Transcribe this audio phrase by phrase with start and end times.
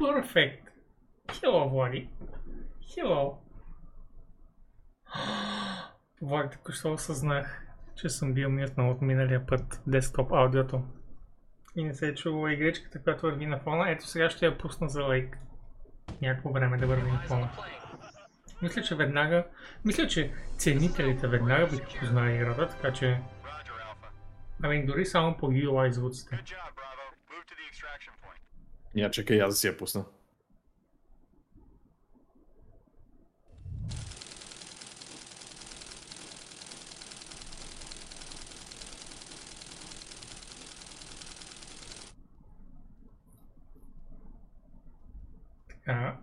[0.00, 0.62] Perfect.
[1.28, 2.08] Hello, Влади.
[2.96, 3.36] Hello.
[6.22, 10.82] Влади, току що осъзнах, че съм бил мютнал от миналия път десктоп аудиото.
[11.76, 13.90] И не се е чувала игричката, която върви на фона.
[13.90, 15.38] Ето сега ще я пусна за лайк.
[16.22, 17.50] Някакво време да върви на фона.
[18.62, 19.46] Мисля, че веднага...
[19.84, 23.20] Мисля, че ценителите веднага биха познали играта, така че...
[24.62, 26.36] Ами дори само по UI звуците.
[26.36, 27.04] Good job, Bravo.
[27.32, 28.40] Move to the extraction point.
[28.94, 30.04] Я чакай, аз да си я пусна.
[45.68, 46.16] Така.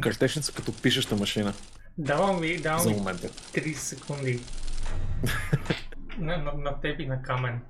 [0.00, 1.54] Картешница като пишеща машина
[1.98, 3.28] Давам ви, давам за момента.
[3.28, 4.40] 30 секунди.
[6.18, 7.60] на, на, на теб и на камен.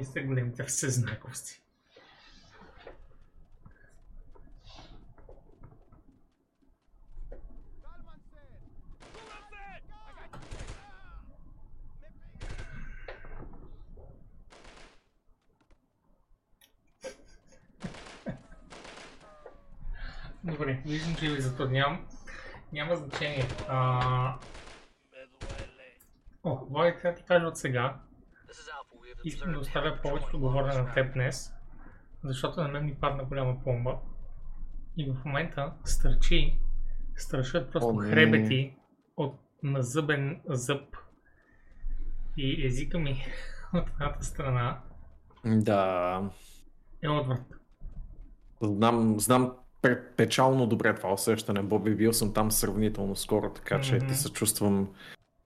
[0.00, 1.62] И сте големите всезнаковци.
[20.44, 22.06] Добре, виждам, че ви затруднявам.
[22.72, 23.44] Няма значение.
[23.68, 24.38] А...
[26.44, 28.00] О, Влади, трябва да ти кажа от сега.
[29.24, 31.52] Искам да оставя повечето говорене на теб днес,
[32.24, 33.98] защото на мен ми падна голяма пломба.
[34.96, 36.60] И в момента стърчи,
[37.16, 38.76] стършат просто О, хребети
[39.16, 40.96] от назъбен зъб.
[42.36, 43.26] И езика ми
[43.74, 44.80] от едната страна
[45.44, 46.30] Да,
[47.02, 47.54] е отврат.
[48.62, 49.56] знам, знам
[50.16, 51.94] печално добре това усещане, Боби.
[51.94, 54.06] Бил съм там сравнително скоро, така че Мгм.
[54.06, 54.88] ти се чувствам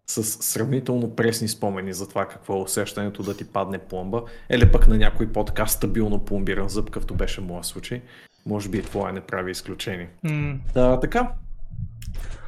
[0.06, 4.22] с сравнително пресни спомени за това какво е усещането да ти падне пломба.
[4.50, 8.02] Или пък на някой подкаст стабилно пломбиран зъб, какъвто беше моят случай.
[8.46, 10.08] Може би твоя не прави изключение.
[10.22, 11.32] М, Да, така.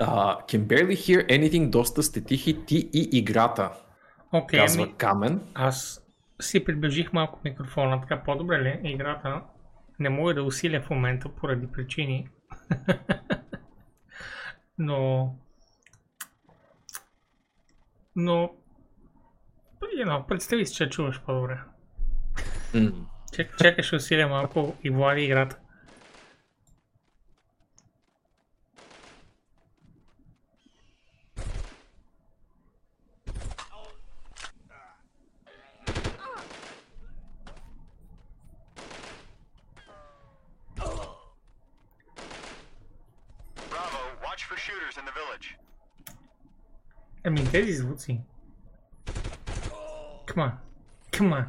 [0.00, 0.06] Uh,
[0.48, 3.70] can barely hear anything, доста сте тихи ти и играта,
[4.32, 5.40] Окей, казва ами Камен.
[5.54, 6.02] аз
[6.42, 9.40] си приближих малко микрофона, така по-добре ли е играта?
[9.98, 12.28] Не мога да усиля в момента поради причини.
[14.78, 15.34] Но...
[18.16, 18.54] Но...
[19.98, 21.60] You know, представи си, че чуваш по-добре.
[22.74, 22.92] М.
[23.32, 25.56] Чек, чакай, ще усиля малко и влади играта.
[43.70, 45.48] Bravo, watch for shooters in the village.
[47.28, 48.20] Ами тези звуци.
[50.26, 50.50] Come on.
[51.12, 51.44] Come on.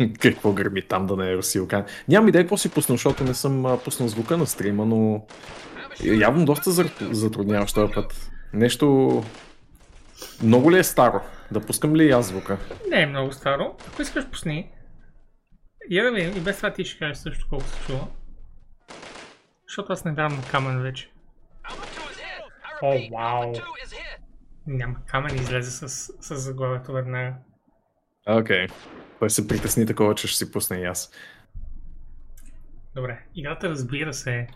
[0.20, 1.84] Какво гърми там да не е Русилка?
[2.08, 5.26] Нямам идея какво си пуснал, защото не съм пуснал звука на стрима, но
[6.04, 6.70] явно доста
[7.00, 8.30] затрудняваш този път.
[8.52, 9.22] Нещо...
[10.42, 11.20] Много ли е старо?
[11.50, 12.58] Да пускам ли аз звука?
[12.90, 13.74] Не е много старо.
[13.88, 14.70] Ако искаш, пусни.
[15.88, 16.36] Я да видим.
[16.36, 18.06] И без това ти ще кажеш също колко се чува.
[19.68, 21.12] Защото аз не давам на камен вече.
[22.82, 23.52] О, вау.
[24.66, 25.88] Няма камен излезе с,
[26.20, 27.34] с заглавието веднага.
[28.26, 28.66] Окей.
[28.66, 28.72] Okay.
[29.18, 31.12] Той се притесни такова, че ще си пусне и аз.
[32.94, 33.24] Добре.
[33.34, 34.46] Играта разбира се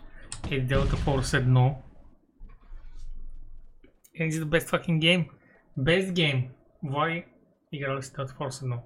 [0.51, 1.75] е Delta Force 1.
[4.19, 5.29] And it's the best fucking game.
[5.79, 6.49] Best game.
[6.83, 7.25] Влади,
[7.71, 8.79] играл си Delta Force 1?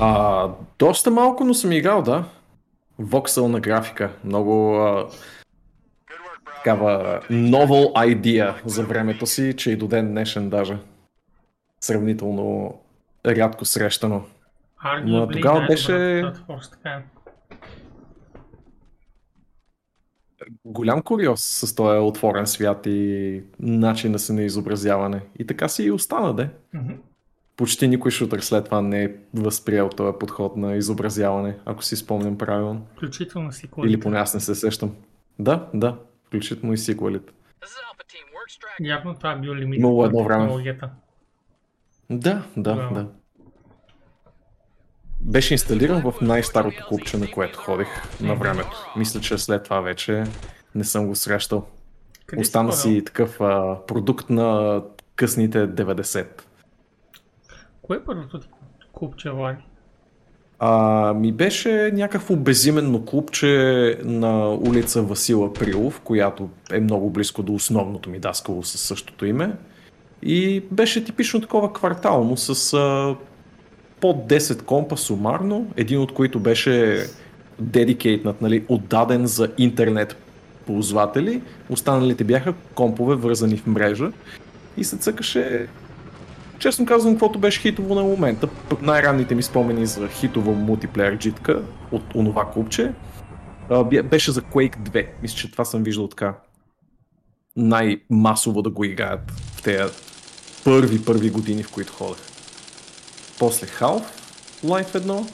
[0.00, 0.48] А,
[0.78, 2.24] доста малко, но съм играл, да.
[2.98, 4.10] Воксълна графика.
[4.24, 5.08] Много а,
[6.56, 10.78] такава novel idea за времето си, че и до ден днешен даже.
[11.80, 12.74] Сравнително
[13.26, 14.24] рядко срещано.
[14.84, 16.24] Arguably тогава беше- е.
[20.64, 25.20] голям куриоз с този отворен свят и начина си на изобразяване.
[25.38, 26.48] И така си и остана, де.
[26.74, 26.92] Мгм.
[27.56, 32.38] Почти никой шутър след това не е възприел този подход на изобразяване, ако си спомням
[32.38, 32.86] правилно.
[32.96, 34.94] Включително си Или поне аз не се сещам.
[35.38, 37.32] Да, да, включително и сиквелите.
[38.80, 40.76] Явно това е бил лимит на едно време.
[42.10, 42.94] Да, да, Браво.
[42.94, 43.08] да.
[45.20, 47.88] Беше инсталиран в най-старото клубче, на което ходих
[48.20, 48.92] на времето.
[48.96, 50.24] Мисля, че след това вече
[50.74, 51.66] не съм го срещал.
[52.26, 54.82] Къде Остана си такъв а, продукт на
[55.16, 56.26] късните 90.
[57.86, 58.48] Кое е първото ти
[58.92, 59.62] клубче, Влади?
[60.58, 67.54] А, ми беше някакво безименно клубче на улица Васила Прилов, която е много близко до
[67.54, 69.52] основното ми даскало със същото име.
[70.22, 73.16] И беше типично такова квартално с а,
[74.00, 77.06] под 10 компа сумарно, един от които беше
[77.58, 80.16] дедикейтнат, нали, отдаден за интернет
[80.66, 84.12] ползватели, останалите бяха компове вързани в мрежа
[84.76, 85.68] и се цъкаше
[86.58, 88.48] честно казвам, каквото беше хитово на момента.
[88.82, 91.62] Най-ранните ми спомени за хитова мултиплеер джитка
[91.92, 92.50] от онова
[93.84, 95.06] бе- беше за Quake 2.
[95.22, 96.34] Мисля, че това съм виждал така
[97.56, 99.92] най-масово да го играят в тези
[100.64, 102.22] първи, първи години, в които ходех.
[103.38, 105.30] После Half-Life 1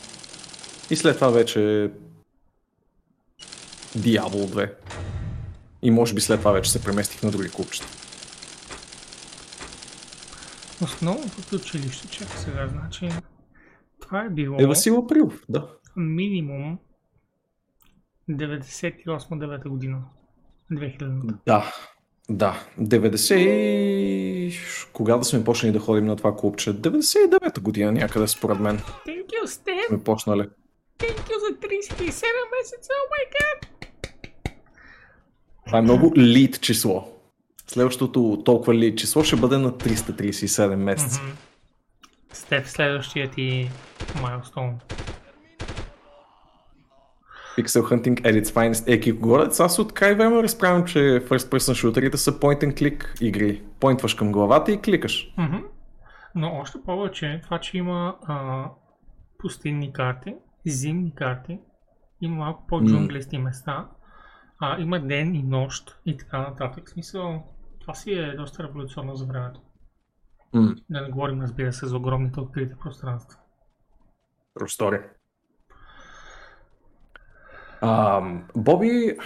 [0.91, 1.91] и след това вече
[3.99, 4.71] Diablo 2.
[5.83, 7.87] И може би след това вече се преместих на други клубчета.
[10.83, 13.09] Основното училище, чакай сега, значи
[14.01, 15.69] това е било Е Васил Априлов, да.
[15.97, 16.79] минимум
[18.31, 20.03] 98-9 година.
[20.73, 21.73] 2000 Да,
[22.31, 22.65] да.
[22.81, 24.53] 90 и...
[24.93, 26.71] Кога да сме почнали да ходим на това клубче?
[26.71, 29.89] 99-та година някъде според мен Thank you, Steph!
[29.89, 30.49] сме почнали.
[30.99, 32.91] Thank you за 37 месеца!
[32.93, 33.69] Oh my god!
[35.67, 37.12] Това е много лид число.
[37.73, 41.21] Следващото толкова лид число ще бъде на 337 месеца.
[41.23, 41.33] Мгм.
[42.33, 43.71] Стеф, следващия ти
[44.23, 44.75] майлстоун.
[47.59, 48.89] Pixel Hunting at its finest.
[48.89, 53.23] Е, Кикогорец, аз от край време разправям, че first person шутерите са point and click
[53.23, 53.63] игри.
[53.81, 55.35] Пойнтваш към главата и кликаш.
[55.39, 55.59] Мгм.
[56.35, 58.67] Но още повече, това, че има а,
[59.39, 60.35] пустинни карти,
[60.67, 61.59] зимни карти,
[62.21, 63.87] има малко по-джунглисти места,
[64.61, 66.87] а, има ден и нощ и така нататък.
[66.87, 67.43] В смисъл,
[67.83, 69.61] това си е доста революционно за времето.
[70.53, 73.39] М, Да не говорим, разбира се, за огромните открити пространства.
[74.55, 75.01] Простори.
[77.81, 78.23] А,
[78.57, 79.17] Боби,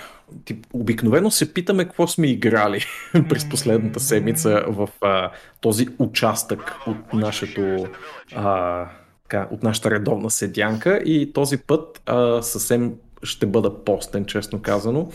[0.45, 2.81] тип, обикновено се питаме какво сме играли
[3.29, 5.31] през последната седмица в а,
[5.61, 7.87] този участък от нашето
[8.35, 8.89] а,
[9.23, 15.09] така, от нашата редовна седянка и този път а, съвсем ще бъда постен, честно казано.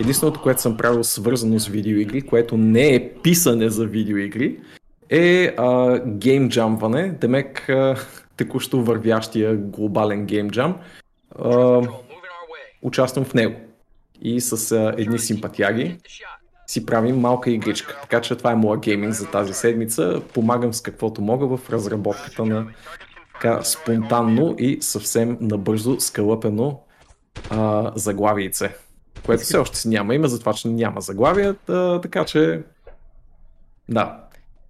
[0.00, 4.60] Единственото, което съм правил свързано с видеоигри, което не е писане за видеоигри,
[5.10, 5.56] е
[6.06, 7.70] геймджамване, демек
[8.36, 10.76] текущо вървящия глобален геймджам.
[12.82, 13.54] Участвам в него.
[14.22, 15.98] И с а, едни симпатяги
[16.66, 17.98] си правим малка игричка.
[18.02, 20.22] Така че това е моя гейминг за тази седмица.
[20.34, 22.66] Помагам с каквото мога в разработката на
[23.34, 26.80] така спонтанно и съвсем набързо скълъпено
[27.50, 28.74] а, заглавице.
[29.26, 32.62] Което все още си няма име, затова че няма заглавия, а, така че
[33.88, 34.24] да.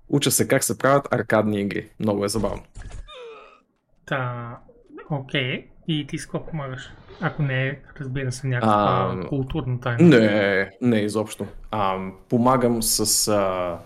[0.09, 1.89] Уча се как се правят аркадни игри.
[2.01, 2.63] Много е забавно.
[4.07, 4.59] Та,
[5.11, 5.67] окей.
[5.89, 6.93] И ти с какво помагаш?
[7.21, 10.09] Ако не е, разбира се, някаква А, културна тайна.
[10.09, 11.47] Не, не изобщо.
[11.71, 11.99] А,
[12.29, 13.79] помагам с а,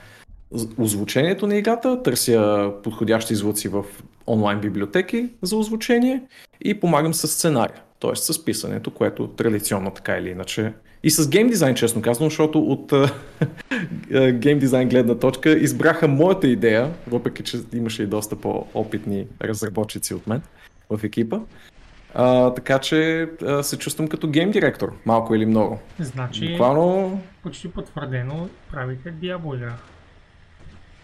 [0.79, 3.85] озвучението на играта, търся подходящи звуци в
[4.27, 6.23] онлайн библиотеки за озвучение
[6.61, 8.17] и помагам с сценария, т.е.
[8.17, 10.73] с писането, което традиционно така или иначе.
[11.03, 12.93] И с гейм дизайн, честно казвам, защото от
[14.33, 20.27] гейм дизайн гледна точка избраха моята идея, въпреки че имаше и доста по-опитни разработчици от
[20.27, 20.43] мен
[20.91, 21.39] в екипа.
[22.15, 25.79] А, така че а, се чувствам като гейм директор, малко или много.
[25.99, 29.75] Значи, Буквално, почти потвърдено, правите Diablo игра.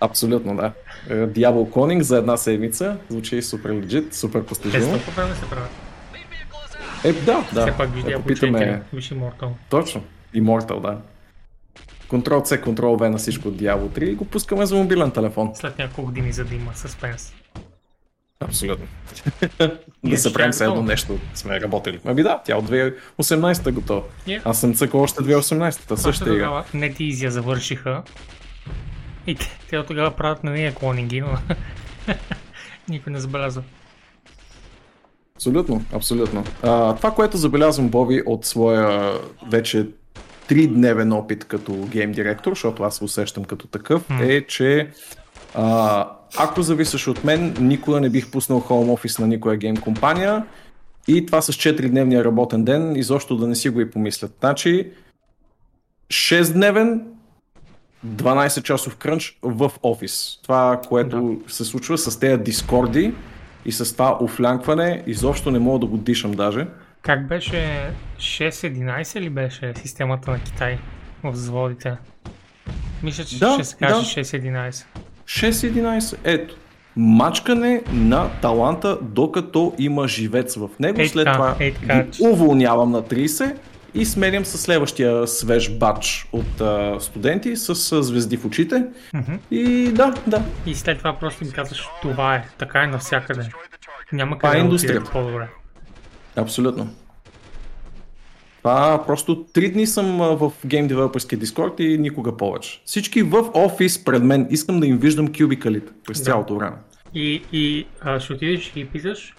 [0.01, 0.73] абсолютно да.
[1.11, 4.93] Е, Diablo Cloning за една седмица звучи супер легит, супер Те постижимо.
[4.93, 5.88] толкова време се правят.
[7.05, 7.63] Е, да, да.
[7.63, 9.51] Все пак виж Ако Diablo 4, питаме, виж Immortal.
[9.71, 10.03] точно,
[10.35, 10.99] Immortal, да.
[12.09, 15.51] Ctrl C, Ctrl V на всичко от Diablo 3 и го пускаме за мобилен телефон.
[15.55, 17.35] След няколко години, за да има съспенс.
[18.41, 18.87] Абсолютно.
[20.05, 20.89] Да се правим е все едно готово.
[20.89, 22.01] нещо сме работили.
[22.05, 24.03] Ами да, тя от 2018 е готова.
[24.27, 24.41] Yeah.
[24.45, 26.45] Аз съм цъкал още 2018-та, Още същата игра.
[26.45, 28.03] тогава NetEase завършиха.
[29.27, 31.39] И те, те от тогава правят на нея клонинги, но
[32.89, 33.63] никой не забелязва.
[35.39, 36.45] Абсолютно, абсолютно.
[36.63, 39.13] А, това, което забелязвам, Боби, от своя
[39.51, 39.87] вече
[40.49, 44.91] тридневен опит като гейм директор, защото аз се усещам като такъв, е, че
[45.55, 50.45] а, ако зависиш от мен, никога не бих пуснал Home Office на никоя гейм компания
[51.09, 54.37] и това с 4-дневния работен ден, изобщо да не си го и помислят.
[54.41, 54.91] Значи,
[56.09, 57.01] 6-дневен,
[58.07, 60.39] 12 часов крънч в офис.
[60.43, 63.15] Това, което се случва с тези дискорди
[63.65, 66.67] и с това офлянкване, изобщо не мога да го дишам даже.
[67.03, 70.79] Как беше 6.11 ли беше системата на Китай
[71.25, 71.97] в заводите?
[73.03, 74.01] Мисля, че Да, ще се каже да.
[74.01, 74.85] 6.11.
[75.25, 76.57] 6-11, ето.
[76.97, 81.01] мачкане на таланта, докато има живец в него.
[81.01, 83.55] Ей След това ей така, уволнявам на 30
[83.95, 88.85] и сменям с следващия свеж бач от а, студенти с а, звезди в очите.
[89.51, 90.43] И да, да.
[90.67, 93.49] И след това просто им казваш, това е, така е навсякъде.
[94.13, 95.49] Няма е къде да отидете по-добре.
[96.37, 96.91] Абсолютно.
[98.63, 102.83] Това просто три дни съм в Game Developerския Discord и никога повече.
[102.85, 106.25] Всички в офис пред мен искам да им виждам кюбикалите през Да.
[106.25, 106.77] цялото време.
[107.15, 109.35] И, и а, ще отидеш и ги питаш,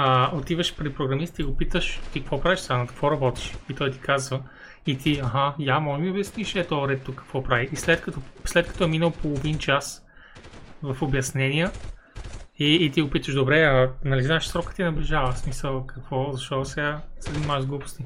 [0.00, 3.54] а, отиваш при програмист и го питаш, ти какво правиш сега, на какво работиш?
[3.70, 4.42] И той ти казва,
[4.86, 7.68] и ти, аха, я, може ми обясниш е този ред тук какво прави.
[7.72, 10.06] И след като, след като е минал половин час
[10.82, 11.70] в обяснения,
[12.58, 16.32] и, и ти го питаш, добре, а, нали знаеш, срокът ти наближава, в смисъл, какво,
[16.32, 18.04] защо сега се занимаваш с глупости?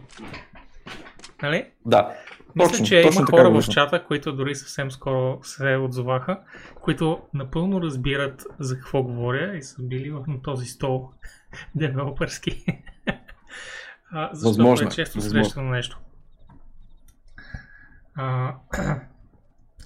[1.42, 1.66] Нали?
[1.86, 2.10] Да.
[2.56, 6.40] Мисля, точно, че точно има хора в чата, които дори съвсем скоро се отзоваха,
[6.80, 11.10] които напълно разбират за какво говоря и са били на този стол
[11.74, 12.64] девелоперски.
[14.14, 15.44] А, Защото Възможно е често възможно.
[15.44, 15.98] срещано нещо.
[18.14, 18.54] А,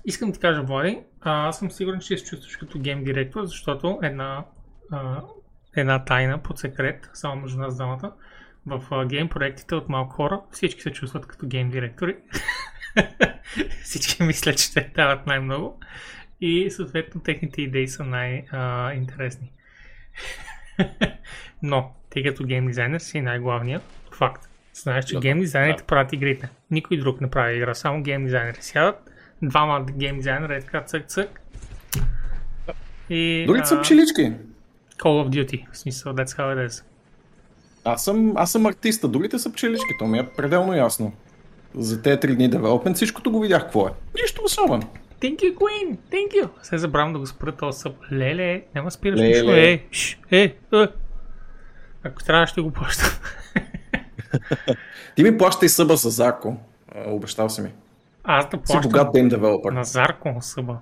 [0.05, 3.99] искам да ти кажа, Влади, аз съм сигурен, че се чувстваш като гейм директор, защото
[4.03, 4.45] една,
[4.93, 5.23] а,
[5.77, 8.13] една тайна под секрет, само между нас двамата,
[8.67, 12.17] в а, гейм проектите от малко хора, всички се чувстват като гейм директори.
[13.83, 15.81] всички мислят, че те дават най-много
[16.41, 19.53] и съответно техните идеи са най-интересни.
[21.63, 23.83] Но, тъй като гейм дизайнер си най-главният
[24.13, 24.49] факт.
[24.75, 25.87] Знаеш, че Да, гейм дизайнерите да.
[25.87, 26.49] правят игрите.
[26.71, 29.11] Никой друг не прави игра, само гейм дизайнери сядат.
[29.43, 31.41] Двама гейм дизайнера е така цък-цък.
[33.11, 34.33] И, Дори а, са пчелички.
[34.99, 36.85] Call of Duty, в смисъл, that's how it is.
[37.85, 41.13] Аз съм, аз съм артиста, другите са пчелички, то ми е пределно ясно.
[41.75, 43.91] За тези три дни девелопмент всичкото го видях какво е.
[44.23, 44.83] Нищо особено.
[45.21, 45.97] Thank you, Queen!
[46.13, 46.49] Thank you!
[46.63, 47.97] Се забравям да го спра този съп.
[48.13, 49.29] Леле, няма спираш Леле.
[49.29, 49.51] нищо.
[49.51, 50.87] Е, ш, е, е.
[52.07, 53.11] Ако трябва, ще го плащам.
[55.15, 56.57] Ти ми плащай съба за Зарко.
[57.07, 57.73] Обещал си ми.
[58.25, 59.73] Аз да Си плащам богат гейм девелопър.
[59.73, 60.79] на Зарко съба.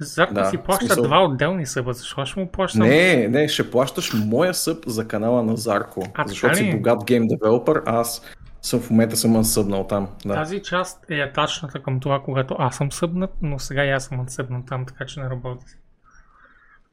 [0.00, 1.92] Зарко Да, си плаща смисъл- два отделни съба.
[1.92, 2.80] Защо ще му плащам?
[2.80, 6.02] Не, не, ще плащаш моя съб за канала на Зарко.
[6.14, 6.72] А, защото така си ли?
[6.72, 8.22] богат гейм девелопър, аз
[8.62, 10.08] съм в момента съм събнал там.
[10.24, 10.34] Да.
[10.34, 14.20] Тази част е атачната към това, когато аз съм събнат, но сега и аз съм
[14.20, 15.64] отсъбнат там, така че не работи.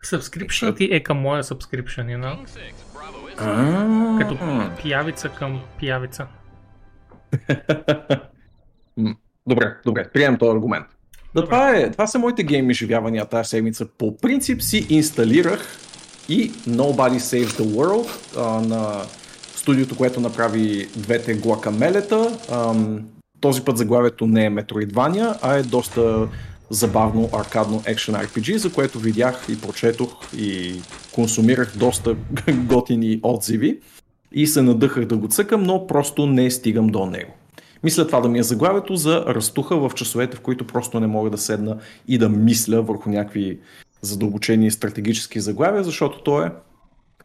[0.06, 2.48] Subscription ти е към моя subscription, you know?
[4.20, 4.38] Като
[4.84, 6.28] пиявица към пиявица.
[9.48, 10.86] Добре, добре, приемам този аргумент.
[11.36, 11.46] Да, Добре.
[11.46, 13.86] това, е, това са моите гейм изживявания тази седмица.
[13.98, 15.78] По принцип си инсталирах
[16.30, 19.02] и Nobody Saves the World а, на
[19.56, 22.38] студиото, което направи двете глакамелета.
[22.52, 23.06] Ам,
[23.40, 26.28] този път заглавието не е Metroidvania, а е доста
[26.74, 30.82] забавно аркадно Action RPG, за което видях и прочетох и
[31.16, 32.16] консумирах доста
[32.54, 33.80] готини отзиви
[34.32, 37.34] и се надъхах да го цъкам, но просто не стигам до него.
[37.84, 41.30] Мисля това да ми е заглавието за разтуха в часовете, в които просто не мога
[41.30, 41.78] да седна
[42.08, 43.60] и да мисля върху някакви
[44.02, 46.52] задълбочени стратегически заглавия, защото то е,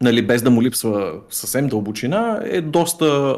[0.00, 3.36] нали, без да му липсва съвсем дълбочина, е доста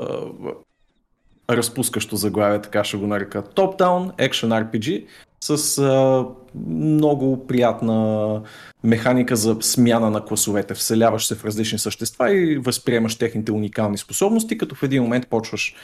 [1.51, 3.43] разпускащо заглавие, така ще го нарека.
[3.43, 5.05] Top-down Action RPG
[5.43, 6.27] с а,
[6.67, 8.43] много приятна
[8.85, 10.75] механика за смяна на класовете.
[10.75, 15.75] Вселяваш се в различни същества и възприемаш техните уникални способности, като в един момент почваш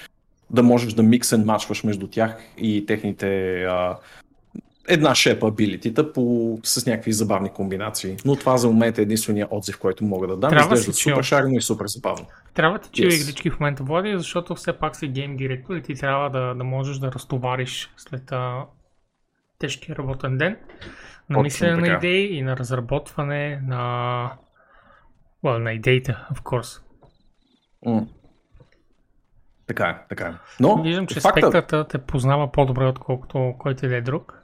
[0.51, 3.97] да можеш да миксен мачваш между тях и техните а,
[4.89, 8.17] една шепа абилитита по, с някакви забавни комбинации.
[8.25, 10.51] Но това за момента е единствения отзив, който мога да дам.
[10.51, 12.27] Трябва Изглежда си супер шарено и супер забавно.
[12.55, 13.23] Трябва ти чил Yes.
[13.23, 16.65] игрички в момента, Влади, защото все пак си гейм директор и ти трябва да, да
[16.65, 18.65] можеш да разтовариш след а,
[19.59, 20.57] тежкия работен ден
[21.29, 24.33] на мислене на идеи и на разработване на...
[25.45, 26.83] Well, на идеите, of course.
[27.87, 28.07] М.
[29.67, 30.33] Така е, така е.
[30.61, 34.43] Но Виждам, че факта, те познава по-добре, отколкото който и да е друг.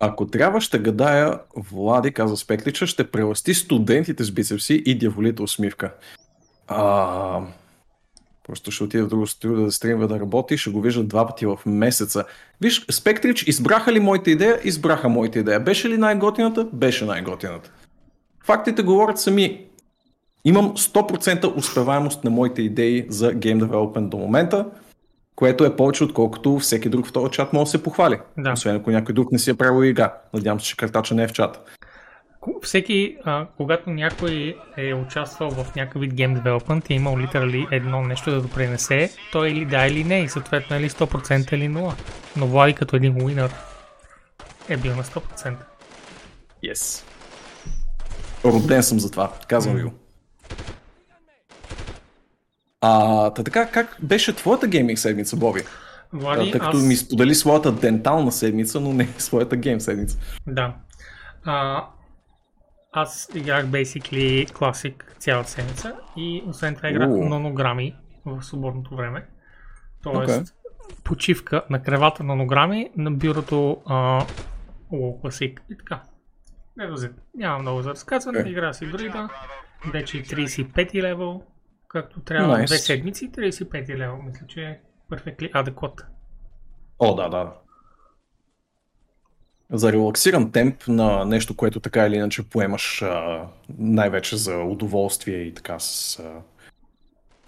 [0.00, 5.94] ако трябва ще гадая, Влади, каза Спектрича, ще преласти студентите с бицепси и дяволите усмивка.
[6.66, 7.40] А,
[8.52, 11.46] просто ще отида в друго студио да стримва да работи, ще го вижда два пъти
[11.46, 12.24] в месеца.
[12.60, 14.60] Виж, Спектрич, избраха ли моята идея?
[14.64, 15.60] Избраха моята идея.
[15.60, 16.68] Беше ли най-готината?
[16.72, 17.70] Беше най-готината.
[18.44, 19.64] Фактите говорят сами.
[20.44, 24.66] Имам 100% успеваемост на моите идеи за Game Development до момента,
[25.36, 28.18] което е повече отколкото всеки друг в този чат може да се похвали.
[28.38, 28.52] Да.
[28.52, 30.14] Освен ако някой друг не си е правил игра.
[30.34, 31.60] Надявам се, че картача не е в чата.
[32.62, 37.66] Всеки, а, когато някой е участвал в някакъв вид гейм девелопмент и е имал литерали
[37.70, 41.92] едно нещо да допринесе, той или да или не, и съответно или 100% или 0.
[42.36, 43.50] Но Влади като един уинър
[44.68, 45.54] е бил на 100%.
[46.64, 47.04] Yes.
[48.44, 49.92] Роден съм за това, казвам ви го.
[52.80, 55.60] А, та така, как беше твоята гейминг седмица, Боби?
[56.12, 56.84] Влади, Тъй като аз...
[56.84, 60.18] ми сподели своята дентална седмица, но не своята гейм седмица.
[60.46, 60.74] Да.
[61.44, 61.86] А,
[62.92, 67.28] аз играх basically Classic цялата седмица и освен това играх Уу.
[67.28, 69.26] нонограми в свободното време.
[70.02, 71.00] Тоест, Окей.
[71.04, 74.24] почивка на кревата нонограми на бюрото а,
[74.92, 76.02] WoW Classic и така.
[76.76, 77.10] Не.
[77.34, 78.40] Няма много за разказване.
[78.40, 78.52] Окей.
[78.52, 78.86] Игра си.
[78.86, 79.30] Move
[79.92, 80.72] Вече to и the extraction.
[80.72, 81.42] 35 левел.
[81.88, 82.66] Както трябва Nice.
[82.66, 84.16] две седмици, 35 левел.
[84.22, 84.80] Мисля, че е
[85.10, 86.06] перфектли адекват.
[86.98, 87.52] О, да, да.
[89.72, 93.46] За релаксиран темп на нещо, което така или иначе поемаш а,
[93.78, 96.40] най-вече за удоволствие и така с а,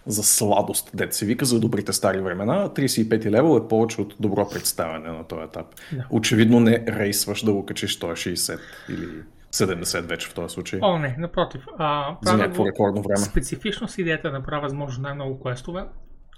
[0.06, 4.48] за сладост, дет се вика, за добрите стари времена, 35 левел е повече от добро
[4.48, 5.66] представяне на този етап.
[5.92, 6.06] Да.
[6.10, 9.08] Очевидно не рейсваш да го качиш 160 или
[9.52, 10.78] 70 вече в този случай.
[10.82, 11.66] О, не, напротив.
[11.78, 13.16] А, за някакво рекордно време.
[13.16, 15.84] Специфично с идеята да правя възможно най-много квестове,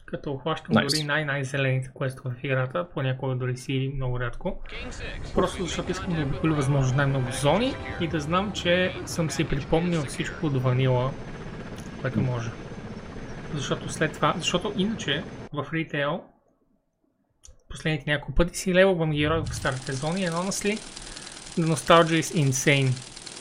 [0.06, 0.88] като охващам Nice.
[0.88, 4.62] дори най-най-зелените квестове в играта, понякога дори си много рядко.
[5.34, 10.02] Просто защото искам да обиколя възможно най-много зони и да знам, че съм си припомнил
[10.02, 11.10] всичко от ванила,
[12.00, 12.50] което може.
[13.54, 16.22] Защото след това, защото иначе в ритейл
[17.68, 20.78] последните няколко пъти си левелвам герой в старите зони, едно насли,
[21.58, 22.90] the nostalgia is insane.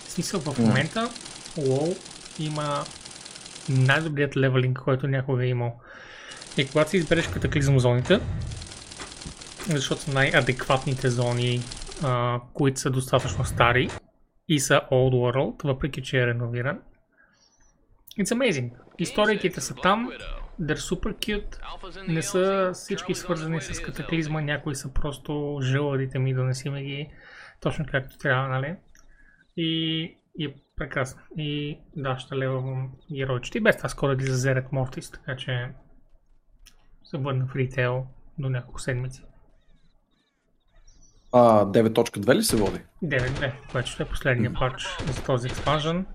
[0.08, 1.10] В смисъл в момента
[1.58, 1.98] WoW
[2.40, 2.84] има
[3.70, 5.80] най-добрият левелинг, който някога е имал.
[6.58, 8.20] И когато си избереш катаклизъм зоните,
[9.70, 11.60] защото са най-адекватните зони,
[12.04, 13.90] а, които са достатъчно стари
[14.48, 16.80] и са Old World, въпреки че е реновиран.
[18.20, 18.72] It's amazing.
[19.00, 20.12] Историките са там,
[20.62, 21.58] they're super cute,
[22.08, 27.10] не са всички свързани с катаклизма, някои са просто жълъдите ми, донесиме ги
[27.62, 28.76] точно както трябва, нали?
[29.58, 30.02] И,
[30.38, 31.22] и е прекрасно.
[31.38, 33.58] И да, ще левам геройчета.
[33.58, 35.70] И без това скоро излиза Зерет Мортис, така че
[37.06, 38.06] се върна в ритейл
[38.38, 39.22] до няколко седмици.
[41.34, 42.80] А, 9.2 ли се води?
[43.04, 46.06] 9.2, което ще е последния патч за този експанжен.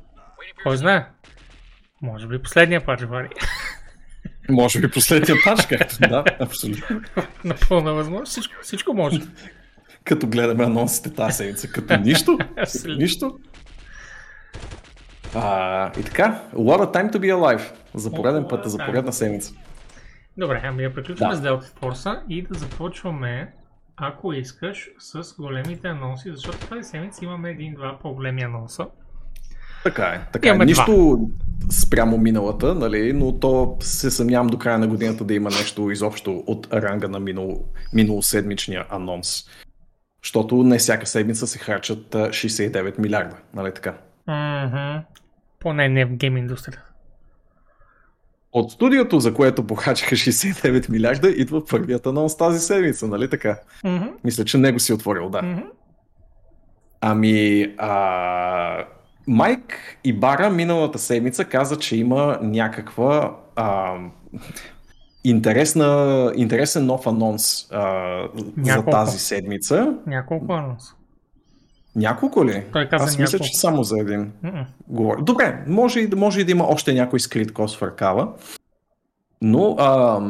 [0.62, 1.06] Кой знае?
[2.02, 3.28] Може би последния патч, Вари.
[4.50, 7.00] Може би последния пач, както да, абсолютно.
[7.44, 8.26] Напълно възможно.
[8.26, 9.20] Всичко, всичко може.
[10.04, 13.38] Като гледаме анонсите тази седмица, като нищо, като нищо.
[15.34, 17.72] А, и така, a lot of time to be alive.
[17.94, 19.54] За пореден път, за поредна седмица.
[20.40, 21.40] Добре, ами да приключваме Да.
[21.40, 23.52] с Delta Force и да започваме,
[23.96, 28.86] ако искаш, с големите анонси, защото тази седмица имаме един-два по-големи анонса.
[29.84, 30.20] Така е.
[30.32, 30.50] Така е.
[30.50, 31.20] Имаме Нищо
[31.70, 36.44] спрямо миналата, нали, но то се съмнявам до края на годината да има нещо изобщо
[36.46, 39.44] от ранга на минало, миналоседмичния анонс.
[40.22, 43.94] Защото не всяка седмица се харчат а, 69 милиарда, нали така?
[44.26, 45.04] Мгм.
[45.60, 46.89] Поне не в гейм индустрията.
[48.52, 53.58] От студиото, за което похачиха 69 милиарда, идва първият анонс тази седмица, нали така?
[53.84, 54.06] Мгм.
[54.24, 55.42] Мисля, че него си отворил, да.
[55.42, 55.60] Мгм.
[57.00, 58.84] Ами, а,
[59.26, 63.94] Майк Ибара миналата седмица каза, че има някаква а,
[65.24, 68.28] интересна, интересен нов анонс а,
[68.62, 69.94] за тази седмица.
[70.06, 70.94] Няколко анонса.
[71.96, 72.64] Няколко ли?
[72.72, 73.52] Той каза Аз мисля, няколко.
[73.52, 74.32] че само за един.
[74.42, 74.60] Мгм.
[74.88, 75.22] говоря.
[75.22, 78.28] Добре, може и, може и да има още някой скрит кос в ръкава,
[79.42, 80.20] но а,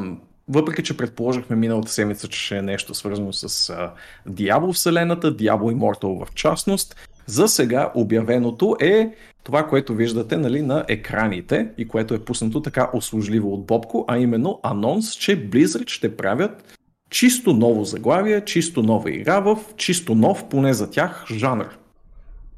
[0.48, 3.92] въпреки, че предположихме миналата седмица, че ще е нещо свързано с а,
[4.30, 6.96] Diablo вселената, Diablo Immortal в частност,
[7.26, 12.90] за сега обявеното е това, което виждате нали, на екраните и което е пуснато така
[12.94, 16.78] услужливо от Бобко, а именно анонс, че Blizzard ще правят
[17.10, 21.78] чисто ново заглавие, чисто нова игра в чисто нов, поне за тях, жанр.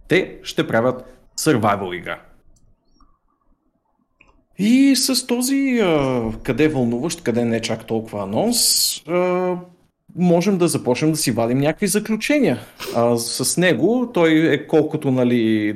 [0.09, 1.05] Те ще правят
[1.39, 2.21] survival игра.
[4.59, 9.57] И с този а, къде вълнуващ, къде не чак толкова анонс, а,
[10.17, 12.59] можем да започнем да си вадим някакви заключения.
[12.97, 15.75] А, с него той е колкото нали,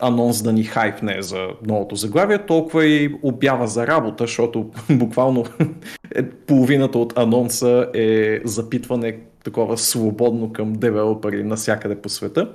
[0.00, 5.44] анонс да ни хайпне за новото заглавие, толкова и обява за работа, защото буквално
[6.14, 12.52] е, половината от анонса е запитване такова свободно към девелопери навсякъде по света.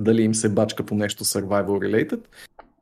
[0.00, 2.20] Дали им се бачка по нещо survival related.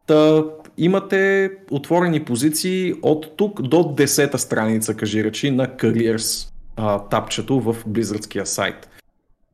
[0.06, 0.44] Та,
[0.78, 7.76] имате отворени позиции от тук до 10-та страница, кажи речи, на Careers а, тапчето в
[7.88, 8.88] Blizzardския сайт.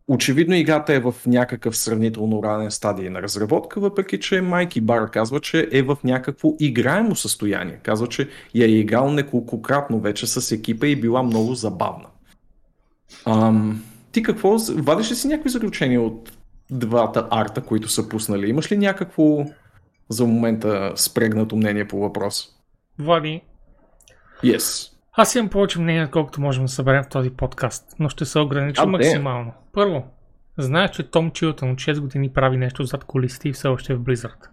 [0.09, 5.41] Очевидно играта е в някакъв сравнително ранен стадий на разработка, въпреки че Майки Бар казва,
[5.41, 7.81] че е в някакво играемо състояние.
[7.83, 12.07] Казва, че я е играл неколкократно вече с екипа и била много забавна.
[13.27, 16.33] Ам, ти какво, вадиш ли си някакви заключения от
[16.71, 18.49] двата арта, които са пуснали?
[18.49, 19.45] Имаш ли някакво
[20.09, 22.49] за момента спрегнато мнение по въпрос.
[22.99, 23.43] Влади,
[24.45, 24.98] Yes.
[25.19, 28.83] Аз имам повече мнение, отколкото можем да съберем в този подкаст, но ще се огранича
[28.83, 28.89] де.
[28.89, 29.53] максимално.
[29.73, 30.07] Първо,
[30.59, 33.97] знаеш, че Том Чилтън от 6 години прави нещо зад колисите и все още е
[33.97, 34.49] в Blizzard.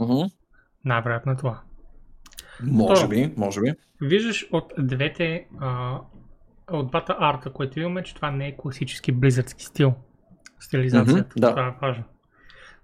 [0.00, 0.32] Uh-huh.
[0.84, 1.60] Най-вероятно е това.
[2.62, 3.08] Може Второ.
[3.08, 3.72] би, може би.
[4.00, 5.98] Виждаш от двете, а,
[6.70, 9.94] от двата арта, които имаме, че това не е класически близърдски стил.
[10.60, 11.30] Стилизацията.
[11.30, 11.50] Мгм, да.
[11.50, 12.04] Това е важно.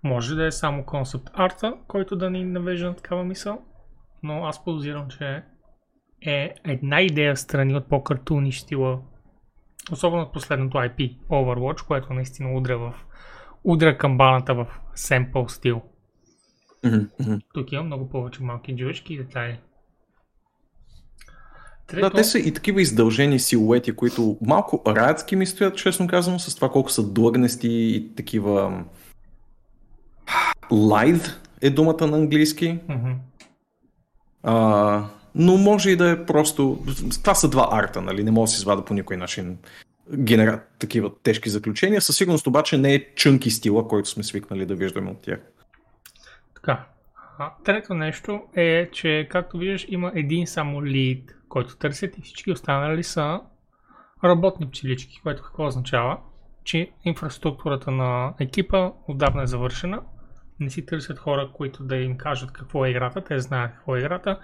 [0.03, 3.63] Може да е само концепт арта, който да ни навежда на такава мисъл,
[4.23, 5.43] но аз подозирам, че
[6.27, 9.01] е една идея в страни от по-картуни стила,
[9.93, 12.95] особено от последното IP Overwatch, което наистина удря в
[13.65, 15.83] удря камбаната в семпл стил.
[16.85, 17.39] Мгм.
[17.55, 19.59] Тук има много повече малки джуечки и детайли.
[21.87, 26.39] Трето, Да, те са и такива издължени силуети, които малко радски ми стоят, честно казано,
[26.39, 28.85] с това колко са длъгнести и такива...
[30.71, 32.79] Лайд е думата на английски.
[32.89, 33.13] Мгм.
[34.43, 36.79] А, но може и да е просто...
[37.23, 38.25] Това са два арта, нали?
[38.25, 39.59] Не мога да се извада по никой начин
[40.17, 40.63] генера...
[40.79, 42.01] такива тежки заключения.
[42.01, 45.41] Със сигурност обаче не е чънки стила, който сме свикнали да виждаме от тях.
[46.55, 46.87] Така.
[47.39, 52.53] А, трето нещо е, че както виждаш има един само лид, който търсят и всички
[52.53, 53.41] останали са
[54.25, 56.19] работни пчелички, което какво означава?
[56.65, 60.01] Че инфраструктурата на екипа отдавна е завършена.
[60.61, 63.99] Не си търсят хора, които да им кажат какво е играта, те знаят какво е
[63.99, 64.39] играта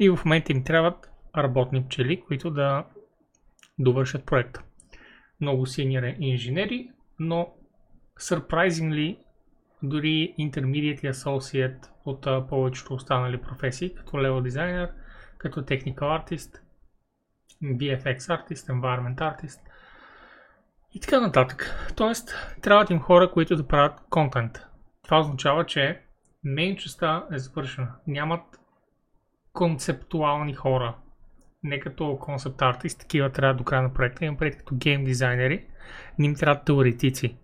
[0.00, 2.84] и в момента им трябват работни пчели, които да
[3.78, 4.62] довършат проекта.
[5.40, 7.54] Много синьори инженери, но
[8.20, 9.18] surprisingly
[9.82, 14.90] дори Intermediate Associate от повечето останали професии, като Level Designer,
[15.38, 16.60] като Technical Artist,
[17.62, 19.60] VFX Artist, Environment Artist
[20.94, 21.90] и така нататък.
[21.96, 24.58] Тоест, трябват им хора, които да правят контент.
[25.02, 26.00] Това означава, че
[26.44, 27.94] мейн частта е завършена.
[28.06, 28.59] Нямат
[29.52, 30.96] концептуални хора.
[31.62, 34.24] Не като концепт артист, такива трябва до края на проекта.
[34.24, 35.66] Имам пред като гейм дизайнери.
[36.18, 37.38] Не им трябват теоретици.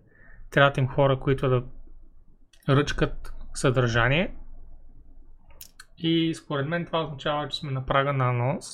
[0.51, 1.63] Трябват им хора, които да
[2.69, 4.35] ръчкат съдържание.
[5.97, 8.65] И според мен това означава, че сме на прага на анонс.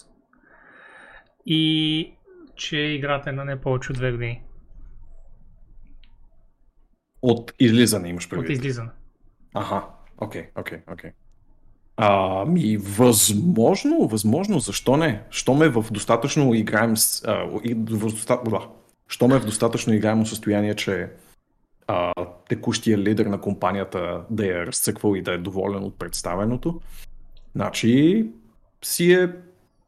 [1.46, 2.18] И
[2.56, 4.44] че играта е на не повече от две години.
[7.22, 8.50] От излизане имаш От предвид.
[8.50, 8.90] излизане.
[9.54, 11.12] Аха, окей, окей, окей.
[11.98, 15.24] Ами, възможно, възможно, защо не?
[15.30, 16.94] Що ме в достатъчно играем,
[17.28, 18.60] а, и в доста, да.
[19.08, 21.10] Що ме в достатъчно играемо състояние, че
[21.88, 22.14] а,
[22.50, 26.82] текущия лидер на компанията да е разцъквал и да е доволен от представеното.
[27.56, 28.26] Значи,
[28.84, 29.30] си е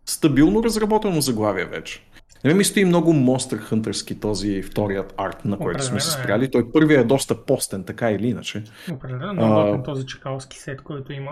[0.05, 2.03] стабилно разработено заглавие вече.
[2.43, 6.21] Не ми стои много Monster Hunterски този вторият арт, на който сме се е.
[6.23, 6.51] спряли.
[6.51, 8.63] Той първият е доста постен, така или иначе.
[8.91, 11.31] Определено много А, този чекалски сет, който има.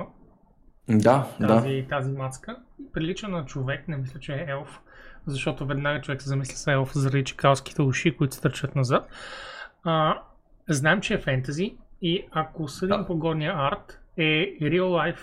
[0.90, 1.48] Да, да.
[1.48, 2.58] Тази, тази маска.
[2.94, 4.80] Прилича на човек, не мисля, че е елф.
[5.26, 9.10] Защото веднага човек се замисля с елф заради чекалските уши, които стърчат назад.
[9.84, 10.22] А,
[10.70, 13.06] знаем, че е фентази и ако съдим Да.
[13.06, 15.20] по горния арт, е real life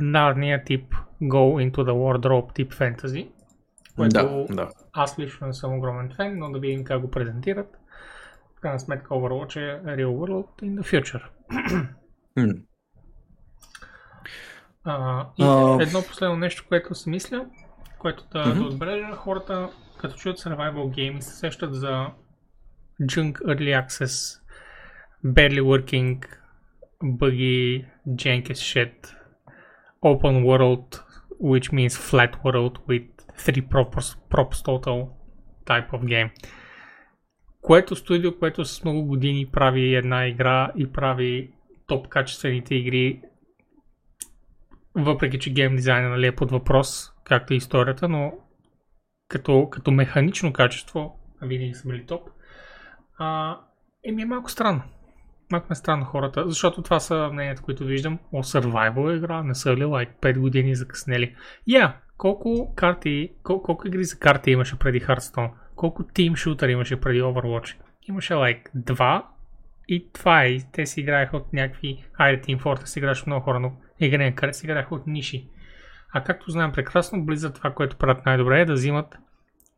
[0.00, 3.28] нарния тип Go into the Wardrobe тип фентази.
[3.96, 4.68] Което Да, да.
[4.92, 7.78] аз лично не съм огромен фен, но да видим как го презентират.
[8.56, 11.22] В крайна сметка Overwatch е real world in the future.
[14.84, 17.46] А, и А, едно последно нещо, което си мисля,
[17.98, 18.58] което да, Мгм.
[18.58, 22.06] да отбележа, хората като чуят survival game се сещат за
[23.02, 24.40] Junk Early Access,
[25.24, 26.26] Barely Working,
[27.04, 29.14] Buggy, Jank as shit,
[30.02, 31.02] Open World,
[31.40, 33.08] which means flat world with
[33.44, 35.08] three props, props total
[35.66, 36.30] type of game.
[37.60, 41.50] Което студио, което с много години прави една игра и прави
[41.86, 43.20] топ качествените игри
[44.98, 48.32] въпреки че гейм дизайна нали, е под въпрос, както и историята, но
[49.28, 52.30] като, като механично качество, винаги са били топ,
[53.18, 53.58] а,
[54.04, 54.82] еми е малко странно.
[55.52, 58.18] Малко ме е странно хората, защото това са мненията, които виждам.
[58.32, 61.34] О, survival игра, не са ли лайк 5 години закъснели.
[61.66, 65.50] Я, yeah, колко карти, кол, колко игри за карти имаше преди Hearthstone?
[65.76, 67.76] Колко Team Shooter имаше преди Overwatch?
[68.08, 69.22] Имаше лайк 2
[69.88, 70.58] и това е.
[70.72, 72.04] Те си играеха от някакви...
[72.12, 75.48] Хайде, Team Fortress играш много хора, но игри на карти си играеха от ниши.
[76.12, 79.18] А както знаем прекрасно, Blizzard това, което правят най-добре е да взимат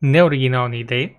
[0.01, 1.15] неоригинални идеи.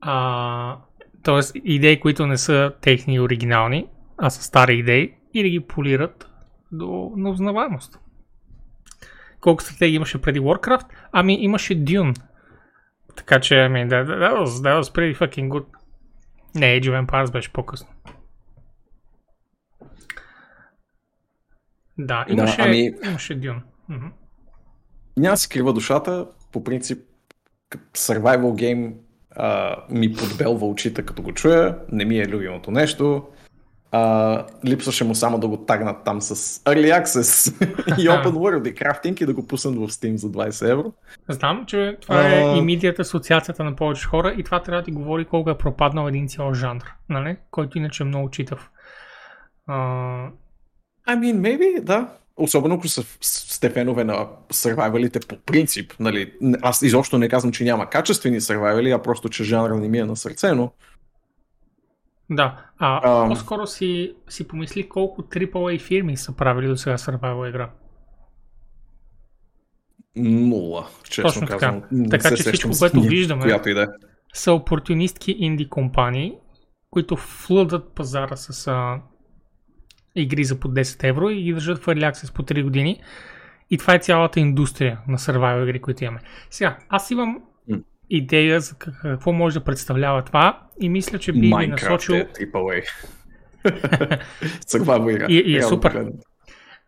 [0.00, 0.78] А,
[1.22, 6.30] тоест идеи, които не са техни оригинални, а са стари идеи и да ги полират
[6.72, 7.98] до на узнаваемост.
[9.40, 10.86] Колко стратегии имаше преди Warcraft?
[11.12, 12.20] Ами имаше Dune.
[13.16, 15.64] Така че, ами, that, that, was, that was pretty fucking good.
[16.54, 17.88] Не, Age of Empires беше по-късно.
[21.98, 23.62] Да, Да, имаше, ами- имаше Дюн.
[23.88, 24.06] Мгм.
[25.16, 26.98] Няма да си крива душата, по принцип
[27.94, 28.92] survival game
[29.36, 33.26] а, ми подбелва очите като го чуя, не ми е любимото нещо.
[33.92, 37.52] А, липсваше му само да го тагнат там с Early Access
[37.98, 40.92] и Open World и крафтинг и да го пуснат в Steam за 20 евро.
[41.28, 42.56] Знам, че това е А.
[42.56, 46.28] имидията, асоциацията на повече хора и това трябва да ти говори колко е пропаднал един
[46.28, 47.36] цял жанр, нали?
[47.50, 48.70] който иначе е много читав.
[49.66, 50.28] А,
[51.06, 52.08] I mean, maybe, да.
[52.36, 53.16] Особено ако са с-
[53.54, 55.92] сте фенове на сървайвалите по принцип.
[56.00, 59.98] Нали, аз изобщо не казвам, че няма качествени сървайвали, а просто, че жанра не ми
[59.98, 60.72] е на сърце, но
[62.30, 63.28] да, а Ам.
[63.28, 67.70] по-скоро си, си помисли колко AAA фирми са правили до сега survival игра.
[70.16, 71.58] нула, честно Точно така.
[71.58, 71.82] казвам.
[71.92, 73.86] Не Така че всичко, което виждаме- Която и да е.
[74.34, 76.32] Са опортунистки инди компании,
[76.90, 79.00] които флъдат пазара с а,
[80.16, 83.00] игри за по 10 евро и ги държат в Early Access по 3 години.
[83.70, 86.20] И това е цялата индустрия на survival игри, които имаме.
[86.50, 87.38] Сега, аз имам
[88.10, 92.14] идея за как- какво може да представлява това и мисля, че би Minecraft насочил...
[92.14, 92.84] е AAA.
[94.66, 95.26] Survival игра.
[95.28, 96.06] И- и е супер.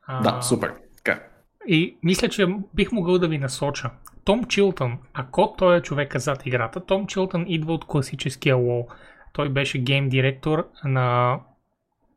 [0.06, 0.74] а, Да, супер.
[0.96, 1.22] Така.
[1.66, 3.90] И мисля, че бих могъл да ви насоча.
[4.24, 8.86] Том Чилтън, ако той е човека зад играта, Том Чилтън идва от класическия WoW.
[9.32, 11.38] Той беше гейм директор на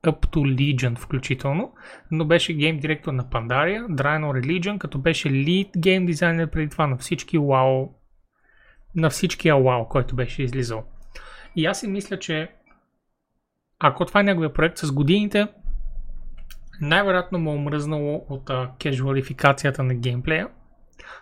[0.06, 1.74] Up to Legion включително,
[2.12, 6.88] но беше гейм директор на Pandaria, Draenor Legion, като беше лид гейм дизайнер преди това
[6.88, 7.90] на всички WoW,
[8.96, 10.84] на всичкия WoW, който беше излизал.
[11.56, 12.52] И аз си мисля, че
[13.80, 15.48] ако това е неговия проект, с годините
[16.82, 20.48] най-вероятно му е омръзнало от кежуалификацията на геймплея.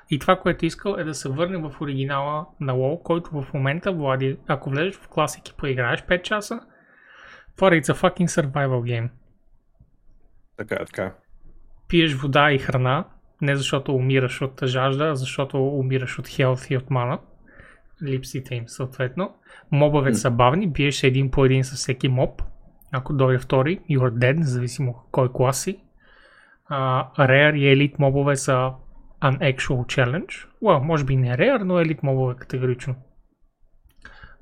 [0.09, 3.53] И това, което е искал е да се върне в оригинала на WoW, който в
[3.53, 6.59] момента, Влади, ако влезеш в класик и поиграеш 5 часа,
[7.59, 9.09] това е a fucking survival game.
[10.57, 11.11] Така е, така е.
[11.87, 13.05] Пиеш вода и храна,
[13.41, 17.19] не защото умираш от жажда, а защото умираш от health и от мана.
[18.03, 19.35] Липсите им съответно.
[19.71, 22.41] Мобове са бавни, биеш един по един с всеки моб.
[22.91, 25.83] Ако дойде втори, you're dead, независимо кой клас си.
[26.71, 28.71] Uh, rare и Elite мобове са
[29.21, 30.47] an actual challenge.
[30.63, 32.95] Well, може би не Rare, но Elite мобове категорично.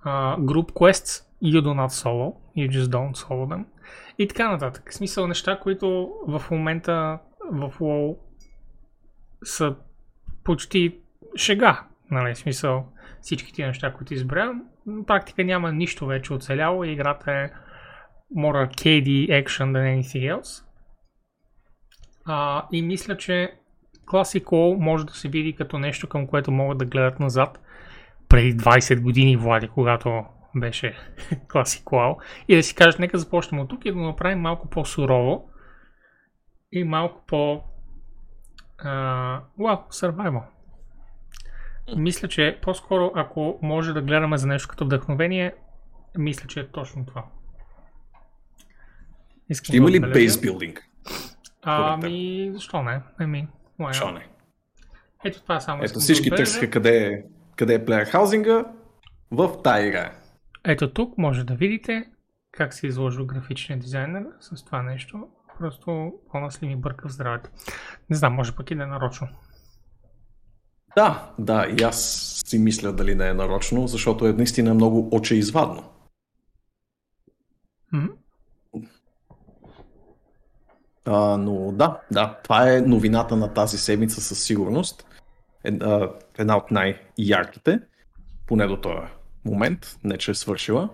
[0.06, 3.66] Uh, group quests, you do not solo, you just don't solo them.
[4.20, 4.90] И така нататък.
[4.92, 7.20] В смисъл неща, които в момента
[7.52, 8.18] в WoW
[9.44, 9.76] са
[10.44, 11.00] почти
[11.36, 11.84] шега.
[12.12, 12.86] Нали, в смисъл
[13.22, 14.64] всички тия неща, които изброявам.
[14.86, 17.50] На практика няма нищо вече оцеляло и играта е
[18.38, 20.64] more arcade action than anything else.
[22.26, 23.54] А, и мисля, че
[24.06, 27.60] Classic WoW може да се види като нещо, към което могат да гледат назад
[28.30, 30.26] преди 20 години, Влади, когато
[30.60, 30.98] беше
[31.48, 32.16] Classic WoW.
[32.48, 35.50] И да си кажат, нека започнем от тук и да го направим малко по-сурово
[36.72, 37.64] и малко по...
[38.86, 40.44] Uh, wow, survival.
[41.96, 45.54] Мисля, че по-скоро, ако може да гледаме за нещо като вдъхновение,
[46.18, 47.26] мисля, че е точно това.
[49.50, 50.84] Искам Ще има да ли бейсбилдинг?
[51.62, 53.02] Ами, защо не?
[53.20, 53.48] Ами?
[53.80, 54.28] Защо не?
[55.26, 57.24] Ето това само Ето да всички търсиха къде е,
[57.56, 58.66] къде е плеер хаузинга
[59.32, 60.12] в тая игра.
[60.68, 62.10] Ето тук може да видите
[62.52, 65.28] как се изложва графичния дизайнер с това нещо.
[65.60, 67.50] Просто по-нас ли ми бърка в здравето.
[68.10, 69.28] Не знам, може пък и да е нарочно.
[70.96, 72.02] Да, да, и аз
[72.46, 75.84] си мисля дали не е нарочно, защото е наистина много очеизвадно.
[77.92, 78.08] М?
[81.06, 85.08] А, но да, да, това е новината на тази седмица със сигурност.
[85.64, 87.80] Една, една от най-ярките,
[88.48, 89.17] поне до този
[89.48, 90.90] момент, не че е свършила.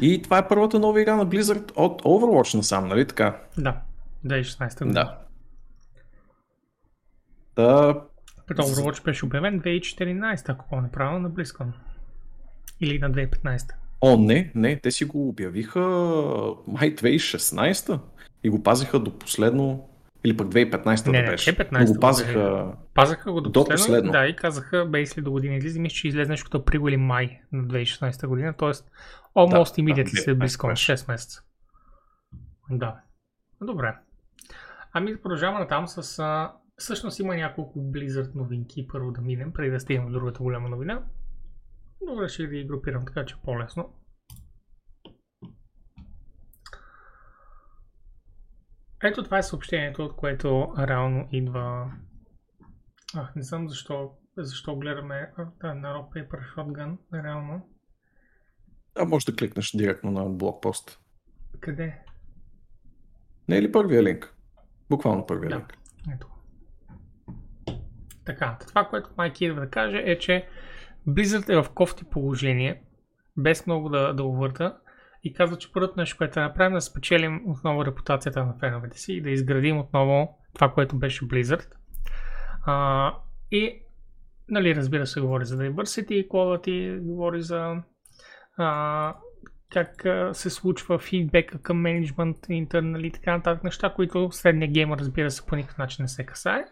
[0.00, 3.40] И това е първата нова игра на Blizzard от Overwatch насам, нали така?
[3.58, 3.76] Да,
[4.26, 4.92] 2016 година.
[4.92, 5.18] Да.
[7.54, 7.94] Та,
[8.50, 11.66] Overwatch беше обявен 2014, ако помня правилно, на BlizzCon.
[12.80, 13.72] Или на 2015.
[14.00, 15.80] О, не, не, те си го обявиха
[16.66, 18.00] май 2016
[18.44, 19.88] и го пазиха до последно,
[20.24, 21.56] или пък 2015 Не, да не, беше.
[21.56, 24.12] 2015 Но го го пазиха, Пазаха го до, До последно, последно.
[24.12, 25.80] Да, и казаха, бейсли до година излиза.
[25.80, 28.68] Мисля, че излезе нещо като април или май на 2016 година, т.е.
[29.36, 30.96] almost Да, immediately да, след 2015 BlizzCon, беше.
[30.96, 31.42] 6 месеца.
[32.70, 32.96] Да.
[33.60, 33.94] Добре.
[34.92, 36.18] Ами продължаваме натам с...
[36.18, 36.52] А...
[36.76, 41.02] Всъщност има няколко Blizzard новинки, първо да минем, преди да стигнем до другата голяма новина.
[42.06, 43.94] Добре, ще ги групирам така, че е по-лесно.
[49.04, 51.92] Ето това е съобщението, от което реално идва...
[53.14, 57.68] А, не знам защо, защо гледаме да, на Rock Paper Shotgun, реално.
[58.98, 61.00] а може да кликнеш директно на блокпост.
[61.60, 61.98] Къде?
[63.48, 64.34] Не е ли първия линк?
[64.90, 65.56] Буквално първия Да.
[65.56, 65.74] линк.
[66.14, 66.28] Ето.
[68.24, 70.48] Така, това, което Майки идва да каже е, че
[71.08, 72.82] Blizzard е в кофти положение,
[73.36, 74.78] без много да, да увърта
[75.24, 79.12] и казва, че първото нещо, което направим, е да спечелим отново репутацията на феновете си
[79.12, 81.68] и да изградим отново това, което беше Blizzard.
[82.66, 83.14] А,
[83.50, 83.82] и,
[84.48, 87.76] нали, разбира се, говори за diversity, equality, говори за
[88.56, 89.14] а,
[89.72, 90.06] как
[90.36, 95.46] се случва фидбека към менеджмент, интернали и така нататък неща, които средния геймер, разбира се,
[95.46, 96.64] по никакъв начин не се касае.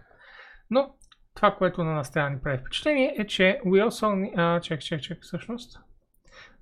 [0.70, 0.94] Но
[1.34, 4.32] това, което на нас трябва да ни прави впечатление е, че we also.
[4.36, 5.78] А, чек, чек, чек, всъщност.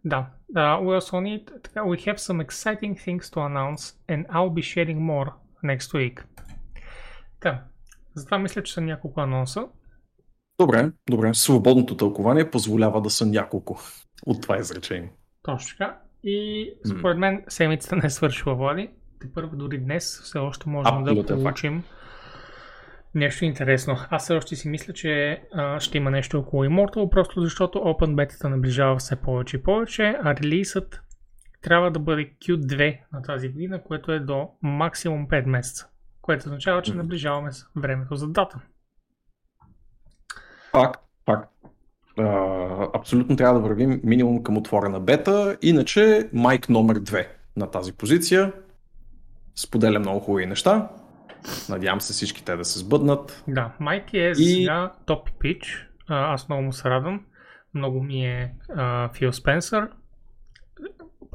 [0.04, 1.62] Да, uh, we also need...
[1.62, 5.28] Така, we have some exciting things to announce and I'll be sharing more
[5.64, 6.24] next week.
[7.40, 7.64] Така,
[8.14, 9.66] затова мисля, че са няколко анонса.
[10.60, 11.34] Добре, добре.
[11.34, 13.78] Свободното тълкование позволява да са няколко
[14.26, 15.12] от това изречение.
[15.42, 15.98] Точно така.
[16.24, 18.90] И според мен седмицата не е свършила, Влади.
[19.20, 21.60] Те първо дори днес все още можем да Абсолютен факт.
[23.14, 23.96] Нещо интересно.
[24.10, 28.14] Аз все още си мисля, че а, ще има нещо около Immortal, просто защото Open
[28.14, 31.02] Beta наближава все повече и повече, а релизът
[31.62, 35.88] трябва да бъде Q2 на тази година, което е до максимум 5 месеца.
[36.22, 38.60] Което означава, че наближаваме с времето за дата.
[40.70, 41.52] Факт, факт.
[42.94, 48.52] Абсолютно трябва да вървим минимум към отворена бета, иначе майк номер 2 на тази позиция.
[49.56, 50.88] Споделя много хубави неща.
[51.68, 53.44] Надявам се всички те да се сбъднат.
[53.48, 55.88] Да, Майки е И- сега топ пич.
[56.08, 57.26] Аз много му се радвам.
[57.74, 59.88] Много ми е а, Фил Спенсър.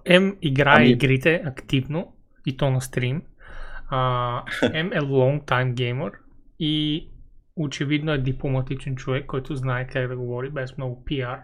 [0.09, 2.15] М играе Ами- игрите активно
[2.45, 3.21] и то на стрим.
[3.89, 3.97] А,
[4.63, 6.11] М е long time gamer
[6.59, 7.07] и
[7.55, 11.41] очевидно е дипломатичен човек, който знае как да говори без много PR.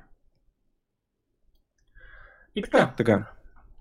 [2.56, 2.78] И така.
[2.78, 3.32] Да, така.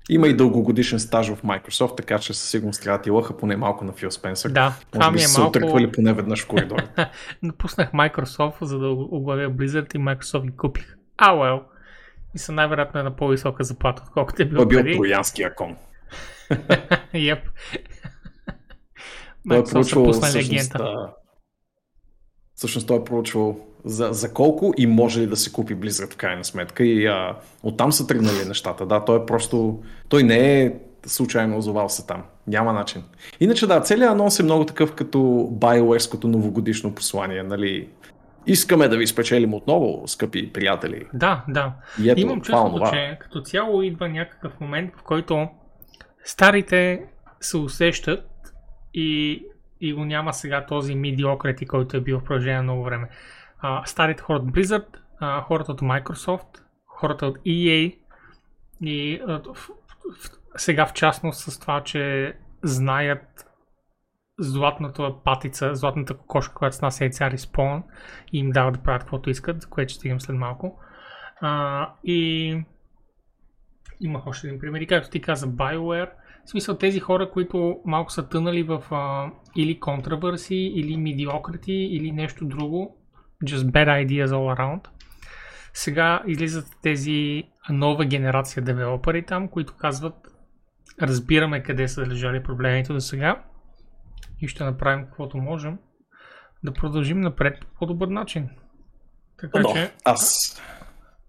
[0.08, 3.56] Има и дългогодишен стаж в Microsoft, така че със сигурност трябва да ти лъха поне
[3.56, 4.50] малко на Фил Спенсър.
[4.50, 5.58] Да, Може би е са малко...
[5.58, 6.88] отърквали поне веднъж в коридора.
[7.42, 10.96] Напуснах Microsoft, за да оглавя Blizzard и Microsoft ги купих.
[11.16, 11.62] А, well.
[12.34, 15.76] И са най-вероятно е на по-висока заплата, отколкото е Той бил е бил троянския кон.
[19.48, 21.08] Той е Microsoft са пуснали агента.
[22.54, 26.16] всъщност той е проучвал за, за колко и може ли да се купи Blizzard в
[26.16, 28.86] крайна сметка и а, оттам са тръгнали нещата.
[28.86, 30.72] Да, той е просто, той не е
[31.06, 32.22] случайно озовал се там.
[32.46, 33.02] Няма начин.
[33.40, 35.18] Иначе да, целият анонс е много такъв като
[35.52, 37.88] BioWare-ското новогодишно послание, нали?
[38.46, 41.06] Искаме да ви спечелим отново, скъпи приятели.
[41.14, 41.72] Да, да.
[42.02, 42.90] И ето, Имам това, чувството, онова.
[42.90, 45.48] че като цяло идва някакъв момент, в който
[46.24, 47.02] старите
[47.40, 48.24] се усещат
[48.94, 49.42] и,
[49.80, 53.08] и го няма сега този медиокрети, който е бил в продължение на много време.
[53.84, 57.98] Старите хора от Blizzard, а, хората от Microsoft, хората от EA
[58.80, 59.70] и а, в, в,
[60.56, 63.46] сега в частност с това, че знаят
[64.38, 67.82] златната патица, златната кокошка, която с нас е цар Respawn
[68.32, 70.78] и им дава да правят каквото искат, за което ще стигам след малко.
[71.40, 72.62] А, и
[74.00, 74.80] имах още един пример.
[74.80, 76.10] И както ти каза, BioWare,
[76.46, 82.12] в смисъл тези хора, които малко са тънали в а, или контравърси, или медиокрити, или
[82.12, 82.99] нещо друго,
[83.44, 84.88] just bad ideas all around.
[85.74, 90.14] Сега излизат тези нова генерация девелопери там, които казват
[91.02, 93.42] разбираме къде са лежали проблемите до сега
[94.40, 95.78] и ще направим каквото можем
[96.64, 98.48] да продължим напред по по-добър начин.
[99.40, 100.56] Така Но, че аз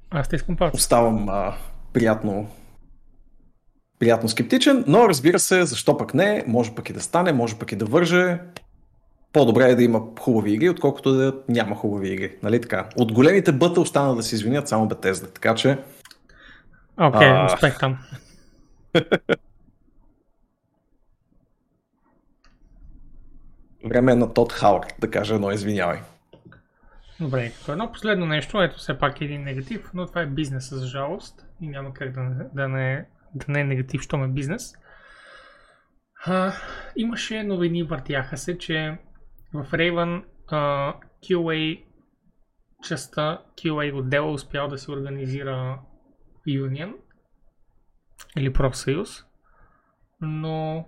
[0.10, 0.74] аз те искам пак.
[0.74, 1.58] оставам а,
[1.93, 2.50] приятно
[4.00, 7.71] приятно скептичен, но разбира се, защо пък не, може пък и да стане, може пък
[7.71, 8.39] и да върже.
[9.33, 12.35] По-добре е да има хубави игри, отколкото да няма хубави игри.
[12.43, 12.89] Нали така?
[12.95, 15.77] От големите бъта остана да се извинят само Bethesda, така че
[16.97, 17.45] Окей, А.
[17.45, 17.97] успех там.
[23.85, 25.99] време е на Тод Хауърд да каже едно извинявай.
[27.19, 30.69] Добре, като едно последно нещо, ето все пак е един негатив, но това е бизнес,
[30.69, 31.45] за жалост.
[31.61, 34.73] И няма как да не, да не, да не е негатив, щом е бизнес.
[36.25, 36.53] А,
[36.95, 38.97] имаше новини, въртяха се, че
[39.54, 40.93] в Raven а,
[41.24, 41.84] QA
[42.84, 45.80] частта, QA отдела успял да се организира
[46.47, 46.93] Union
[48.38, 49.26] или профсъюз,
[50.22, 50.88] но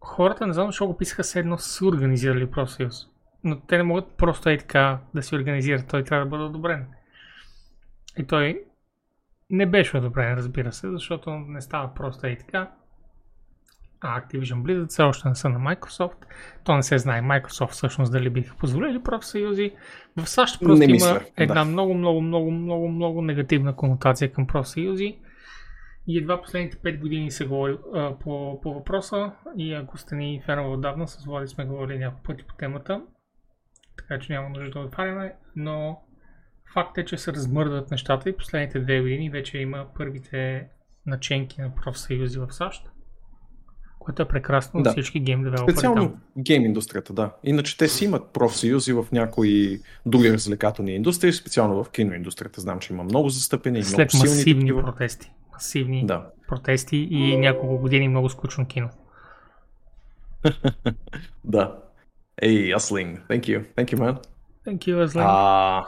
[0.00, 3.08] хората не знам защо го писаха се едно са организирали профсъюз.
[3.44, 5.88] Но те не могат просто е така да си организират.
[5.88, 6.86] Той трябва да бъде одобрен.
[8.18, 8.64] И той
[9.50, 12.70] не беше одобрен, разбира се, защото не става просто и така.
[14.02, 16.16] А Activision Blizzard все още не са на Microsoft.
[16.64, 19.72] То не се знае Microsoft всъщност дали биха позволили профсъюзи.
[20.16, 21.70] В САЩ просто Не има мисля, една да.
[21.70, 25.18] много, много, много, много, много негативна конотация към профсъюзи.
[26.06, 30.42] И едва последните 5 години се говори а, по, по въпроса и ако сте ни
[30.46, 33.02] фенове отдавна, с Влади сме говорили няколко пъти по темата,
[33.96, 36.00] така че няма нужда да отваряме, но
[36.72, 40.68] факт е, че се размърдат нещата и последните две години вече има първите
[41.06, 42.91] наченки на профсъюзи в САЩ,
[44.02, 44.90] което е прекрасно Да.
[44.90, 46.20] всички гейм девелопери Специално там.
[46.38, 47.30] гейм индустрията, да.
[47.44, 52.60] Иначе те си имат профсъюзи в някои други развлекателни индустрии, специално в киноиндустрията.
[52.60, 54.82] Знам, че има много застъпени много След силни масивни такива.
[54.82, 55.32] протести.
[55.52, 56.26] Масивни Да.
[56.48, 58.88] протести и няколко години много скучно кино.
[61.44, 61.78] Да.
[62.42, 63.64] Ей, Аслин, thank you.
[63.76, 64.18] Thank you, man.
[64.66, 65.22] Thank you, Aslan.
[65.26, 65.84] А...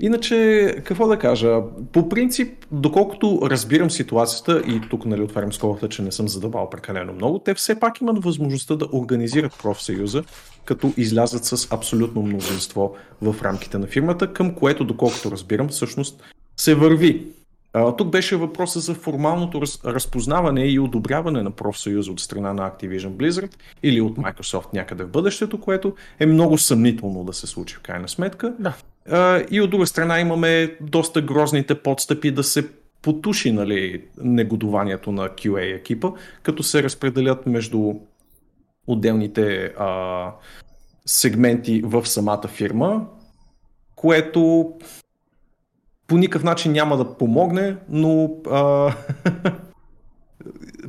[0.00, 1.60] Иначе, какво да кажа?
[1.92, 7.12] По принцип, доколкото разбирам ситуацията и тук нали, отварям скобата, че не съм задавал прекалено
[7.12, 10.24] много, те все пак имат възможността да организират профсъюза,
[10.64, 16.22] като излязат с абсолютно мнозинство в рамките на фирмата, към което, доколкото разбирам, всъщност
[16.56, 17.26] се върви.
[17.72, 22.70] А, тук беше въпроса за формалното раз, разпознаване и одобряване на профсъюза от страна на
[22.70, 27.74] Activision Blizzard или от Microsoft някъде в бъдещето, което е много съмнително да се случи
[27.74, 28.54] в крайна сметка.
[28.58, 28.74] Да.
[29.50, 32.68] И от друга страна имаме доста грозните подстъпи да се
[33.02, 36.10] потуши нали, негодованието на QA екипа,
[36.42, 37.94] като се разпределят между
[38.86, 40.32] отделните а,
[41.06, 43.06] сегменти в самата фирма,
[43.96, 44.72] което
[46.06, 48.94] по никакъв начин няма да помогне, но а,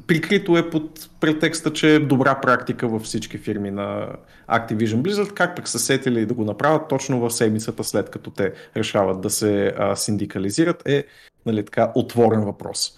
[0.07, 4.07] прикрито е под претекста, че е добра практика във всички фирми на
[4.49, 8.53] Activision Blizzard, как пък са сетили да го направят точно в седмицата след като те
[8.77, 11.05] решават да се а, синдикализират е
[11.45, 12.97] нали, така, отворен въпрос.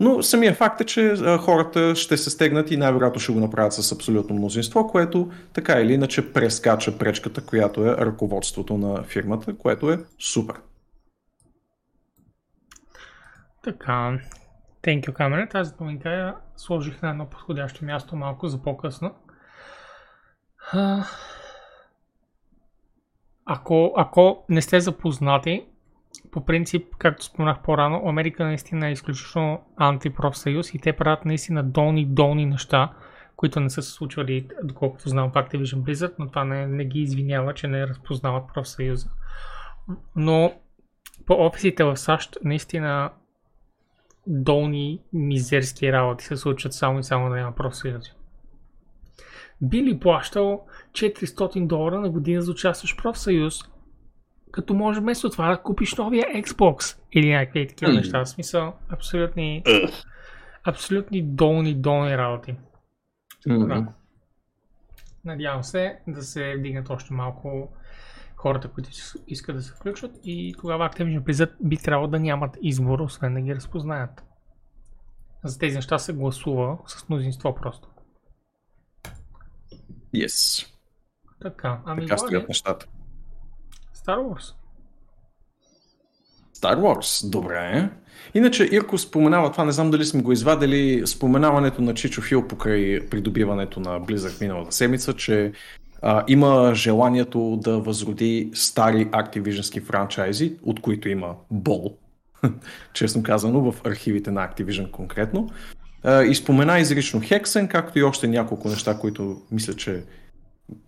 [0.00, 3.72] Но самия факт е, че а, хората ще се стегнат и най-вероятно ще го направят
[3.72, 9.90] с абсолютно мнозинство, което така или иначе прескача пречката, която е ръководството на фирмата, което
[9.90, 10.56] е супер.
[13.64, 14.18] Така,
[14.86, 15.48] thank you, камера.
[15.48, 19.14] Тази новинка я сложих на едно подходящо място малко за по-късно.
[23.44, 25.66] Ако, ако не сте запознати,
[26.32, 32.06] по принцип, както споменах по-рано, Америка наистина е изключително антипрофсъюз и те правят наистина долни,
[32.06, 32.92] долни неща,
[33.36, 37.00] които не са се случвали, доколкото знам в Activision Blizzard, но това не, не ги
[37.00, 39.10] извинява, че не разпознават профсъюза.
[40.16, 40.52] Но
[41.26, 43.10] по офисите в САЩ наистина
[44.26, 48.10] долни мизерски работи се случват само и само да няма профсъюзи.
[49.60, 53.60] Би ли плащал 400 долара на година за участваш в профсъюз,
[54.52, 58.24] като може вместо това да купиш новия Xbox или някакви такива неща.
[58.24, 59.62] В смисъл, абсолютни,
[60.64, 62.54] абсолютни долни, долни работи.
[65.24, 67.72] Надявам се да се вдигнат още малко
[68.46, 68.90] хората, които
[69.26, 73.40] искат да се включват и тогава Activision Blizzard би трябвало да нямат избор, освен да
[73.40, 74.22] ги разпознаят.
[75.44, 77.88] За тези неща се гласува с мнозинство просто.
[80.14, 80.66] Yes.
[81.40, 82.86] Така, ами Така стоят нещата.
[83.94, 84.54] Star Wars.
[86.56, 87.90] Star Wars, добре.
[88.34, 93.08] Иначе Ирко споменава това, не знам дали сме го извадили, споменаването на Чичо Фил покрай
[93.08, 95.52] придобиването на Blizzard миналата седмица, че
[96.02, 101.98] а, има желанието да възроди стари Activision франчайзи, от които има бол,
[102.92, 105.50] честно казано, в архивите на Activision конкретно.
[106.02, 110.04] А, и спомена изрично Hexen, както и още няколко неща, които мисля, че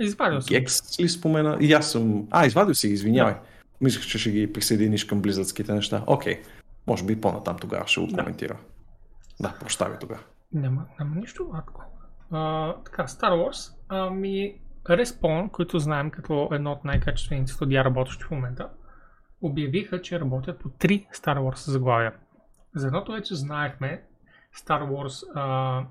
[0.01, 0.57] Извадил съм.
[0.57, 1.59] Gex ли спомена?
[1.61, 2.27] И аз съм...
[2.31, 3.35] А, извадил си извинявай.
[3.81, 6.05] Мислех, че ще ги присъединиш към близъцките неща.
[6.07, 6.41] Окей.
[6.87, 8.17] Може би по-натам тогава ще го Да.
[8.17, 8.57] коментира.
[9.41, 10.21] Да, прощавай тогава.
[10.53, 11.83] Няма, няма нищо ватко.
[12.31, 13.73] А, така, Star Wars.
[13.89, 14.55] Ами,
[14.89, 18.69] Respawn, които знаем като едно от най-качествените студия, работещи в момента,
[19.43, 22.13] обявиха, че работят по три Star Wars заглавия.
[22.75, 24.03] За едното вече знаехме
[24.57, 25.85] Star Wars а,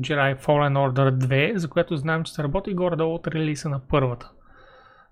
[0.00, 4.30] Jedi Fallen Order 2, за което знаем, че се работи горе-долу от релиза на първата.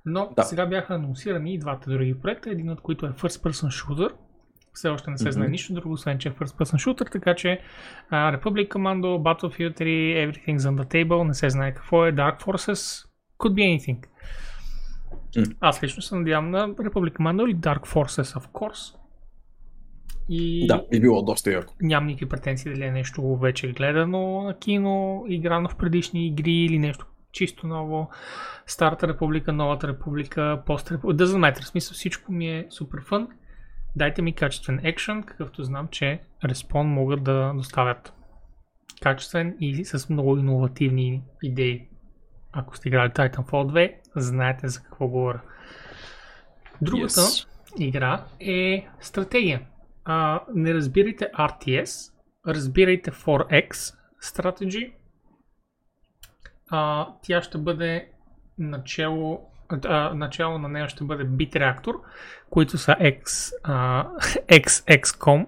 [0.04, 0.42] Но Да.
[0.42, 4.12] сега бяха анонсирани и двата други проекта, един от които е First Person Shooter.
[4.74, 5.52] Все още не се знае Мгм.
[5.52, 7.60] нищо друго, освен че е First Person Shooter, така че
[8.10, 9.84] а, Republic Commando, Battlefield 3,
[10.26, 13.06] Everything's on the Table, не се знае какво е, Dark Forces,
[13.38, 14.06] could be anything.
[15.36, 15.44] М.
[15.60, 18.96] Аз лично се надявам на Republic Commando или Dark Forces, of course.
[20.28, 21.74] И Да, би било доста ярко.
[21.82, 26.78] нямам никакви претенции дали е нещо вече гледано на кино, играно в предишни игри или
[26.78, 28.10] нещо чисто ново.
[28.66, 31.24] Старата република, новата република, пост-република.
[31.24, 31.62] Doesn't matter.
[31.62, 33.28] В смисъл всичко ми е супер фън.
[33.96, 38.12] Дайте ми качествен екшен, какъвто знам, че Respawn могат да доставят.
[39.02, 41.88] Качествен и с много иновативни идеи.
[42.52, 45.40] Ако сте играли Titanfall 2, знаете за какво говоря.
[46.82, 47.46] Другата Yes.
[47.78, 49.62] игра е стратегия.
[50.04, 52.12] а, не разбирайте RTS,
[52.46, 54.92] разбирайте 4X Strategy.
[56.70, 58.08] А, тя ще бъде
[58.58, 59.50] начало,
[59.84, 61.94] а, начало на нея ще бъде Bit Reactor,
[62.52, 64.06] които са X, а,
[64.48, 65.46] XXCOM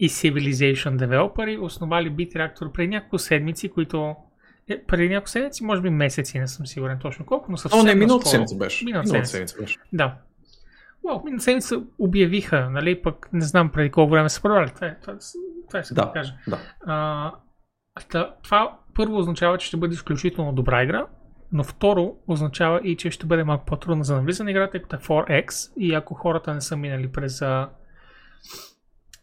[0.00, 4.14] и Civilization девелопери, основали Bit Reactor преди няколко седмици, които
[4.68, 7.82] е, преди няколко седмици, може би месеци, не съм сигурен точно колко, но съвсем О,
[7.82, 8.84] не, миналата седмица беше.
[8.84, 9.30] Миналата седмица.
[9.30, 9.78] седмица беше.
[9.92, 10.14] Да.
[11.02, 14.70] Уау, миналата седмица обявиха, нали, пък не знам преди колко време са продали.
[14.74, 15.16] Това е, това, е-
[15.68, 16.34] това е да, Да, кажа.
[16.48, 16.58] да.
[16.86, 17.32] А,
[18.42, 21.06] това първо означава, че ще бъде изключително добра игра,
[21.52, 24.98] но второ означава и, че ще бъде малко по-трудно за навлизане играта, тъй като е
[24.98, 27.68] 4X и ако хората не са минали през а,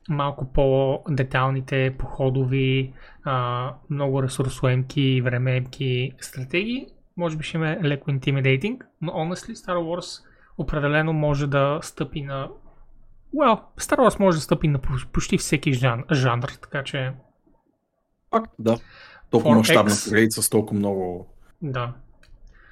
[0.09, 2.93] малко по-деталните, походови,
[3.23, 10.23] а, много ресурсоемки времеемки стратегии, може би ще е леко intimidating, но honestly Star Wars
[10.57, 12.49] определено може да стъпи на
[13.35, 17.13] Well, Star Wars може да стъпи на по- почти всеки жан, жанр, така че
[18.29, 18.77] Пак, да.
[19.29, 19.57] Толкова 4X.
[19.57, 21.27] мащабна поредица с толкова много
[21.63, 21.93] да.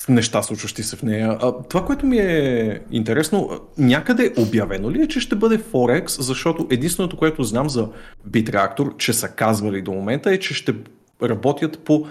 [0.09, 1.37] Неща, случващи се в нея.
[1.41, 6.67] А, това, което ми е интересно, някъде обявено ли е, че ще бъде Forex, защото
[6.69, 7.87] единственото, което знам за
[8.29, 10.75] Bitreactor, че са казвали до момента е, че ще
[11.23, 12.07] работят по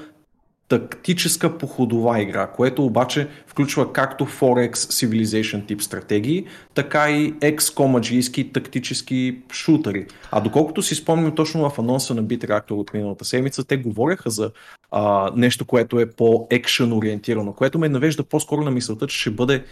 [0.70, 9.38] тактическа походова игра, което обаче включва както Forex Civilization тип стратегии, така и XCOM-аджийски тактически
[9.52, 10.06] шутери.
[10.30, 14.50] А доколкото си спомням точно в анонса на Bitreactor от миналата седмица, те говореха за
[14.90, 19.64] а, нещо, което е по-екшен ориентирано, което ме навежда по-скоро на мисълта, че ще бъде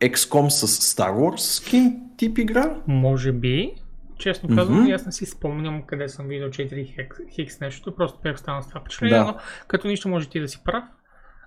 [0.00, 2.76] XCOM с Star Wars скин тип игра.
[2.86, 3.72] Може би.
[4.18, 4.92] Честно казвам, Мгм.
[4.92, 8.68] аз не си спомням къде съм видял 4 хекс, хикс нещо, просто бях станал с
[8.68, 9.24] това впечатление, Да.
[9.24, 9.36] но
[9.68, 10.84] като нищо може ти да си прав.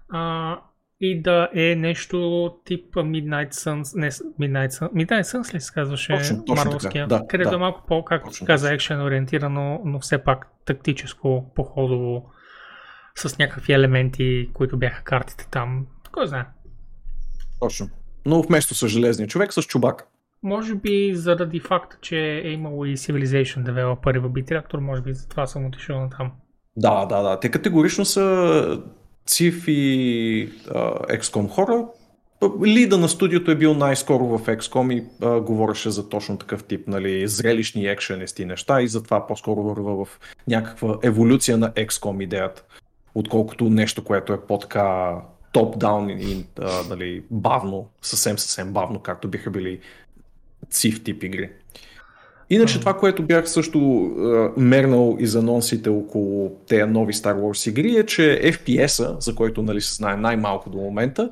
[0.09, 0.59] А,
[1.01, 6.17] и да е нещо тип Midnight Suns, не Midnight Suns, Midnight Suns ли се казваше
[6.17, 7.55] Точно, точно Марвелския, да, където да.
[7.55, 12.29] е малко по, както Точно каза, екшен ориентирано, но все пак тактическо, походово,
[13.15, 15.87] с някакви елементи, които бяха картите там.
[16.11, 16.45] Кой знае.
[17.59, 17.89] Точно.
[18.25, 20.07] Но вместо с железния човек, с чубак.
[20.43, 25.47] Може би заради факта, че е имало и Civilization девелопери в Bitreactor, може би затова
[25.47, 26.31] съм отишъл на там.
[26.77, 27.39] Да, да, да.
[27.39, 28.21] Те категорично са
[29.27, 31.85] CIF и а, XCOM хора.
[32.65, 36.87] Лида на студиото е бил най-скоро в XCOM и а, говореше за точно такъв тип,
[36.87, 42.63] нали, зрелищни екшенести неща и затова по-скоро върва в някаква еволюция на XCOM идеята,
[43.15, 45.15] отколкото нещо, което е по-така
[45.53, 49.79] топ-даун и а, нали, бавно, съвсем съвсем бавно, както биха били
[50.71, 51.49] CIF тип игри.
[52.49, 57.95] Иначе това, което бях също е, мернал из анонсите около тези нови Star Wars игри
[57.97, 61.31] е, че FPS-а, за който нали, се знае най-малко до момента,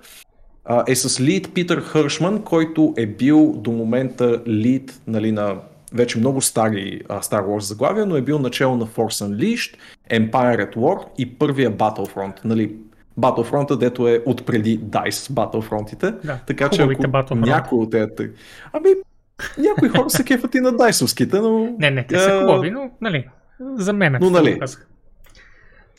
[0.88, 5.56] е с лид Питър Хършман, който е бил до момента лид нали, на
[5.94, 9.76] вече много стари а, Star Wars заглавия, но е бил начало на Force Unleashed,
[10.12, 12.34] Empire at War и първия Battlefront.
[12.46, 12.76] Нали,
[13.20, 16.26] Battlefront, дето е отпреди DICE Battlefront-ите.
[16.26, 18.30] Да, така че ако някой от тези...
[18.74, 18.90] Ами,
[19.58, 21.76] някои хора се кефат и на дайсовските, но...
[21.80, 23.30] Не, не, те са хубави, но, нали,
[23.60, 24.18] за мен.
[24.22, 24.60] Но, нали,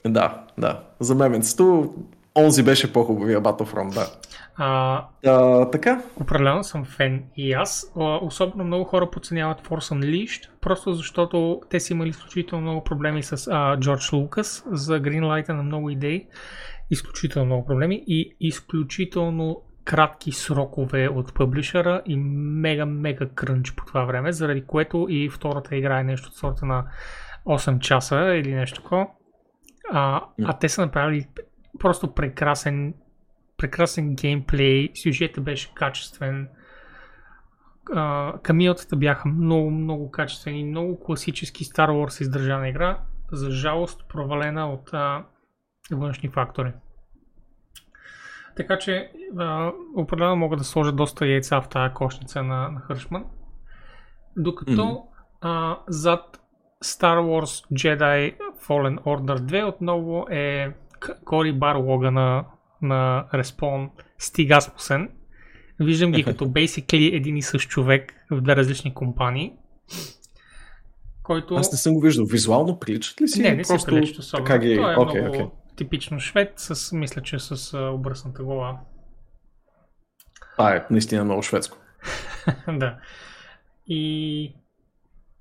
[0.06, 0.82] Да, да.
[1.00, 1.94] За меменцето,
[2.36, 4.06] онзи беше по-хубавия Battlefront, да.
[4.56, 7.92] А, А, така, определено съм фен и аз.
[8.22, 13.48] Особено много хора подценяват Force Unleashed, просто защото те са имали изключително много проблеми с
[13.52, 16.26] а, Джордж Лукас за Greenlight на много идеи.
[16.90, 24.04] Изключително много проблеми и изключително кратки срокове от пъблишъра и мега, мега крънч по това
[24.04, 26.84] време, заради което и втората игра е нещо от сорта на
[27.46, 29.06] 8 часа или нещо такова.
[29.92, 30.22] А,
[30.60, 31.26] те са направили
[31.78, 32.94] просто прекрасен
[33.56, 36.48] прекрасен геймплей, сюжетът беше качествен,
[37.94, 38.34] а,
[38.96, 42.98] бяха много, много качествени, много класически Star Wars издържана игра,
[43.32, 45.24] за жалост провалена от а,
[45.90, 46.72] външни фактори.
[48.56, 53.24] Така че а, определено мога да сложа доста яйца в тази кошница на, на Хършман.
[54.36, 54.96] Докато Мгм.
[55.40, 56.40] а, зад
[56.84, 58.34] Star Wars Jedi
[58.66, 60.74] Fallen Order 2 отново е
[61.24, 62.44] Кори Барлога на,
[62.82, 65.10] на Respawn Стиг Асмусен.
[65.80, 69.52] Виждам ги като basically един и същ човек в две различни компании.
[71.22, 71.54] Който...
[71.54, 72.26] аз не съм го виждал.
[72.26, 73.42] Визуално приличат ли си?
[73.42, 74.46] не, не просто приличат особено.
[74.46, 74.76] Така ги...
[74.76, 75.46] Той е Окей, много окей.
[75.76, 78.80] Типично швед, с, мисля, че с а, обръсната глава.
[80.52, 81.78] Това е наистина много шведско.
[82.68, 82.98] да.
[83.86, 84.54] И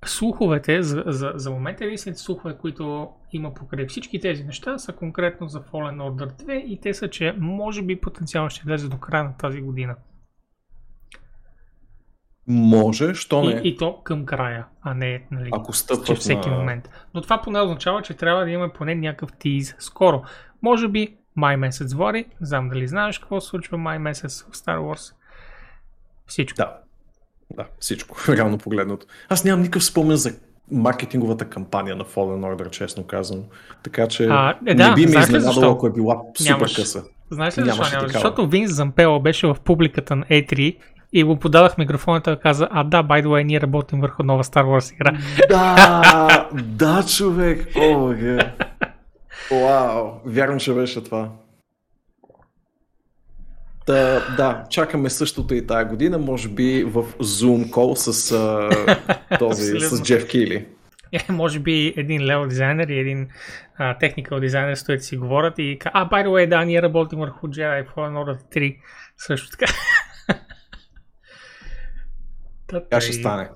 [0.04, 5.48] слуховете за, за, за момента, единствените слухове, които има покрай всички тези неща, са конкретно
[5.48, 9.24] за Fallen Order 2 и те са, че може би потенциално ще влезе до края
[9.24, 9.96] на тази година.
[12.48, 13.52] Може, що не?
[13.52, 15.72] И, и то към края, а не нали, Ако
[16.06, 16.56] че всеки на...
[16.56, 16.90] момент.
[17.14, 20.22] Но това поне означава, че трябва да имаме поне някакъв тиз скоро.
[20.62, 24.78] Може би май месец не знам дали знаеш какво се случва май месец в Star
[24.78, 25.12] Wars.
[26.26, 26.56] Всичко.
[26.56, 26.76] Да.
[27.56, 29.06] Да, всичко, реално погледнато.
[29.28, 30.30] Аз нямам никакъв спомен за
[30.72, 33.42] маркетинговата кампания на Fallen Order, честно казано.
[33.82, 36.74] Така че А, е, да, не би ме ли изненадало, ако е била супер Нямаш.
[36.74, 37.04] къса.
[37.30, 38.06] Знаеш ли защо Нямаше няма?
[38.06, 38.22] такава.
[38.22, 40.76] Защото Винс Зампело беше в публиката на E3
[41.16, 44.22] и го подадах микрофона и той каза, а да, by the way, ние работим върху
[44.22, 45.18] нова Star Wars игра.
[45.48, 47.68] Да, да, човек.
[47.76, 48.38] О, ге.
[49.50, 51.30] Вау, вярно, че беше това.
[53.86, 59.80] Да, да, чакаме същото и тая година, може би в Zoom call с а, този,
[59.80, 60.02] с.
[60.02, 60.66] Джеф Кили.
[61.12, 63.28] Е, може би един лево дизайнер и един
[63.80, 67.48] technical дизайнер стоят си говорят и ка- а, by the way, да, ние работим върху
[67.48, 68.76] Jedi Fallen Order 3
[69.16, 69.72] също така.
[72.66, 73.48] Та, Така ще стане.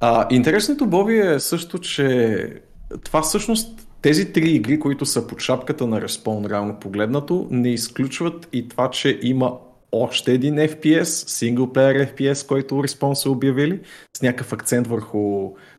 [0.00, 2.62] А, интересното, Боби, е също, че
[3.04, 8.48] това всъщност тези три игри, които са под шапката на Respawn, реално погледнато, не изключват
[8.52, 9.52] и това, че има
[9.92, 13.80] още един FPS, синглплеер FPS, който Respawn са обявили,
[14.16, 15.18] с някакъв акцент върху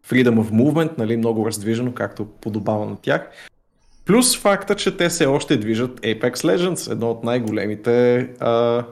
[0.07, 3.29] Freedom of Movement, нали, много раздвижено, както подобава на тях.
[4.05, 8.83] Плюс факта, че те се още движат Apex Legends, едно от най-големите а,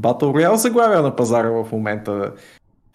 [0.00, 2.32] Battle Royale заглавия на пазара в момента.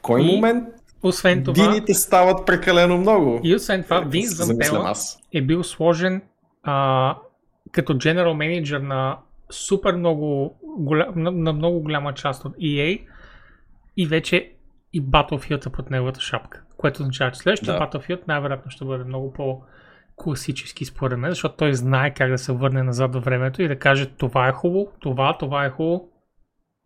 [0.02, 0.68] Кой И момент
[1.04, 3.40] Освен това, Дините стават прекалено много.
[3.44, 4.94] и освен това, замислям Зампела
[5.34, 6.22] е бил сложен
[6.64, 7.16] а,
[7.72, 9.18] като general менеджер на
[9.50, 13.02] супер много, голям, на, на много голяма част от EA
[13.98, 14.52] и вече
[14.94, 16.64] и Battlefield е под неговата шапка.
[16.78, 17.80] Което означава, че следващия Да.
[17.80, 19.62] Battlefield най-вероятно ще бъде много по
[20.16, 23.80] класически според мен, защото той знае как да се върне назад във времето и да
[23.80, 26.10] каже това е хубаво, това, това е хубаво,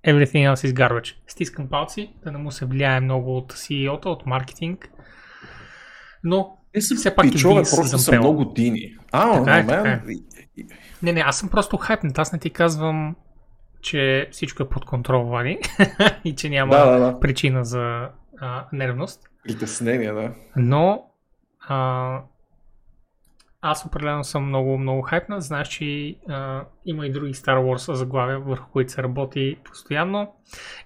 [0.05, 1.15] everything else is garbage.
[1.27, 4.89] Стискам палци, да не му се влияе много от CEO-та, от маркетинг,
[6.23, 8.21] но Те са все пак пичове, Винс просто са Зампела.
[8.21, 8.95] много дини.
[9.11, 10.01] А, Така е, така
[11.03, 12.19] Не, не, аз съм просто хайпнат.
[12.19, 13.15] Аз не ти казвам,
[13.81, 15.57] че всичко е под контрол, Влади,
[16.25, 17.19] и че няма Да, да, да.
[17.19, 18.07] причина за
[18.41, 19.21] а, нервност.
[19.43, 20.31] Притеснение, да.
[20.55, 21.03] Но
[21.67, 22.19] а,
[23.61, 25.43] аз определено съм много, много хайпнат.
[25.43, 30.33] Знаеш, че а, има и други Star Wars заглавия, върху които се работи постоянно.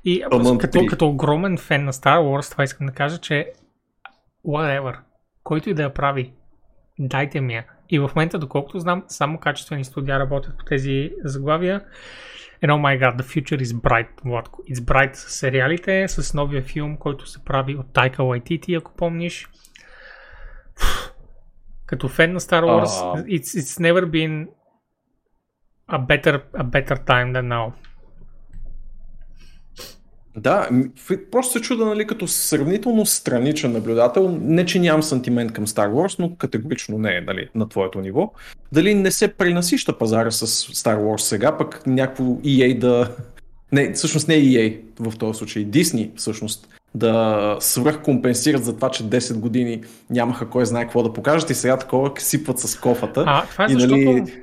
[0.03, 0.25] И
[0.59, 3.51] като, като огромен фен на Star Wars, това искам да кажа, че
[4.45, 4.97] whatever,
[5.43, 6.33] който и да я прави,
[6.99, 7.65] дайте ми я.
[7.89, 11.81] И в момента, доколкото знам, само качествени студия работят по тези заглавия.
[12.63, 14.63] And oh my god, the future is bright, Владко.
[14.63, 19.49] It's bright с сериалите, с новия филм, който се прави от Тайка Лайтити, ако помниш.
[21.85, 23.23] Като фен на Star Wars, А.
[23.23, 24.47] it's, it's never been
[25.87, 27.71] a better, a better time than now.
[30.37, 30.69] Да,
[31.31, 36.19] просто се чуда, нали, като сравнително страничен наблюдател, не че нямам сантимент към Star Wars,
[36.19, 38.33] но категорично не е нали, на твоето ниво.
[38.71, 43.15] Дали не се пренасища пазара с Star Wars сега, пък някакво EA да...
[43.71, 49.39] Не, всъщност не EA в този случай, Disney всъщност да свръхкомпенсират за това, че 10
[49.39, 53.23] години нямаха кой знае какво да покажат и сега такова сипват с кофата.
[53.27, 53.95] А, това е и защото...
[53.95, 54.33] нали,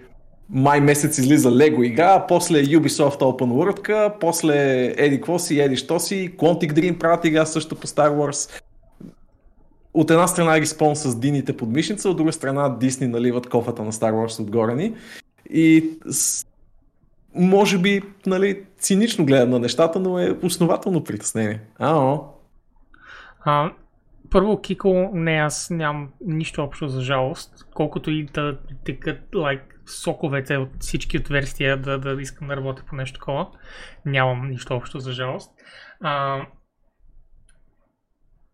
[0.51, 6.01] май месец излиза Лего игра, после Ubisoft Open World, после Еди какво си, Еди що
[6.01, 8.51] си, Quantic Dream правят игра също по Star Wars.
[9.95, 13.93] От една страна Respawn с дините под мишница, от друга страна Disney наливат кофата на
[13.93, 14.95] Star Wars отгоре ни.
[15.51, 15.91] И
[17.35, 21.61] може би, нали, цинично гледам на нещата, но е основателно притеснение.
[21.79, 22.32] Ао.
[23.45, 23.73] А,
[24.31, 30.57] първо, Кико, не, аз нямам нищо общо за жалост, колкото и да текат like, соковете
[30.57, 33.51] от всички отверстия да, да искам да работя по нещо такова.
[34.07, 35.53] Нямам нищо общо за жалост.
[36.01, 36.47] А,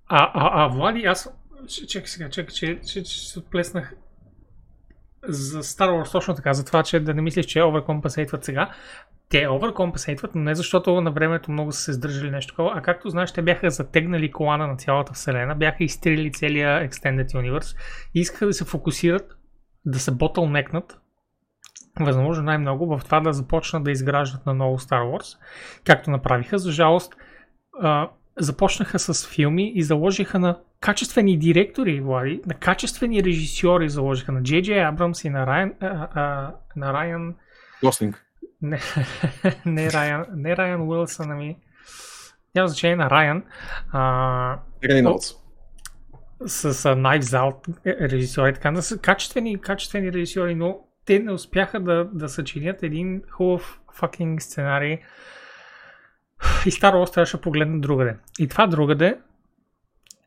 [0.06, 1.34] а, а, а Влади, аз...
[1.88, 3.94] Чакай сега, чакай, че, че, че се отплеснах
[5.22, 8.74] за Star Wars точно така, за това, че да не мислиш, че оверкомпенсейтват сега.
[9.30, 13.10] Те оверкомпенсейтват, но не защото на времето много са се сдържали нещо такова, а както
[13.10, 17.76] знаеш, те бяха затегнали колана на цялата вселена, бяха изстрелили целия Extended Universe
[18.14, 19.36] и искаха да се фокусират,
[19.84, 20.98] да се ботълнекнат
[22.00, 25.38] възможно най-много в това да започнат да изграждат на ново Star Wars,
[25.84, 26.58] както направиха.
[26.58, 27.16] За жалост,
[28.38, 34.84] започнаха с филми и заложиха на качествени директори, Влади, на качествени режисьори заложиха на Джей
[34.84, 37.34] Абрамс и на Райан, а, а, на Райан
[37.84, 38.24] Гослинг.
[38.62, 38.80] Не,
[39.66, 41.56] не Райан, не Райан Уилсън, ами
[42.54, 43.44] няма значение на Райан.
[43.92, 45.26] А, Рейнолдс.
[46.46, 51.80] с а, Knives Out е, режисьори, така, са качествени, качествени режисьори, но те не успяха
[51.80, 54.98] да, да съчинят един хубав fucking сценарий
[56.66, 58.16] и Star Wars трябваше да погледна другаде.
[58.38, 59.18] И това другаде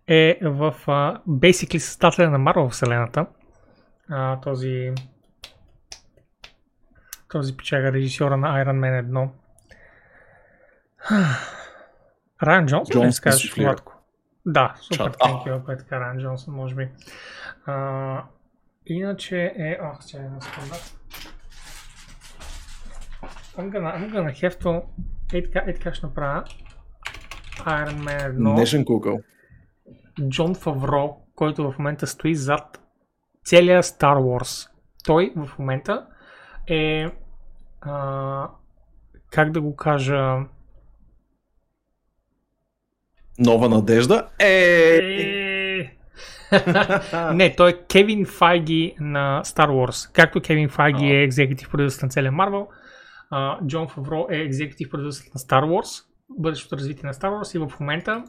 [0.08, 3.26] е в uh, basically създателя на Marvel вселената.
[4.12, 4.92] Uh, този
[7.32, 9.30] този печага режисьора на Iron Man 1.
[12.44, 13.58] Райан Джонсон, Джонс не казваш.
[13.58, 13.94] Владко?
[14.46, 16.90] Да, супер, thank you, ако е така, Райан Джонсон, може би.
[17.66, 18.24] А,
[18.86, 19.78] иначе е...
[19.82, 20.76] О, сега една секунда.
[23.58, 24.84] I'm gonna, I'm gonna have to...
[25.34, 26.44] Ей така, ей така ще направя.
[27.58, 28.54] Iron Man 1.
[28.60, 29.24] Нежен Google.
[30.30, 32.82] Джон Фавро, който в момента стои зад
[33.44, 34.70] целия Star Wars.
[35.06, 36.08] Той в момента
[36.68, 37.08] е...
[37.82, 38.50] А,
[39.32, 40.38] как да го кажа...
[43.40, 44.28] Нова надежда.
[44.40, 44.98] Е.
[44.98, 45.98] Е...
[47.34, 50.14] Не, той е Кевин Файги на Star Wars.
[50.14, 52.68] Както Кевин Файги е екзекутив продюсер на целия Марвел,
[53.68, 56.06] Джон Фавро е екзекутив продюсер на Star Wars,
[56.40, 58.24] бъдещото развитие на Star Wars и в момента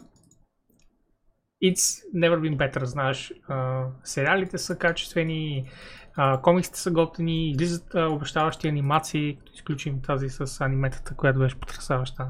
[1.64, 3.32] It's never been better, знаеш.
[3.48, 5.70] А, сериалите са качествени,
[6.16, 11.60] а, комиксите са готини, излизат а, обещаващи анимации, като изключим тази с аниметата, която беше
[11.60, 12.26] потрясаваща.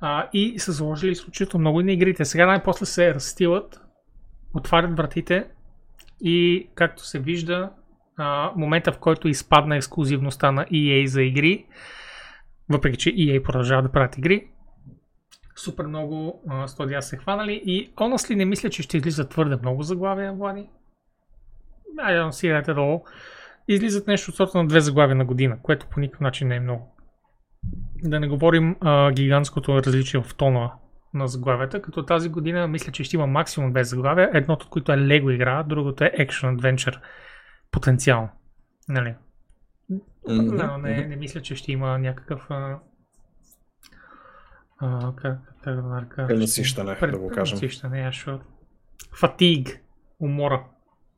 [0.00, 2.24] А, и са заложили изключително много и на игрите.
[2.24, 3.80] Сега най-после се разстилат,
[4.54, 5.46] отварят вратите
[6.20, 7.70] и както се вижда,
[8.16, 11.66] а, момента в който изпадна ексклюзивността на EA за игри,
[12.68, 14.48] въпреки че EA продължава да правят игри,
[15.56, 20.32] супер много студия се хванали и honestly не мисля, че ще излизат твърде много заглавия,
[20.32, 20.68] Влади.
[21.98, 23.02] I don't see that at all.
[23.68, 26.60] Излизат нещо от сорта на две заглавия на година, което по никакъв начин не е
[26.60, 26.96] много.
[28.04, 30.72] Да не говорим а, гигантското различие в тона
[31.14, 34.92] на заглавията, като тази година мисля, че ще има максимум две заглавия, едното от които
[34.92, 37.00] е Lego игра, другото е Action Adventure
[37.70, 38.28] потенциално.
[38.88, 39.14] Нали?
[40.28, 42.78] Мгм, Но не, не мисля, че ще има някакъв а,
[44.78, 46.26] а, как, как да го нарека?
[46.26, 47.58] Пренасищане, да го кажем.
[47.58, 48.10] Пренасищане.
[49.20, 49.80] Фатиг,
[50.20, 50.64] умора.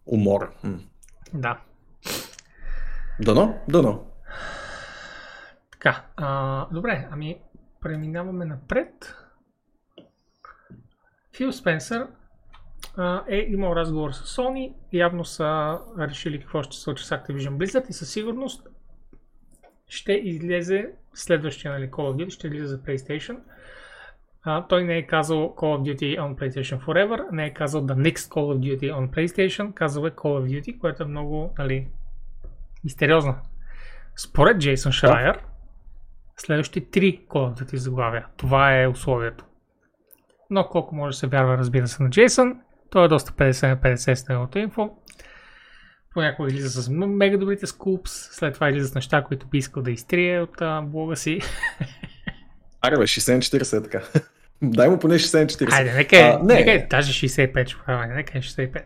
[0.07, 0.51] Умора.
[0.65, 0.81] М.
[1.35, 1.61] Да.
[3.21, 4.07] Дано, дано.
[5.73, 7.41] Така, а, добре, ами
[7.81, 9.15] преминаваме напред.
[11.37, 12.07] Фил Спенсър
[12.97, 17.57] а, е имал разговор с Sony, явно са решили какво ще се случи с Activision
[17.57, 18.67] Blizzard и със сигурност
[19.89, 23.39] ще излезе следващия нали, Call of Duty, ще излезе за PlayStation.
[24.47, 27.95] А, той не е казал Call of Duty on PlayStation Forever, не е казал The
[27.95, 31.89] Next Call of Duty on PlayStation, казал е Call of Duty, което е много нали,
[32.85, 33.37] мистериозно.
[34.17, 35.39] Според Джейсон Шрайер,
[36.37, 38.27] следващите три Call of Duty заглавия.
[38.37, 39.45] Това е условието.
[40.51, 43.77] Но колко може да се вярва, разбира се, на Джейсън, той е доста 50 на
[43.77, 44.91] 50 с неговото инфо.
[46.13, 49.91] Понякога излиза с мега добрите скупс, след това излиза с неща, които би искал да
[49.91, 51.41] изтрие от а, блога си.
[52.83, 54.03] Аре бе, 60-40 е така.
[54.63, 55.73] Дай му поне 60-40.
[55.73, 56.55] Айде, нека е, не.
[56.55, 58.83] нека е даже 65, ще правя, нека е 65.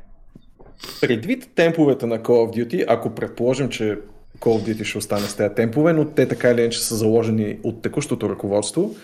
[1.00, 3.98] Предвид темповете на Call of Duty, ако предположим, че
[4.38, 7.58] Call of Duty ще остане с тези темпове, но те така или иначе са заложени
[7.62, 8.94] от текущото ръководство,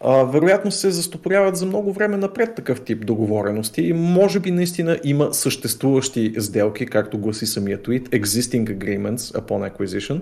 [0.00, 4.98] а, вероятно се застопоряват за много време напред такъв тип договорености и може би наистина
[5.04, 10.20] има съществуващи сделки, както гласи самия tweet, existing agreements upon acquisition,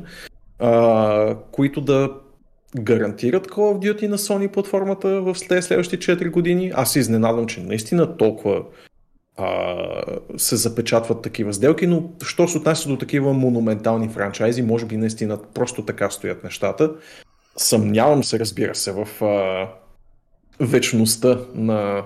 [0.59, 2.11] а, които да
[2.77, 6.72] гарантират Call of Duty на Sony платформата в след следващите 4 години.
[6.75, 8.62] Аз се изненадвам, че наистина толкова
[9.37, 9.77] а,
[10.37, 15.39] се запечатват такива сделки, но що се отнася до такива монументални франчайзи, може би наистина
[15.55, 16.93] просто така стоят нещата.
[17.57, 19.68] Съмнявам се, разбира се, в а,
[20.61, 22.05] вечността на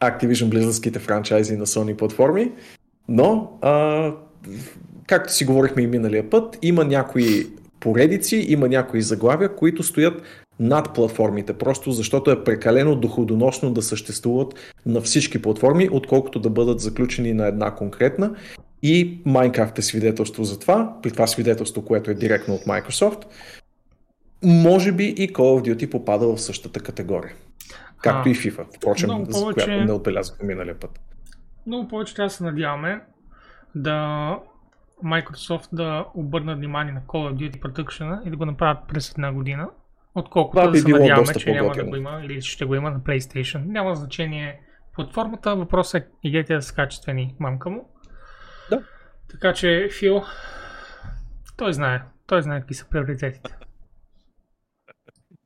[0.00, 2.52] Activision Blizzardските франчайзи на Sony платформи,
[3.08, 4.12] но а,
[5.06, 7.46] както си говорихме и миналия път, има някои
[7.82, 10.22] поредици, има някои заглавия, които стоят
[10.60, 16.80] над платформите, просто защото е прекалено доходоносно да съществуват на всички платформи, отколкото да бъдат
[16.80, 18.34] заключени на една конкретна.
[18.82, 23.24] И Minecraft е свидетелство за това, при това свидетелство, което е директно от Microsoft.
[24.44, 27.34] Може би и Call of Duty попада в същата категория.
[28.02, 31.00] Както А, и FIFA, впрочем, много за повече- която не отбелязахме миналия път.
[31.66, 33.00] Много повече трябва да се надяваме
[33.74, 34.38] да
[35.04, 39.32] Microsoft да обърнат внимание на Call of Duty Production и да го направят през една
[39.32, 39.68] година,
[40.14, 42.90] отколкото да би се било надяваме, че няма да го има или ще го има
[42.90, 43.64] на PlayStation.
[43.66, 44.60] Няма значение
[44.94, 47.88] платформата, въпросът е игрите да са качествени, мамка му.
[48.70, 48.82] Да.
[49.30, 50.22] Така че Фил,
[51.56, 53.56] той знае, той знае какви са приоритетите.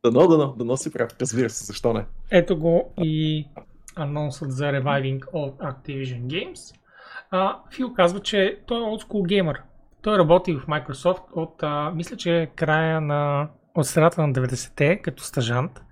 [0.05, 1.11] Дано, дано, дано си прав.
[1.21, 2.07] Разбира се, защо не.
[2.31, 3.47] Ето го и
[3.97, 6.77] анонсът за Reviving от Activision Games.
[7.31, 9.63] А, Фил казва, че той е school геймър.
[10.03, 15.23] Той работи в Microsoft от, а, мисля, че края на, от средата на 90-те, като
[15.23, 15.83] стажант.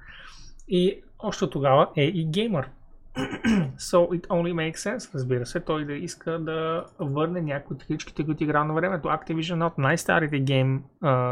[0.68, 2.70] И още тогава е и геймър.
[3.78, 8.24] So it only makes sense, разбира се, той да иска да върне някои от игричките,
[8.24, 9.08] които играл на времето.
[9.08, 10.84] Activision е от най-старите гейм,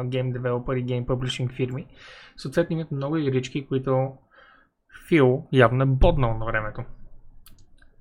[0.05, 1.87] гейм девелопери гейм публишинг фирми.
[2.37, 4.13] Съответно имат много игрички, които
[5.09, 6.85] Фил явно е боднал на времето.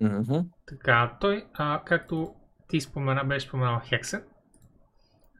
[0.02, 0.40] Мгм.
[0.66, 2.36] Така, той, а, както
[2.68, 4.24] ти спомена, беше споменал Hexen,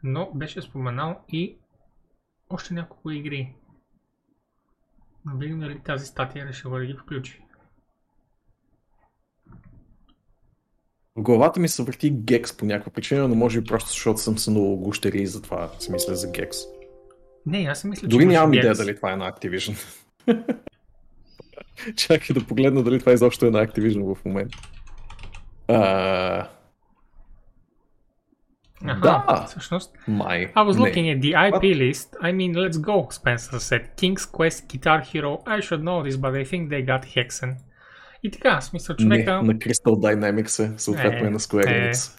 [0.04, 1.58] но беше споменал и
[2.50, 3.56] още няколко игри.
[5.26, 7.44] Но видим дали тази статия решила да ги включи.
[11.16, 14.38] В главата ми се върти Гекс по някаква причина, но може би просто защото съм
[14.38, 16.58] сънувал гущери и затова си мисля за Гекс.
[17.46, 19.98] Не, аз си мисля, Дори имаше нямам идея дали това е на Activision.
[21.96, 24.58] Чакай да погледна дали това изобщо е на Activision в момента.
[25.68, 26.48] А,
[28.86, 29.46] Аха, Да.
[29.48, 29.92] всъщност.
[30.08, 30.48] май.
[30.48, 30.86] I was не.
[30.86, 32.16] looking at the IP list.
[32.22, 33.82] I mean, let's go, Spencer said.
[33.98, 35.44] King's Quest, Guitar Hero.
[35.46, 37.56] I should know this, but I think they got Hexen.
[38.24, 41.92] И така, смисъл, Не, човека, на Crystal Dynamics е, съответно Е, е, на Square е.
[41.92, 42.18] Enix.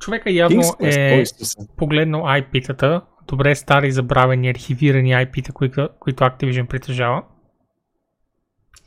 [0.00, 7.22] човека явно King's е погледнал IP-тата, добре стари, забравени, архивирани IP-та, които, които Activision притежава.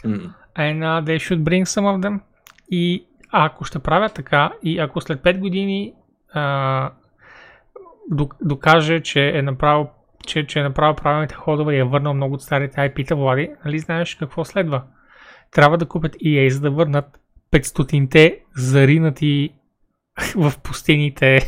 [0.05, 0.33] М.
[0.55, 2.19] And uh, they should bring some of them.
[2.69, 5.93] И ако ще правят така, и ако след 5 години
[8.11, 9.89] док- докаже, че е направил
[10.27, 13.79] че, че е направил правилните ходове и е върнал много от старите IP-та, Влади, нали
[13.79, 14.83] знаеш какво следва?
[15.51, 17.19] Трябва да купят EA, за да върнат
[17.51, 19.49] 500-те заринати
[20.35, 21.39] в пустините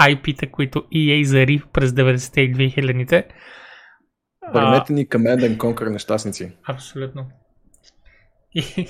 [0.00, 3.28] IP-та, които EA зари през 90-те и 2000-те.
[4.54, 6.52] Върнете ни Command and Conquer нещастници.
[6.68, 7.30] Абсолютно.
[8.54, 8.60] И,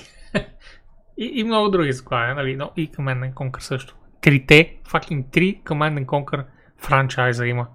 [1.17, 3.95] и, и много други заглавия, нали, но и Command and Conquer също.
[4.21, 6.45] Трите, fucking три Command and Conquer
[6.77, 7.67] франчайза има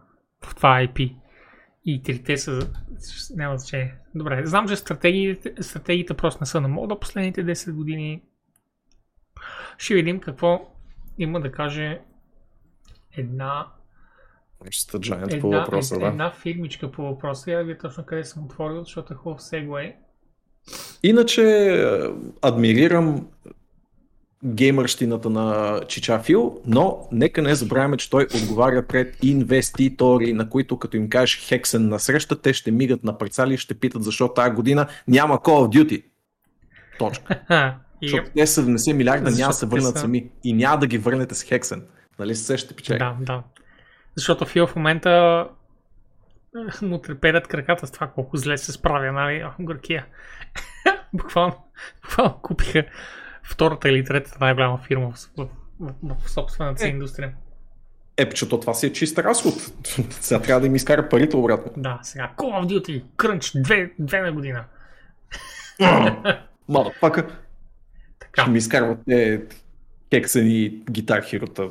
[0.47, 1.17] в това IP.
[1.85, 2.71] И трите са,
[3.37, 3.95] няма значение.
[4.15, 8.23] Добре, знам, че стратегиите, стратегиите просто не са на мода последните 10 години.
[9.79, 10.71] Ще видим какво
[11.19, 12.01] има да каже
[13.17, 13.67] една
[14.65, 16.13] Нещата Giant по една, въпроса, една, да.
[16.13, 17.51] една фирмичка по въпроса.
[17.51, 19.95] Я ви точно къде съм отворил, защото е хубав сегуей.
[21.03, 22.01] Иначе е,
[22.43, 23.27] адмирирам
[24.45, 30.97] геймърщината на Чичафил, но нека не забравяме, че той отговаря пред инвеститори, на които като
[30.97, 34.55] им кажеш Хексен на среща, те ще мигат на парцали и ще питат защо тази
[34.55, 36.05] година няма Call of Duty.
[36.99, 37.41] Точка.
[38.03, 41.35] Защото те 70 милиарда няма да се върнат са- сами и няма да ги върнете
[41.35, 41.83] с Хексен.
[42.19, 42.99] Нали се сещате, печели?
[42.99, 43.43] да, да.
[44.17, 45.47] Защото Фил в момента
[46.83, 50.07] е, му треперят краката с това колко зле се справя, нали, О, горкия.
[51.15, 51.55] буквално,
[52.03, 52.85] буквално купиха
[53.43, 55.49] втората или третата най-голяма фирма в, в,
[55.81, 56.91] в, в собствената си Е.
[56.91, 57.33] индустрия.
[58.17, 59.55] Е, че то това си е чист разход.
[60.11, 61.73] Сега трябва да им изкара парите обратно.
[61.77, 64.65] Да, сега Call of Duty, Crunch, две, две на година.
[66.69, 67.27] Мадапака.
[68.19, 68.43] Така.
[68.43, 69.43] Ще ми изкарват те
[70.11, 71.69] кексени гитар хирота.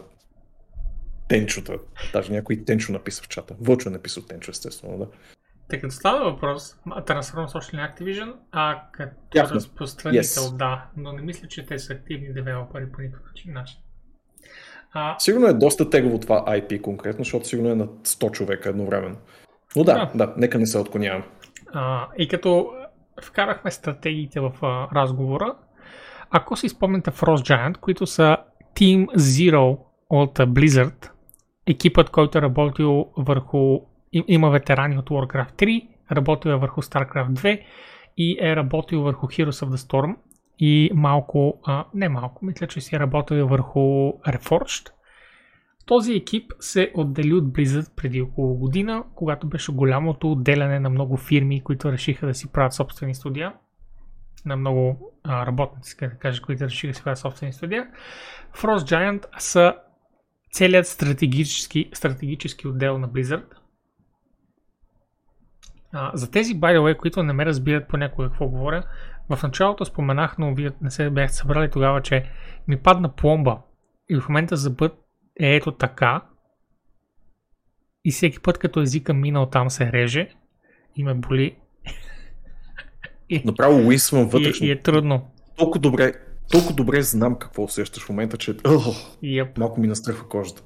[1.34, 1.78] Тенчота.
[2.14, 3.56] Даже някой Тенчо написа в чата.
[3.62, 5.08] Вълчо е написал Тенчо, естествено, да.
[5.70, 9.56] Тъй като става въпрос, Transformers още не е Activision, а като Ясно.
[9.56, 10.58] разпространител, Yes.
[10.58, 13.80] да, но не мисля, че те са активни девелопери по никакъв начин.
[14.94, 19.18] А, Сигурно е доста тегово това IP конкретно, защото сигурно е на 100 човека едновременно.
[19.76, 20.12] Но да, Да.
[20.26, 21.24] да, нека не се отклонявам.
[21.74, 22.72] а, и като
[23.24, 25.56] вкарахме стратегиите в а, разговора,
[26.30, 27.38] ако си спомняте Frost
[27.70, 28.38] Giant, които са
[28.76, 29.78] Team Zero
[30.10, 31.10] от Blizzard,
[31.68, 33.80] екипът, който е работил върху...
[34.14, 37.62] им- Има ветерани от Warcraft 3, работил е върху StarCraft 2
[38.18, 40.16] и е работил върху Heroes of the Storm
[40.60, 43.80] и малко, а, не малко, мисля, че си е работил върху
[44.12, 44.90] Reforged.
[45.86, 51.18] Този екип се отдели от Blizzard преди около година, когато беше голямото отделяне на много
[51.18, 53.54] фирми, които решиха да си правят собствени студия.
[54.46, 57.88] На много а, работници, да кажа, които решиха да си правят собствени студия.
[58.56, 59.76] Frost Giant са
[60.54, 63.46] целият стратегически, стратегически отдел на Blizzard.
[65.92, 68.84] А, за тези, by the way, които не ме разбират понякога какво говоря,
[69.30, 72.30] в началото споменах, но вие не се бяхте събрали тогава, че
[72.68, 73.62] ми падна пломба
[74.10, 74.94] и в момента зъбът
[75.40, 76.22] е ето така
[78.06, 80.30] и всеки път като езика минал там се реже
[80.96, 81.56] и ме боли
[83.30, 84.68] и, Направо уисвам и, вътрешно.
[84.68, 85.32] и е трудно.
[85.58, 86.14] Толкова добре,
[86.52, 88.56] толкова добре знам какво усещаш в момента, че
[89.24, 90.62] е малко ми настръхва кожата.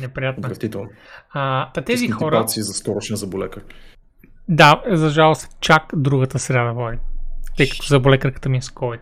[0.00, 0.40] Неприятно.
[0.40, 0.88] Отвратително.
[1.30, 3.62] А, та тези Искам хора, за скорошен заболекар.
[4.48, 6.98] да, за жалост, чак другата сряда води.
[7.56, 9.00] Тъй като заболе кръката ми е с COVID.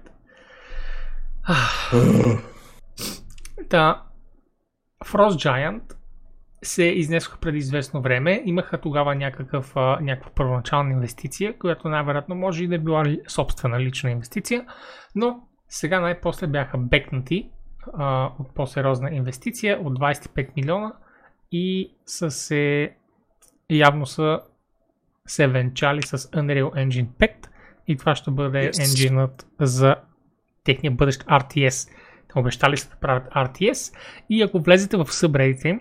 [3.70, 4.03] Да,
[5.07, 5.83] Frost Giant
[6.62, 8.43] се изнесоха преди известно време.
[8.45, 14.11] Имаха тогава някакъв, някаква първоначална инвестиция, която най-вероятно може и да е била собствена лична
[14.11, 14.64] инвестиция,
[15.14, 15.41] но
[15.71, 17.51] сега най-после бяха бекнати
[17.93, 20.93] а, от по-сериозна инвестиция от 25 милиона
[21.53, 22.93] и са се
[23.71, 24.41] явно са
[25.27, 27.31] се венчали с Unreal Engine 5
[27.89, 28.81] и това ще бъде Yes.
[28.81, 29.97] енджинът за
[30.64, 31.91] техния бъдещ RTS.
[32.33, 33.95] Те обещали са да правят RTS
[34.31, 35.81] и ако влезете в събредите им,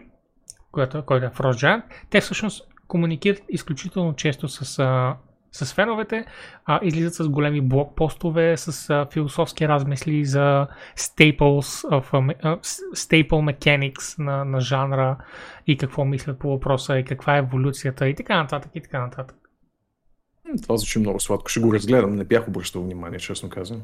[0.72, 5.18] който, който е в Roger, те всъщност комуникират изключително често с, а,
[5.52, 6.26] с феновете,
[6.66, 14.20] а, излизат с големи блокпостове, с а, философски размисли за staples, of, с- staple mechanics
[14.20, 15.18] на, на жанра
[15.68, 19.36] и какво мислят по въпроса и каква е еволюцията и така нататък и така нататък.
[20.62, 21.50] Това звучи много сладко.
[21.50, 22.16] Ще го разгледам.
[22.16, 23.82] Не бях обръщал внимание, честно казвам.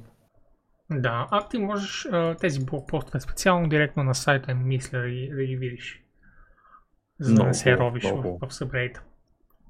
[0.91, 5.43] Да, а ти можеш а, тези блокпостове специално директно на сайта мисля да ги, да
[5.43, 6.01] ги видиш.
[7.19, 8.99] За да не се ровиш много в, в събредите.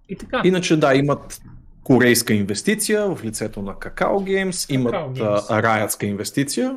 [0.09, 0.41] И така.
[0.45, 1.41] Иначе да, имат
[1.85, 5.39] корейска инвестиция в лицето на Kakao Games, имат Games.
[5.39, 6.75] Riotска инвестиция,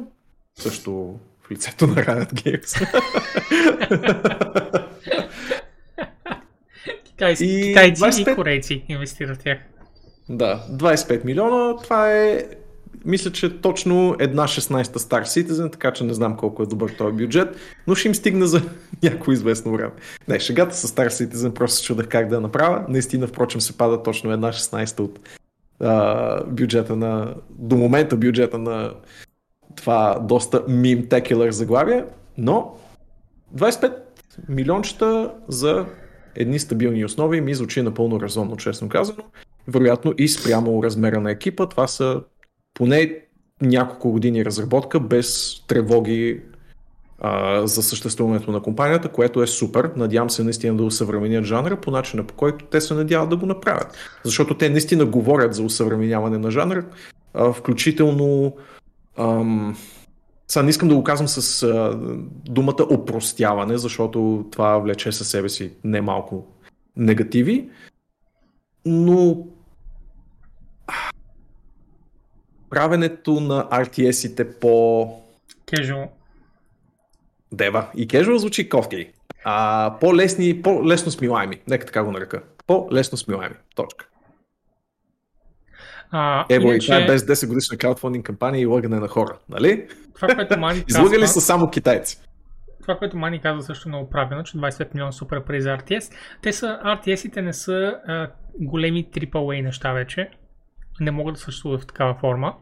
[0.59, 2.89] също в лицето на Riot Games.
[7.05, 9.59] Китайци, И китайци 25 и корейци инвестират в тях.
[10.29, 12.45] да, 25 милиона, това е
[13.09, 17.17] мисля, че точно една 16-та Star Citizen, така че не знам колко е добър този
[17.17, 17.57] бюджет,
[17.87, 18.63] но ще им стигне за
[19.03, 19.93] някое известно време.
[20.29, 22.85] Не, шегата с Star Citizen просто чудах как да я направя.
[22.89, 25.21] Наистина, впрочем, се пада точно една 16-та от
[25.81, 28.93] а, бюджета на, до момента бюджета на
[29.77, 32.05] това доста мим-текелър заглавие,
[32.39, 32.75] но
[33.57, 33.93] 25
[34.49, 35.87] милиончета за
[36.35, 39.23] едни стабилни основи ми звучи напълно резонно, честно казано.
[39.69, 42.21] Вероятно и спрямо размера на екипа, това са
[42.79, 43.19] поне
[43.63, 46.41] няколко години разработка без тревоги
[47.21, 49.91] а, за съществуването на компанията, което е супер.
[49.97, 53.47] Надявам се наистина да усъвременят жанра по начина по който те се надяват да го
[53.47, 53.97] направят.
[54.25, 56.85] Защото те наистина говорят за усъвременяване на жанра,
[57.35, 58.57] а, включително
[59.19, 59.77] ам,
[60.49, 61.99] сега не искам да го казвам с а,
[62.45, 66.47] думата опростяване, защото това влече със себе си немалко
[66.97, 67.69] негативи,
[68.87, 69.47] но
[72.71, 75.07] правенето на RTS-ите по
[75.67, 76.09] Casual.
[77.53, 77.87] Дева.
[77.97, 79.11] И casual звучи ковки.
[79.45, 81.61] А, по-лесни, по-лесно смилаеми.
[81.69, 82.43] Нека така го нарека.
[82.67, 83.55] По-лесно смилаеми.
[83.75, 84.09] Точка.
[86.11, 89.39] А, Ево, и иначе, това е без 10 годишна краудфандинг кампания и лъгане на хора.
[89.49, 89.89] Нали?
[90.15, 92.21] това, което Мани Излъгали са само китайци.
[92.83, 96.13] това, което Мани казва също много правилно, че 25 милиона супер пари за RTS.
[96.43, 100.31] Те са, RTS-ите не са а, големи AAA неща вече.
[101.01, 102.55] Не могат да съществуват в такава форма.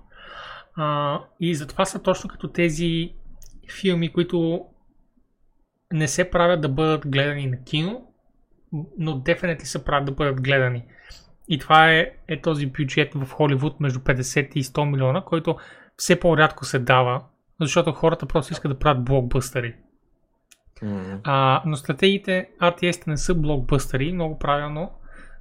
[0.77, 3.13] А, и затова са точно като тези
[3.81, 4.65] филми, които
[5.93, 8.13] не се правят да бъдат гледани на кино,
[8.99, 10.85] но дефинитли се правят да бъдат гледани.
[11.49, 15.57] И това е, е този бюджет в Холивуд между 50 и 100 милиона, който
[15.97, 17.23] все по-рядко се дава,
[17.61, 19.75] защото хората просто искат да правят блокбъстъри.
[20.83, 21.21] М.
[21.25, 24.91] А, но стратегиите RTS не са блокбъстъри, много правилно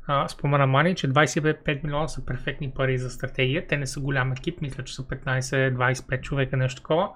[0.08, 3.68] а, спомена Мани, че 25 милиона са перфектни пари за стратегия.
[3.68, 7.10] Те не са голям екип, мисля, че са 15-25 човека, нещо такова.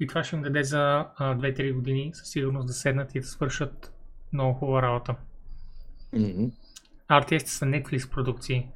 [0.00, 3.26] И това ще им даде за а, 2-3 години със сигурност да седнат и да
[3.26, 3.92] свършат
[4.32, 5.14] много хубава работа.
[6.12, 6.50] М.
[7.10, 8.68] RTS са Netflix продукции.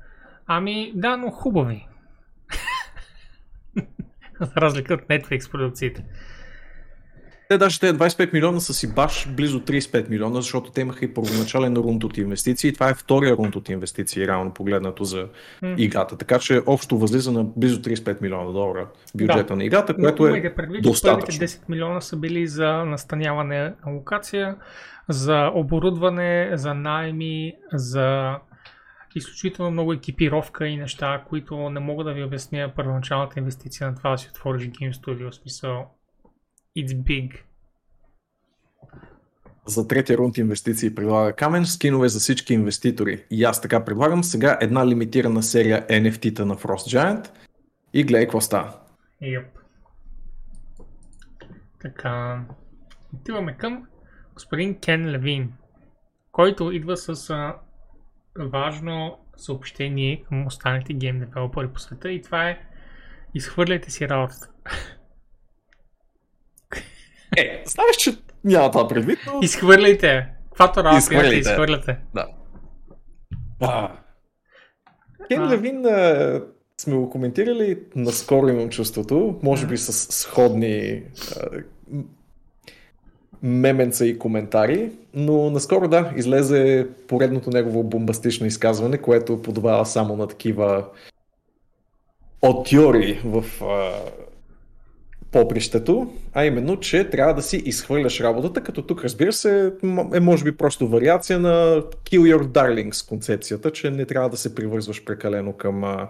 [0.46, 1.88] Ами, да, но хубави.
[4.40, 6.04] За разлика от Netflix продукциите.
[7.48, 11.14] Те даже те 25 милиона са си баш близо 35 милиона, защото те имаха и
[11.14, 12.72] първоначален рунд от инвестиции.
[12.72, 15.28] Това е втория рунд от инвестиции, реално погледнато за
[15.76, 16.16] играта.
[16.18, 18.86] Така че общо възлиза на близо 35 милиона долара
[19.16, 19.56] бюджета Да.
[19.56, 21.38] на играта, което е предвид, достатъчно.
[21.40, 24.56] първите 10 милиона са били за настаняване на локация,
[25.08, 28.36] за оборудване, за найми, за
[29.14, 34.10] изключително много екипировка и неща, които не мога да ви обясня първоначалната инвестиция на това
[34.10, 35.30] да си отвориш Game Studio.
[35.30, 35.86] В смисъл,
[36.76, 37.42] it's big.
[39.66, 43.24] За третия рунд инвестиции предлага Камен, скинове за всички инвеститори.
[43.30, 47.30] И аз така предлагам сега една лимитирана серия NFT-та на Frost Giant
[47.92, 48.78] и гледай какво става.
[49.22, 49.46] Yep.
[51.80, 52.44] Така,
[53.14, 53.86] отиваме към
[54.34, 55.52] господин Кен Левин,
[56.32, 57.54] който идва с а,
[58.38, 62.58] важно съобщение към останалите гейм девелопери по света и това е
[63.34, 64.50] изхвърляйте си работата.
[67.36, 69.40] Е, знаеш, че няма това предвид, но...
[69.42, 70.26] Изхвърляйте!
[70.48, 71.34] Каквато работа Изхвърляйте.
[71.34, 71.98] имате, изхвърляте.
[72.14, 72.26] Да.
[73.60, 73.90] А.
[75.28, 75.50] Кен А.
[75.50, 76.40] Левин а,
[76.80, 81.02] сме го коментирали наскоро имам чувството, може би с сходни
[81.36, 81.46] а,
[83.42, 90.26] меменца и коментари, но наскоро да, излезе поредното негово бомбастично изказване, което подобава само на
[90.26, 90.84] такива
[92.42, 93.92] от теории в а,
[95.32, 99.72] попрището, а именно, че трябва да си изхвърляш работата, като тук разбира се
[100.14, 104.54] е може би просто вариация на Kill Your Darlings концепцията, че не трябва да се
[104.54, 106.08] привързваш прекалено към а,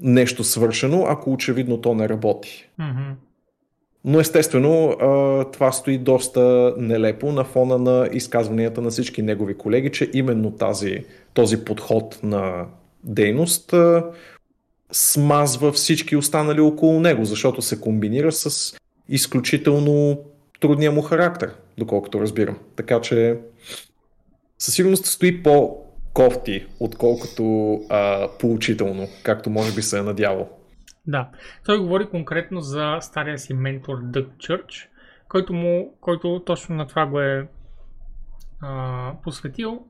[0.00, 2.70] нещо свършено, ако очевидно то не работи.
[2.78, 3.10] Мгм.
[4.04, 4.96] Но естествено
[5.52, 11.04] това стои доста нелепо на фона на изказванията на всички негови колеги, че именно тази,
[11.34, 12.66] този подход на
[13.04, 13.74] дейност
[14.92, 18.76] смазва всички останали около него, защото се комбинира с
[19.08, 20.18] изключително
[20.60, 22.58] трудния му характер, доколкото разбирам.
[22.76, 23.38] Така че
[24.58, 30.48] със сигурност стои по-кофти, отколкото а, поучително, както може би се е надявал.
[31.06, 31.28] Да.
[31.64, 34.88] Той говори конкретно за стария си ментор Дъг Чърч,
[35.28, 37.48] който, му, който точно на това го е
[38.60, 39.84] а, посветил.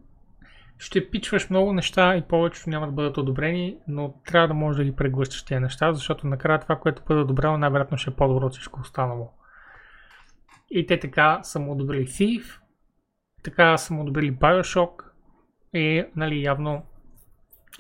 [0.81, 4.85] Ще пичваш много неща и повечето няма да бъдат одобрени, но трябва да можеш да
[4.85, 8.53] ги преглъщаш тези неща, защото накрая това, което бъде одобрено, най-вероятно ще е по-добро от
[8.53, 9.31] всичко останало.
[10.71, 12.61] И те така са му одобрили Thief,
[13.43, 15.05] така са му одобрили Bioshock
[15.75, 16.83] и нали, явно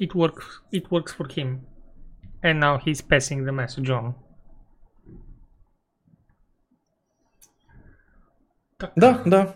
[0.00, 0.44] it works,
[0.74, 1.56] it works for him.
[2.44, 4.12] And now he's passing the message on.
[8.78, 8.92] Така.
[8.96, 9.54] Да, да.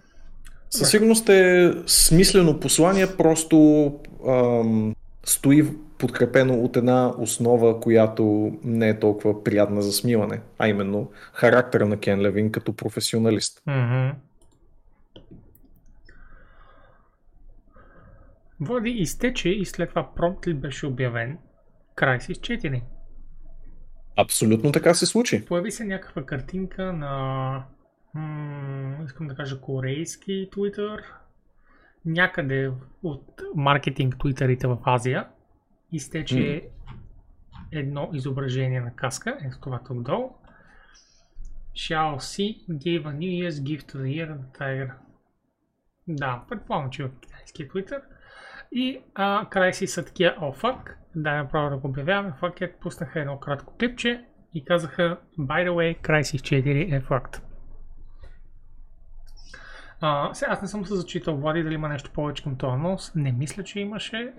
[0.79, 3.87] Със сигурност е смислено послание, просто
[4.29, 4.95] ам,
[5.25, 5.65] стои
[5.99, 11.97] подкрепено от една основа, която не е толкова приятна за смиване, а именно характера на
[11.97, 13.63] Кен Левин като професионалист.
[13.67, 14.11] Мгм.
[18.61, 21.39] Води изтече и след това промпт ли беше обявен
[21.97, 22.83] Crysis 4.
[24.17, 25.45] Абсолютно така се случи.
[25.45, 27.65] Появи се някаква картинка на
[28.15, 31.05] м- искам да кажа корейски Twitter,
[32.05, 35.29] някъде от маркетинг твитърите в Азия.
[35.93, 36.69] Изтече
[37.73, 40.31] едно изображение на каска, ето това тук долу.
[41.75, 44.93] Shall see gave a New Year's gift to the year the tiger.
[46.09, 48.03] Да, предполагам, че е в китайския Twitter.
[48.73, 53.21] И а, Crysis са такива, о, фак, да, направо да го обявяваме, фак е, пуснаха
[53.21, 57.44] едно кратко клипче и казаха, by the way, Crysis 4 е факт.
[60.07, 63.13] А, сега аз не съм се зачитал, Влади, дали има нещо повече към този анонс.
[63.15, 64.33] Не мисля, че имаше.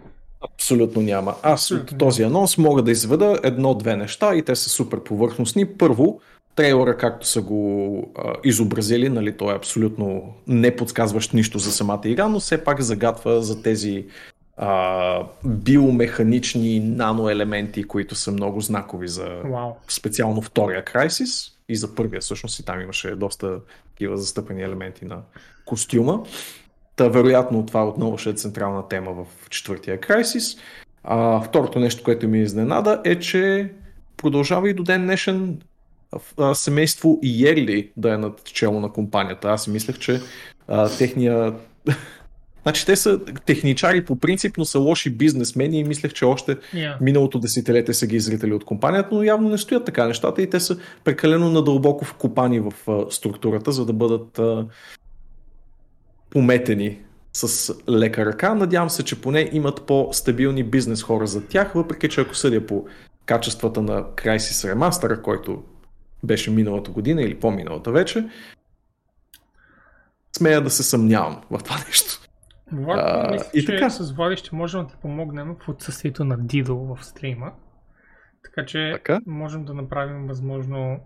[0.53, 1.35] Абсолютно няма.
[1.43, 5.65] Аз Абсолютно от този анонс мога да изведа едно-две неща и те са супер повърхностни.
[5.65, 6.21] Първо,
[6.55, 12.01] трейлера, както са го а, изобразили, нали, той е абсолютно не подсказващ нищо за самата
[12.05, 14.05] игра, но все пак загатва за тези
[14.57, 19.71] а, биомеханични наноелементи, които са много знакови за Вау.
[19.87, 23.59] специално втория Crysis и за първия всъщност и там имаше доста
[23.89, 25.21] такива застъпени елементи на
[25.65, 26.23] костюма.
[26.95, 30.59] Та вероятно това отново ще е централна тема в четвъртия Crysis.
[31.03, 33.71] А, второто нещо, което ми изненада е, че
[34.17, 35.61] продължава и до ден днешен
[36.37, 39.49] а, семейство Йерли да е над чело на компанията.
[39.49, 40.21] Аз си мислех, че
[40.67, 41.53] а, техния
[42.63, 47.01] Значи те са техничари по принцип, но са лоши бизнесмени и мислех, че още Yeah.
[47.01, 50.59] миналото десетилетие са ги изритали от компанията, но явно не стоят така нещата и те
[50.59, 54.65] са прекалено надълбоко вкопани в а, структурата, за да бъдат а,
[56.35, 56.99] пометени
[57.33, 58.55] с лека ръка.
[58.55, 62.87] Надявам се, че поне имат по-стабилни бизнес хора за тях, въпреки че ако съдя по
[63.25, 65.63] качествата на Crysis Remaster, който
[66.23, 68.29] беше миналата година или по-миналата вече,
[70.37, 72.19] смея да се съмнявам в това нещо.
[72.71, 73.89] Влад, А, мисля, и че така.
[73.89, 77.51] с Влади ще можем да ти помогнем в отсъствието на Дидо в стрима.
[78.43, 79.19] Така че Така?
[79.25, 80.99] можем да направим възможно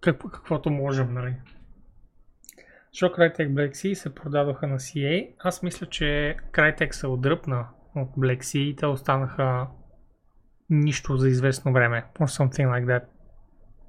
[0.00, 1.34] какво, каквото можем, нали?
[2.92, 5.28] Защото Crytek Black Sea се продадоха на CA.
[5.38, 9.66] Аз мисля, че Crytek се отдръпна от Black Sea и те останаха
[10.70, 12.04] нищо за известно време.
[12.20, 13.02] Or something like that.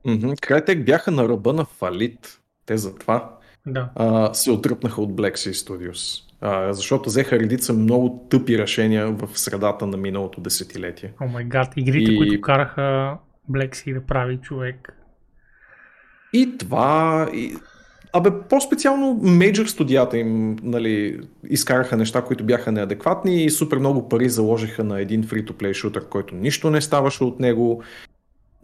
[0.05, 0.27] Мгм.
[0.29, 2.39] Crytek бяха на ръба на фалит.
[2.65, 3.37] Те затова
[3.67, 3.89] Да.
[3.95, 6.27] а, се отдръпнаха от Black Sea Studios.
[6.41, 11.13] А, защото взеха редица много тъпи решения в средата на миналото десетилетие.
[11.21, 13.17] О май гад, игрите, И- които караха
[13.51, 14.93] Black Sea да прави човек.
[16.33, 17.29] И това...
[17.33, 17.55] И...
[18.13, 21.19] Абе, по-специално мейджор студията им нали,
[21.49, 26.35] изкараха неща, които бяха неадекватни и супер много пари заложиха на един free-to-play шутър, който
[26.35, 27.83] нищо не ставаше от него.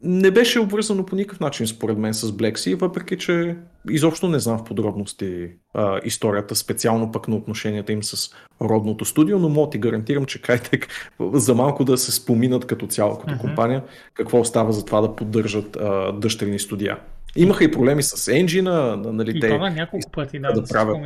[0.04, 3.56] Не беше обвързано по никакъв начин, според мен, с Black Sea, въпреки че
[3.90, 8.30] изобщо не знам в подробности а, историята, специално пък на отношенията им с
[8.62, 10.86] родното студио, но мога ти гарантирам, че Crytek
[11.34, 13.42] за малко да се споминат като цяло, като Мгм.
[13.42, 13.84] компания,
[14.14, 16.98] какво остава за това да поддържат а, дъщерни студия.
[17.38, 20.68] Имаха и проблеми с енджина, нали, И те то на няколко пъти, да, да да,
[20.68, 20.98] правят.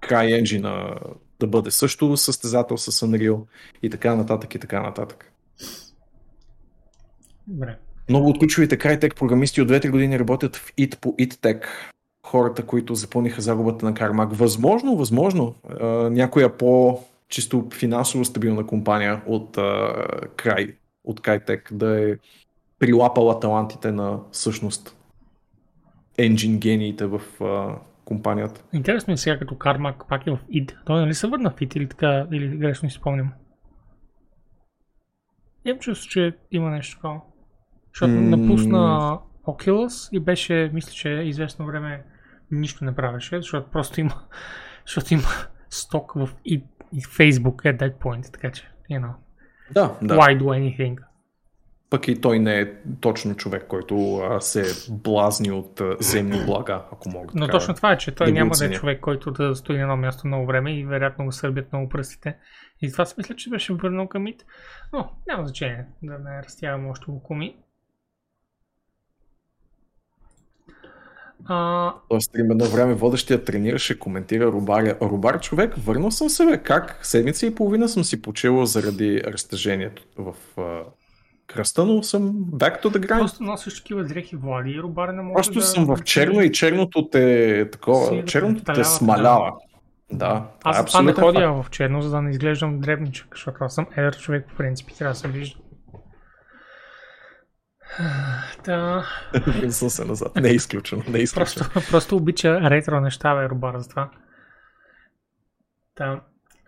[0.00, 0.94] край енджина
[1.40, 3.40] да бъде също състезател с Unreal
[3.82, 5.32] и така нататък и така нататък.
[7.46, 7.76] Добре.
[8.08, 11.64] Много от ключовите крайтек програмисти от 2-3 години работят в IT по ITTech.
[12.26, 14.32] Хората, които запълниха загубата на Кармак.
[14.32, 19.92] Възможно, възможно, а, някоя по чисто финансово стабилна компания от а,
[20.36, 22.16] край, от Крайтек да е
[22.78, 24.96] прилапала талантите на всъщност
[26.24, 28.64] енджин гениите в а, компанията.
[28.72, 30.76] Интересно е сега като Кармак пак е в id.
[30.86, 33.32] Той нали се върна в id или така, или грешно си спомням.
[35.64, 37.20] Имам чувство, че има нещо такова.
[37.94, 38.36] Защото М.
[38.36, 42.04] напусна Oculus и беше, мисля, че известно време
[42.50, 44.14] нищо не правеше, защото просто има,
[44.86, 45.28] защото има
[45.70, 49.12] сток в id и Facebook at that point, така че, you know,
[49.72, 50.16] Да, да.
[50.16, 50.96] why do anything?
[51.90, 56.84] Пък и той не е точно човек, който а, се блазни от а, земни блага,
[56.92, 59.30] ако мога Но така точно това е, че той да няма да е човек, който
[59.30, 62.36] да стои на едно място много време и вероятно го сърбят много пръстите.
[62.82, 64.44] И това си мисля, че беше върнал към ит.
[64.92, 67.56] Но няма значение да не разтягаме още около ми.
[71.44, 74.96] А, Той стрим едно време водещия тренираше, коментира Рубаря.
[75.02, 76.62] Рубар човек, върнал съм се, бе.
[76.62, 76.98] Как?
[77.02, 80.34] Седмица и половина съм си почил заради разтежението в
[81.50, 83.18] а, кръста, но съм back to the grind.
[83.18, 85.62] просто носиш такива дрехи Влади и Рубар не може Просто да...
[85.62, 89.52] съм в черно и черното те Си такова, да черното те представлява, смалява.
[90.12, 91.66] Да, това Аз е затова не ходя факт.
[91.66, 94.94] в черно, за да не изглеждам дребничък, защото аз съм едър човек по принцип и
[94.96, 95.60] трябва да се вижда.
[98.64, 99.06] Та,
[99.46, 100.36] Връщам се назад.
[100.36, 101.66] Не е изключено, не е изключено.
[101.72, 104.10] Просто, просто обича ретро неща, бе, Рубар, затова.
[105.94, 106.20] Та,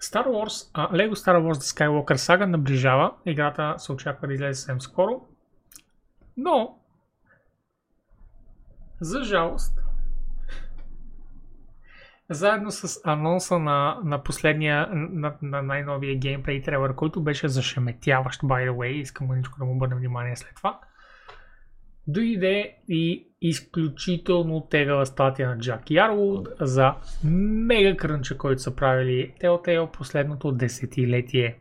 [0.03, 3.15] Star Wars, а, Lego Star Wars The Skywalker Saga наближава.
[3.27, 5.27] Играта се очаква да излезе съвсем скоро.
[6.37, 6.79] Но,
[9.01, 9.79] за жалост,
[12.31, 18.70] заедно с анонса на, на последния, на, на най-новия геймплей трейлър, който беше зашеметяващ, by
[18.70, 20.81] the way, искам мъничко да му обърнем внимание след това,
[22.07, 29.91] дойде и изключително тегава статия на Джак Ярвуд за мега крънча, който са правили Telltale
[29.91, 31.59] последното десетилетие.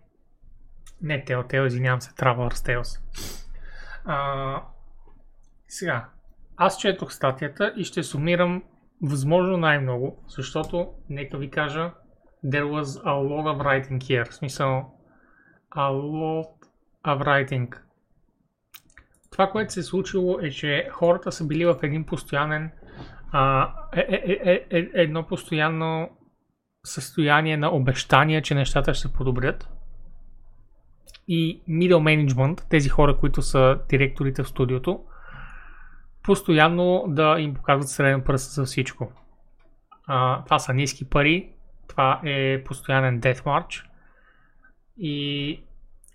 [1.02, 3.00] Не Telltale, извинявам се, Traveler's Tales.
[4.06, 4.64] А,
[5.68, 6.10] сега,
[6.58, 8.64] аз четох статията и ще сумирам
[9.02, 11.92] възможно най-много, защото, нека ви кажа,
[12.46, 14.30] there was a lot of writing here.
[14.30, 14.98] В смисъл,
[15.76, 16.50] a lot
[17.06, 17.78] of writing.
[19.32, 22.72] Това, което се е случило е, че хората са били в един постоянен
[23.32, 26.10] а, е, е, е, е, е, едно постоянно
[26.86, 29.70] състояние на обещания, че нещата ще се подобрят.
[31.28, 35.04] И middle management, тези хора, които са директорите в студиото,
[36.24, 39.12] постоянно да им показват среден пръст за всичко.
[40.08, 41.50] А, това са ниски пари,
[41.88, 43.86] това е постоянен death march
[44.98, 45.64] и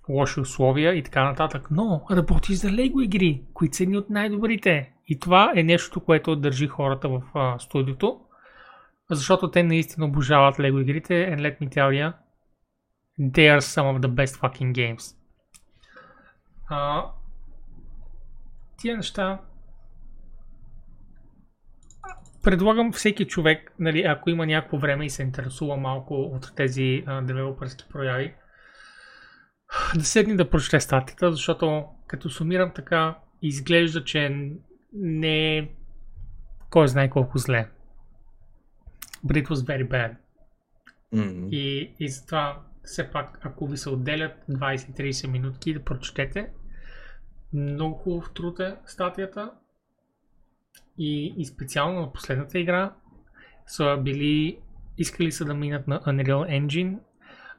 [0.08, 1.68] лоши условия и така нататък.
[1.70, 4.92] Но работи за Лего игри, които са едни от най-добрите.
[5.06, 8.20] И това е нещо, което държи хората в а, студиото.
[9.10, 11.14] Защото те наистина обожават Лего игрите.
[11.14, 12.12] And let me tell you,
[13.20, 15.16] they are some of the best fucking games.
[16.68, 17.04] А,
[18.78, 19.40] тия неща
[22.46, 27.22] предлагам всеки човек, нали, ако има някакво време и се интересува малко от тези а,
[27.22, 28.34] девелопърски прояви,
[29.94, 34.48] да седне да прочете статията, защото като сумирам така, изглежда, че
[34.92, 35.68] не е
[36.70, 37.68] кой знае колко зле.
[39.26, 40.16] But it was very bad.
[41.12, 41.48] М.
[41.50, 46.50] И, и затова все пак, ако ви се отделят 20-30 минутки да прочетете,
[47.52, 49.52] много хубав труд е статията.
[50.98, 52.94] И, и специално на последната игра
[53.66, 54.58] са били,
[54.98, 56.98] искали са да минат на Unreal Engine.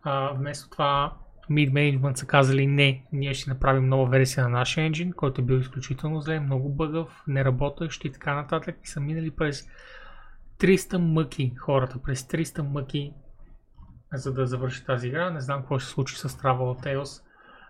[0.04, 1.18] А, вместо това
[1.52, 5.44] Mid Management са казали не, ние ще направим нова версия на нашия енджин, който е
[5.44, 8.78] бил изключително зле, много бъгъв, неработещ и така нататък.
[8.84, 9.70] И са минали през
[10.60, 13.14] 300 мъки хората, през 300 мъки
[14.14, 15.30] за да завърши тази игра.
[15.30, 17.24] Не знам какво ще се случи с Travel Tales,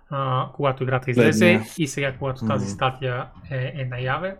[0.09, 4.37] а, когато играта излезе и сега, когато тази статия е, е наяве.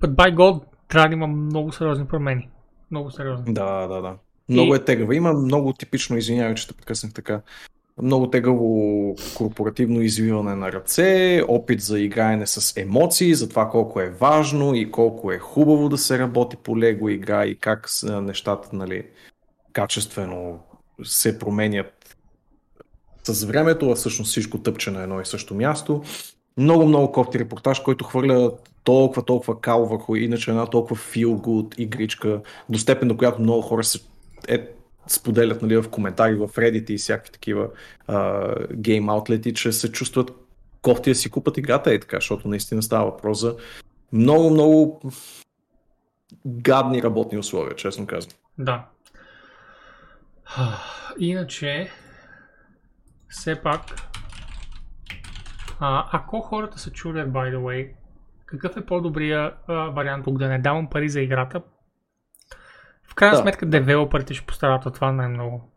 [0.00, 2.50] But by God, трябва да има много сериозни промени.
[2.90, 3.54] Много сериозни.
[3.54, 4.18] Да, да, да.
[4.48, 5.16] Много е тегава.
[5.16, 7.40] Има много типично, извинявай, че те прекъснах така.
[8.02, 14.10] Много тегаво корпоративно извиване на ръце, опит за играене с емоции, за това колко е
[14.10, 19.06] важно и колко е хубаво да се работи по лего игра и как нещата нали,
[19.72, 20.58] качествено
[21.04, 22.16] се променят
[23.24, 26.02] с времето, а всъщност всичко тъпче на едно и също място.
[26.58, 28.52] много, много кофти репортаж, който хвърля
[28.84, 33.62] толкова, толкова кал върху иначе една толкова feel good игричка, до степен до която много
[33.62, 34.00] хора се
[34.48, 34.68] е,
[35.06, 37.68] споделят нали, в коментари в Reddit и всякакви такива
[38.72, 40.30] гейм аутлети, че се чувстват
[40.82, 43.56] кофти да си купат играта и така, защото наистина става въпрос за
[44.12, 45.00] много, много
[46.46, 48.36] гадни работни условия, честно казвам.
[48.58, 48.88] Да.
[51.18, 51.90] Иначе,
[53.28, 53.80] все пак,
[55.80, 57.90] а, ако хората се чудят, by the way,
[58.46, 61.62] какъв е по-добрия а, вариант тук да не давам пари за играта?
[63.14, 65.72] В крайна Да, сметка, девелоперите ще постарат от това най-много.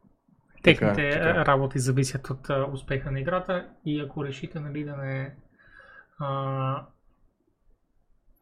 [0.63, 1.45] Техните така е.
[1.45, 5.35] работи зависят от а, успеха на играта и ако решите нали, да не
[6.19, 6.85] а,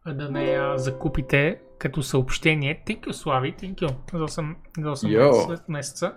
[0.08, 2.84] да не я закупите като съобщение.
[2.88, 5.58] Thank you, Слави, thank you за 8, за 8 Йо.
[5.68, 6.16] месеца-.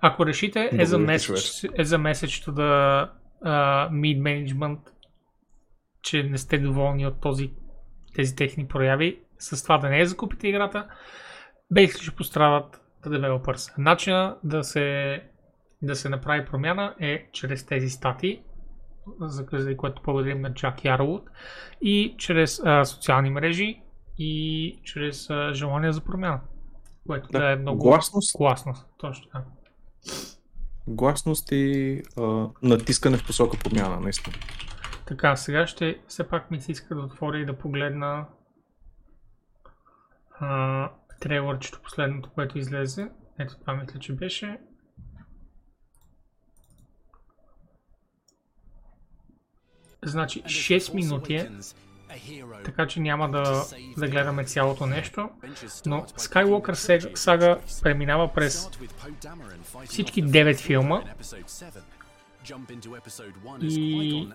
[0.00, 3.10] Ако решите е за месец, е за месечето да
[3.44, 4.78] uh, mid management,
[6.02, 7.52] че не сте доволни от този,
[8.14, 10.88] тези техни прояви, с това да не я закупите играта,
[11.74, 13.72] basically ще пострадат developers.
[13.78, 15.20] Начина да се,
[15.82, 18.42] да се направи промяна е чрез тези статии,
[19.20, 21.22] за което благодарим на Джак Ярлот,
[21.80, 23.80] и чрез а, социални мрежи
[24.18, 26.40] и чрез а, желание за промяна,
[27.06, 28.36] което да, Да, е много гласност.
[28.36, 28.74] класно.
[28.98, 29.44] Точно така.
[30.86, 34.36] Гласност и а, натискане в посока подмяна, наистина.
[35.06, 38.26] Така, сега ще все пак ми се иска да отворя и да погледна
[40.40, 40.90] а,
[41.24, 43.08] трейлърчето последното, което излезе.
[43.38, 44.58] Ето това мисля, че беше.
[50.04, 51.50] Значи 6 минути е,
[52.64, 53.64] така че няма да,
[53.98, 55.30] да гледаме цялото нещо,
[55.86, 58.68] но Skywalker сага преминава през
[59.84, 61.02] всички 9 филма
[63.62, 64.28] и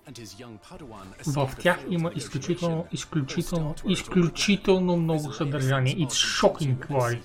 [1.28, 5.96] в тях има изключително, изключително, изключително много съдържание.
[5.96, 7.22] It's shocking, Влади,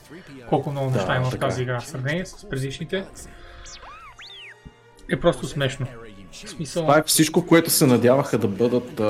[0.48, 1.62] колко много неща има в тази е.
[1.62, 3.06] игра в сравнение с предишните.
[5.10, 5.86] Е просто смешно.
[6.46, 9.04] Смисъл, Това е всичко, което се надяваха да бъдат а,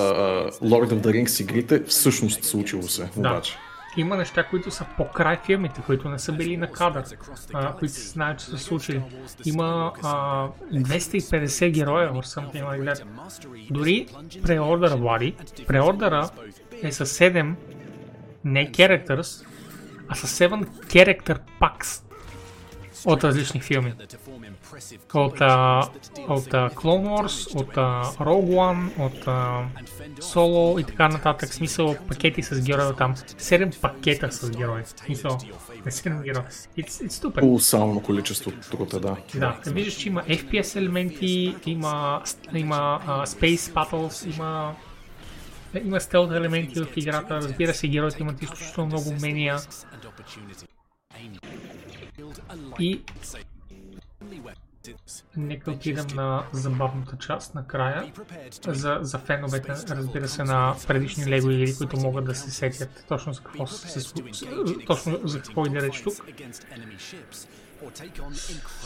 [0.63, 3.31] Lord of the Rings игрите, всъщност случило се, Да.
[3.31, 3.57] обаче.
[3.97, 7.05] Има неща, които са покрай филмите, които не са били на кадър,
[7.53, 9.03] а, които се знаят, че са случили.
[9.45, 13.05] Има а, 250 героя or something like that.
[13.71, 14.07] Дори
[14.43, 16.29] преордъра, Влади, преордъра
[16.83, 17.55] е с 7
[18.45, 19.47] не characters,
[20.09, 22.05] а с 7 character packs
[23.05, 23.93] от различни филми.
[25.14, 25.81] От, а,
[26.28, 29.64] от а, Clone Wars, от а, Rogue One, от а,
[30.20, 31.51] Solo и така нататък.
[31.51, 33.14] В Смисъл пакети с герои там.
[33.16, 34.82] 7 пакета с герои.
[34.82, 35.39] В Смисъл,
[35.85, 36.43] не 7 герои.
[36.78, 37.40] It's, it's stupid.
[37.40, 39.16] Колосално количество труд е, да.
[39.35, 42.22] Да, виждаш, че има FPS елементи, има,
[42.55, 44.74] има а, Space Battles, има
[45.85, 49.59] има стелт елементи в играта, разбира се, героите имат изключително много умения
[52.78, 53.02] и
[55.36, 58.12] нека отидем на забавната част накрая.
[58.66, 63.32] За, за феновете, разбира се, на предишни лего игри, които могат да се сетят точно
[63.32, 64.12] за какво се
[64.86, 66.15] точно за какво иде реч тук.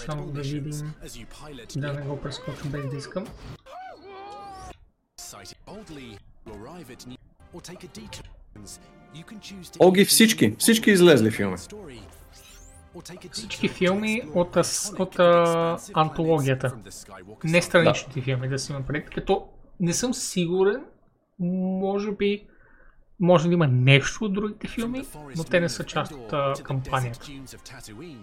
[0.06, 0.92] Само да видим,
[1.76, 3.26] да не го прескоча без да.
[9.78, 11.56] Оги всички, всички излезли филми.
[13.32, 14.56] Всички филми от,
[14.98, 16.76] от а, антологията.
[17.44, 19.48] Не страничните филми, да си има предвид, като
[19.80, 20.84] не съм сигурен,
[21.38, 22.48] може би
[23.20, 25.04] може да има нещо от другите филми,
[25.36, 27.26] но те не са част от а, кампанията.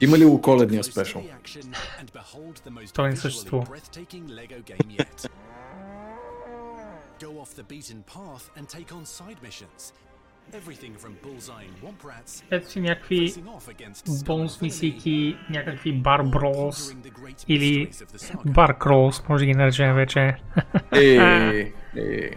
[0.02, 1.24] Има ли коледния спешъл?
[2.94, 3.66] Той не съществува.
[7.20, 9.94] Go off the beaten path and take on side missions.
[10.54, 13.34] Everything from bullseye and womp rats, Ето си някакви
[14.26, 16.96] бонус мисийки, някакви бар бролс
[17.48, 17.92] или
[18.46, 20.36] бар кролс, може да ги наречем вече.
[20.92, 22.32] Е, е.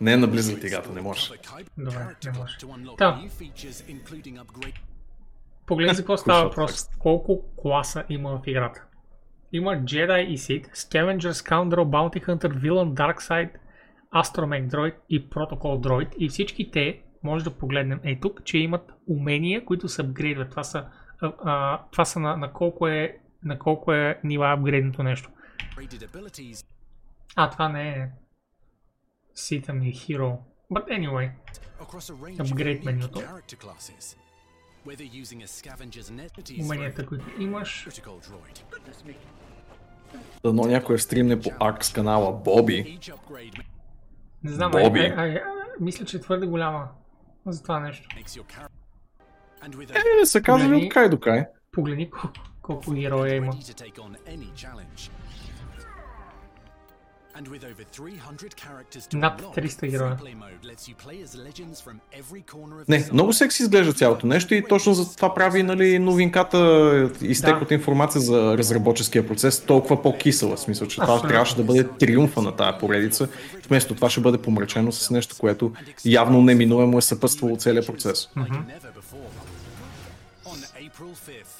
[0.00, 1.30] Не наблизат играта, не може.
[1.78, 2.56] Добре, не може.
[2.58, 3.20] To unlock Да.
[3.24, 4.74] new features, including upgrade
[5.66, 6.88] Погледни за какво става въпрос.
[6.98, 8.84] Колко класа има в играта.
[9.52, 13.50] Има Jedi и Sith, Scavenger, Scoundrel, Bounty Hunter, Villain, Darkseid,
[14.14, 16.14] Astromech Droid и Protocol Droid.
[16.18, 20.50] И всички те, може да погледнем ей тук, че имат умения, които се апгрейдват.
[20.50, 20.86] Това са,
[21.20, 25.30] а, а, това са на, на, колко е, на колко е нива апгрейдното нещо.
[27.36, 28.08] А, това не е
[29.36, 30.36] Sith ми Hero.
[30.72, 31.30] But anyway,
[32.38, 33.22] unique менюто.
[36.60, 37.88] уменията, които имаш.
[40.42, 42.98] Дано някой стримне по Аркс канала Боби.
[44.42, 45.00] Не знам, Боби.
[45.00, 45.42] ай, ай, ай,
[45.80, 46.88] мисля, че е твърде голяма
[47.46, 48.08] за това нещо.
[49.94, 50.86] Е, не са казали Нали?
[50.86, 51.46] от край до край.
[51.72, 53.52] Погледни колко, колко героя има.
[57.38, 60.16] And with over 300 characters to Над unlock, 300 героя.
[60.16, 63.92] Freeplay mode lets you play as legends from every corner of Не, много секси изглежда
[63.92, 67.64] цялото нещо и точно за това прави нали, новинката, изтек Да.
[67.64, 70.56] от информация за разработческия процес, толкова по-кисела.
[70.56, 73.28] В смисъл, че това трябваше да бъде триумфа на тая поредица.
[73.68, 75.72] Вместо това ще бъде помрачено с нещо, което
[76.04, 78.28] явно неминуемо е съпътствало целият процес.
[80.78, 81.57] like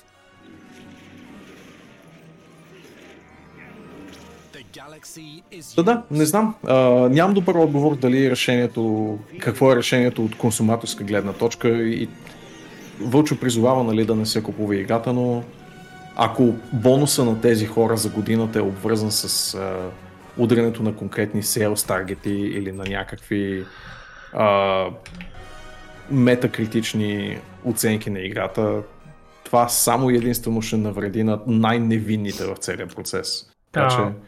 [5.77, 6.55] Да, да, не знам.
[6.67, 12.09] А, нямам добър отговор дали решението, какво е решението от консуматорска гледна точка и
[13.01, 15.43] Вълчо призовава нали, да не се купува играта, но
[16.17, 19.91] ако бонуса на тези хора за годината е обвързан с а,
[20.39, 23.65] ударянето на конкретни sales таргети или на някакви
[24.33, 24.85] а,
[26.11, 28.83] метакритични оценки на играта,
[29.45, 33.51] това само единствено ще навреди на най-невинните в целия процес.
[33.73, 33.91] Така Да.
[33.91, 34.19] че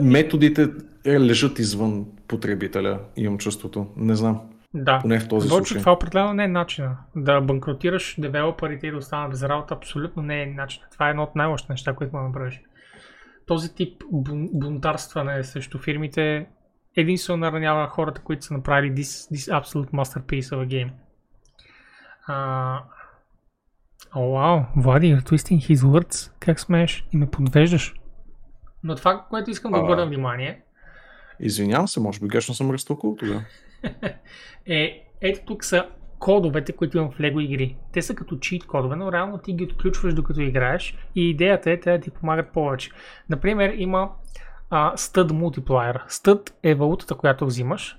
[0.00, 0.68] методите
[1.04, 3.86] е, лежат извън потребителя, имам чувството.
[3.96, 4.40] Не знам.
[4.74, 4.98] Да.
[4.98, 5.80] Поне в този Вълчо, случай.
[5.80, 6.96] това определено не е начина.
[7.16, 10.82] Да банкротираш девелоперите и да останат без работа, абсолютно не е начин.
[10.92, 12.60] Това е едно от най-лошите неща, които да направиш.
[13.46, 16.46] Този тип бун- бунтарстване срещу фирмите
[16.96, 20.90] единствено наранява хората, които са направили this, this absolute masterpiece of a game.
[22.26, 22.78] А...
[24.16, 26.32] О, вау, Влади, you're twisting his words.
[26.40, 27.94] Как смееш и ме подвеждаш?
[28.84, 29.82] Но това, което искам да А.
[29.82, 30.62] обърна внимание,
[31.40, 33.44] Извинявам се, може би грешно съм разтълкувал тогава.
[34.66, 35.86] е, ето тук са
[36.18, 37.76] кодовете, които имам в Lego игри.
[37.92, 41.80] Те са като чит кодове, но реално ти ги отключваш докато играеш и идеята е
[41.80, 42.90] те да ти помагат повече.
[43.28, 44.10] Например, има
[44.70, 46.08] а, Stud Multiplier.
[46.08, 47.98] Stud е валутата, която взимаш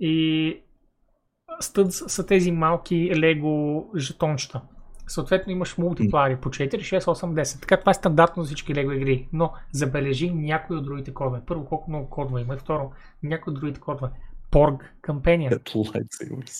[0.00, 0.56] и
[1.62, 4.60] Studs са тези малки Lego жетончета.
[5.06, 7.60] Съответно имаш мултиплаери по 4, 6, 8, 10.
[7.60, 9.28] Така това е стандартно за всички Lego игри.
[9.32, 11.40] Но забележи някои от другите кодове.
[11.46, 12.90] Първо, колко много кодове има второ,
[13.22, 14.08] някои от другите кодове.
[14.50, 15.50] Porg Companion.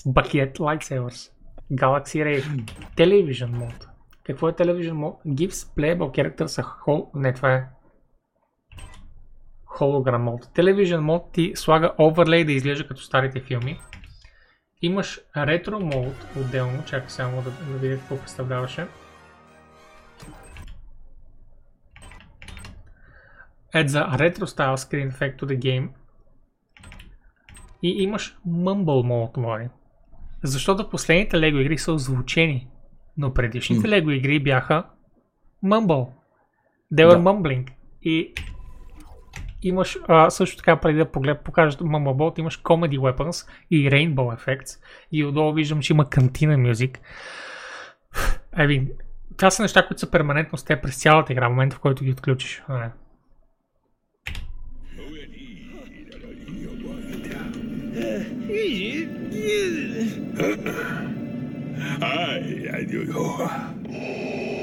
[0.07, 1.31] Bucket Lightsabers,
[1.73, 2.43] Galaxy Ray,
[2.97, 3.87] Television Mode.
[4.25, 5.17] Какво е Television Mode?
[5.27, 7.07] Gives playable characters a whole...
[7.15, 7.67] Не, това е
[9.79, 10.45] Hologram Mode.
[10.45, 13.81] Television Mode ти слага оверлей да изглежда като старите филми.
[14.83, 18.87] Имаш Retro Mode отделно, чакай само да, да видя какво представляваше.
[23.75, 25.89] Adds a retro style screen effect to the game
[27.83, 29.69] и имаш Mumble Mode, Влади.
[30.43, 32.69] Защото последните Lego игри са озвучени,
[33.17, 34.85] но предишните Lego игри бяха
[35.65, 36.09] Mumble.
[36.95, 37.19] They were Да.
[37.19, 37.71] mumbling.
[38.03, 38.35] И
[39.63, 44.15] имаш а, също така, преди да поглед, покажа Mumble Bot, имаш Comedy Weapons и Rainbow
[44.15, 44.79] Effects.
[45.13, 47.01] И отдолу виждам, че има кантина мюзик.
[48.59, 48.89] Еви,
[49.37, 52.05] това са неща, които са перманентно с теб през цялата игра, в момента в който
[52.05, 52.63] ги отключиш.
[52.69, 52.91] Нали?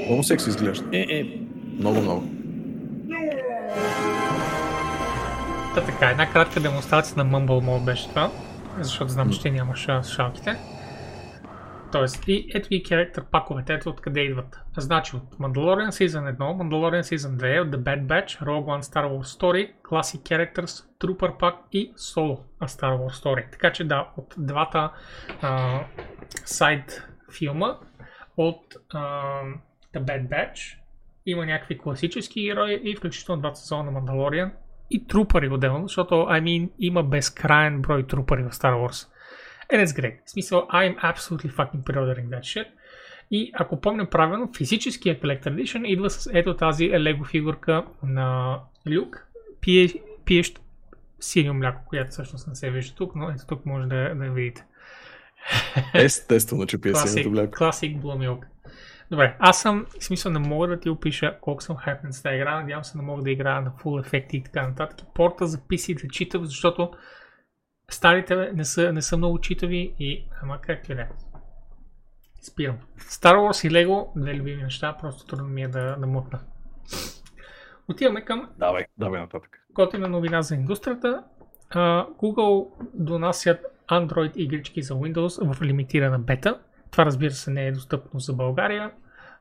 [0.06, 0.84] Много секси изглежда.
[1.78, 2.40] Много, много.
[5.74, 8.30] Та така, една кратка демонстрация на Mumble Mode беше това,
[8.78, 10.56] защото знам, че ти нямаш слушалките.
[11.92, 14.60] Тоест, и ето ги character паковете, ето откъде идват.
[14.76, 19.04] Значи от Mandalorian Season 1, Mandalorian Season 2, от The Bad Batch, Rogue One Star
[19.04, 23.50] Wars Story, Classic Characters, Trooper Pack и Solo A Star Wars Story.
[23.52, 24.90] Така че да, от двата
[25.42, 25.80] а,
[26.44, 27.78] сайд филма,
[28.36, 28.98] от а,
[29.94, 30.78] The Bad Batch,
[31.26, 34.50] има някакви класически герои и включително двата сезона на Mandalorian
[34.90, 39.08] и трупари отделно, защото I mean, има безкрайен брой трупари в Star Wars.
[39.72, 40.16] And it's great.
[40.26, 42.66] В смисъл, I'm absolutely fucking pre-ordering that shit.
[43.30, 48.58] И ако помня правилно, физическия Collector Edition идва с ето тази Lego фигурка на
[48.90, 49.26] Люк,
[49.60, 49.88] пие,
[50.24, 50.60] пиещ
[51.20, 54.32] синьо мляко, която всъщност не се вижда тук, но ето тук може да, да я
[54.32, 54.64] видите.
[55.94, 57.50] Естествено, че пие синето мляко.
[57.50, 58.44] класик Blue Milk.
[59.10, 62.36] Добре, аз съм, в смисъл не мога да ти опиша колко съм хайпнат с тази
[62.36, 65.06] игра, надявам се да мога да играя на full ефекти и така нататък.
[65.14, 66.90] Порта за PC да читав, защото
[67.90, 71.08] старите не са, не са много читави и ама как ли да е.
[72.42, 72.78] Спирам.
[72.98, 76.40] Star Wars и Lego, две любими неща, просто трудно ми е да, да мутна.
[77.88, 79.60] Отиваме към Давай, давай нататък.
[79.70, 81.24] готина новина за индустрията.
[82.20, 86.60] Google донасят Android игрички за Windows в лимитирана бета.
[86.90, 88.90] Това разбира се не е достъпно за България,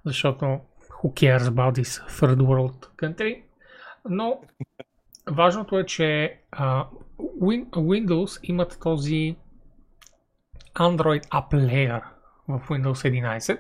[0.06, 0.46] защото
[0.90, 3.42] who cares about this third world country.
[4.10, 4.42] Но
[5.32, 6.86] важното е, че а,
[7.42, 9.36] Win- Windows имат този
[10.76, 12.02] Android App Layer
[12.48, 13.60] в Windows 11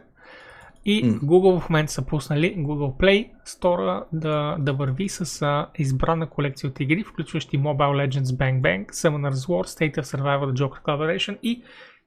[0.85, 1.05] и.
[1.05, 6.69] Google в момента са пуснали Google Play Store да, да върви с а, избрана колекция
[6.69, 11.37] от игри, включващи Mobile Legends Bang Bang, Summoner's War, State of Survival The Joker Collaboration
[11.43, 11.63] и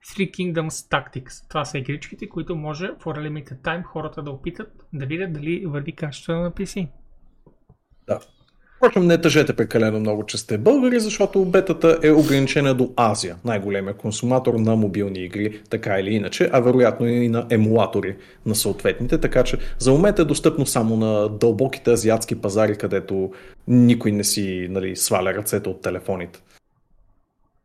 [0.06, 1.48] Three Kingdoms Tactics.
[1.48, 5.66] Това са игричките, които може for a limited time хората да опитат да видят дали
[5.66, 6.88] върви качествено на PC.
[8.06, 8.20] Да.
[8.76, 13.94] Впрочем, не тъжете прекалено много, че сте българи, защото бетата е ограничена до Азия, най-големия
[13.96, 18.16] консуматор на мобилни игри, така или иначе, а вероятно и на емулатори
[18.46, 23.32] на съответните, така че за момента е достъпно само на дълбоките азиатски пазари, където
[23.68, 26.42] никой не си нали, сваля ръцете от телефоните.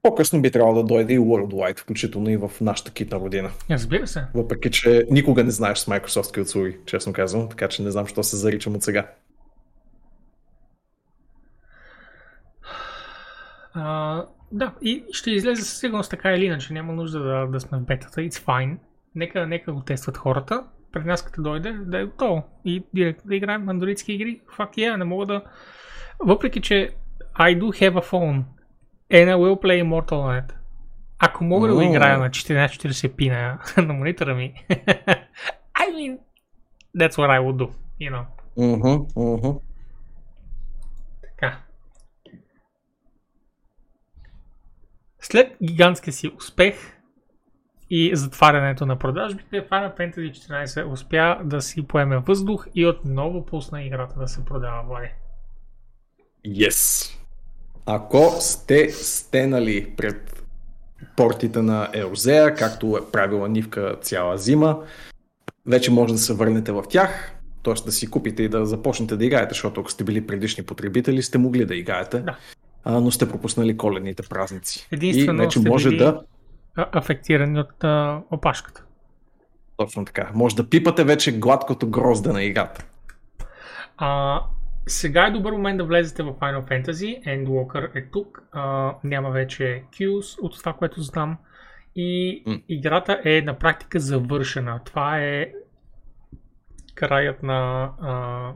[0.07, 3.49] По-късно би трябвало да дойде и Worldwide, включително и в нашата китна родина.
[3.71, 4.25] Разбира се.
[4.33, 8.23] Въпреки, че никога не знаеш с Microsoft услуги, честно казвам, така че не знам, що
[8.23, 9.11] се заричам от сега.
[13.73, 16.73] А, да, и ще излезе със сигурност така или иначе.
[16.73, 18.21] Няма нужда да, да сме в бетата.
[18.21, 18.77] It's fine.
[19.15, 20.63] Нека, нека го тестват хората.
[20.91, 22.43] При нас като дойде да е готово.
[22.65, 24.41] И директно да играем андроидски игри.
[24.57, 25.43] Fuck yeah, не мога да...
[26.19, 26.89] Въпреки, че
[27.39, 28.43] I do have a phone.
[29.09, 30.53] And I will play Immortal on it.
[31.19, 34.53] Ако мога да го играя на 1440p на, на монитора ми.
[35.79, 36.17] I mean,
[36.97, 37.71] that's what I would do.
[38.01, 38.25] You know.
[38.55, 39.61] Уху, уху.
[41.21, 41.59] Така.
[45.19, 46.97] След гигантския си успех
[47.89, 53.83] и затварянето на продажбите, Final Fantasy 14 успя да си поеме въздух и отново пусна
[53.83, 55.07] играта да се продава, Влади.
[56.47, 57.16] Yes.
[57.89, 60.43] Ако сте стенали пред
[61.15, 64.79] портите на Еозея, както е правила Нивка цяла зима,
[65.65, 67.31] вече може да се върнете в тях,
[67.63, 67.73] т.е.
[67.85, 71.37] да си купите и да започнете да играете, защото ако сте били предишни потребители, сте
[71.37, 72.37] могли да играете, Да.
[72.83, 74.87] а, но сте пропуснали коледните празници.
[74.91, 76.21] Единствено и вече може да,
[76.75, 78.83] Афектирани от а, опашката.
[79.77, 82.85] точно така, може да пипате вече гладкото грозде на играта.
[83.97, 84.41] А,
[84.87, 87.23] сега е добър момент да влезете в Final Fantasy.
[87.23, 88.43] Endwalker е тук.
[88.51, 91.37] А, няма вече Qs от това, което знам.
[91.95, 92.59] И М.
[92.69, 94.81] играта е на практика завършена.
[94.85, 95.51] Това е
[96.95, 98.51] краят на а,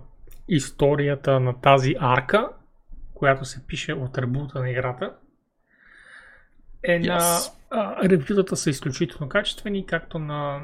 [0.47, 2.49] историята на тази арка,
[3.13, 5.15] която се пише от ребута на играта.
[6.83, 7.19] Е на
[7.69, 10.61] а, ревютата са изключително качествени, както на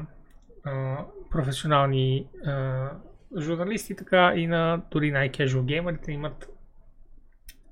[0.64, 0.96] а,
[1.30, 2.90] професионални а,
[3.38, 6.48] журналисти, така и на дори най-кежуал геймерите имат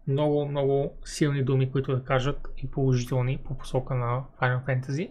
[0.09, 5.11] много, много силни думи, които да кажат и положителни по посока на Final Fantasy.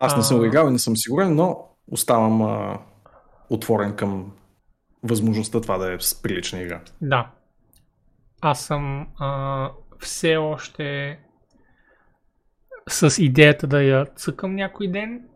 [0.00, 2.78] Аз не съм играл и не съм сигурен, но оставам а,
[3.50, 4.32] отворен към
[5.02, 6.80] възможността това да е с прилична игра.
[7.00, 7.30] Да.
[8.40, 11.18] Аз съм а, все още
[12.88, 15.28] с идеята да я цъкам някой ден,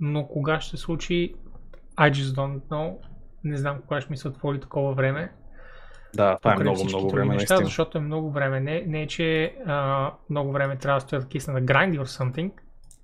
[0.00, 1.34] но кога ще случи,
[1.96, 2.96] I just don't know.
[3.44, 5.32] Не знам кога ще ми се отвори такова време.
[6.14, 7.66] Да, това е много, много време, неща, наистина.
[7.66, 8.60] защото е много време.
[8.60, 12.04] Не, не е, че а, много време трябва да стоя да кисна на гранди or
[12.04, 12.52] something.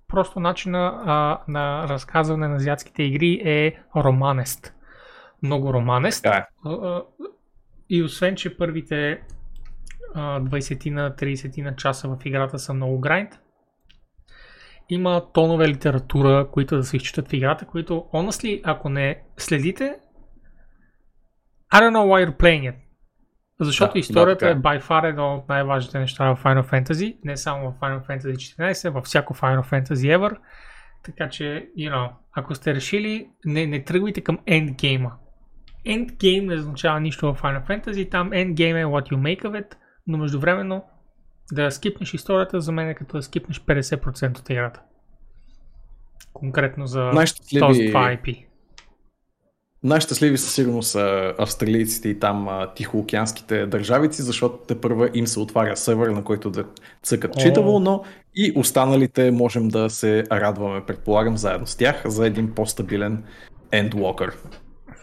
[0.08, 4.74] Просто начина а, на разказване на азиатските игри е романест.
[5.42, 6.22] Много романест.
[6.22, 6.68] Така е.
[6.68, 7.02] А,
[7.88, 9.22] И освен, че първите
[10.14, 13.30] а, 20 30 на часа в играта са много грайнд,
[14.88, 19.96] има тонове литература, които да се изчитат в играта, които, honestly, ако не следите,
[21.72, 22.74] I don't know why you're playing it.
[23.60, 27.36] Защото Да, историята да, е by far едно от най-важните неща в Final Fantasy, не
[27.36, 30.36] само в Final Fantasy 14, във всяко Final Fantasy ever.
[31.04, 35.10] Така че, you know, ако сте решили, не, не тръгвайте към endgame
[35.86, 39.74] Endgame не означава нищо в Final Fantasy, там endgame е what you make of it,
[40.06, 40.84] но междувременно
[41.52, 44.80] да скипнеш историята за мен е като да скипнеш 50% от играта.
[46.32, 47.10] Конкретно за
[47.58, 48.47] този това IP.
[49.82, 55.40] Най-щастливи със сигурност са австралийците и там а, тихоокеанските държавици, защото те първа им се
[55.40, 56.64] отваря сервер, на който да
[57.02, 57.40] цъкат О.
[57.40, 58.02] читаво, но
[58.34, 63.22] и останалите можем да се радваме, предполагам, заедно с тях за един по-стабилен
[63.72, 64.32] Endwalker.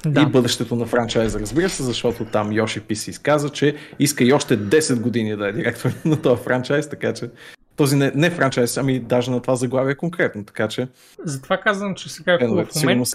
[0.06, 0.22] Да.
[0.22, 4.34] И бъдещето на франчайза, разбира се, защото там Йоши Пи си изказа, че иска и
[4.34, 7.30] още 10 години да е директор на този франчайз, така че
[7.76, 10.88] този не, не франчайз, ами даже на това заглавие конкретно, така че
[11.24, 13.08] Затова казвам, че сега е хубав момент,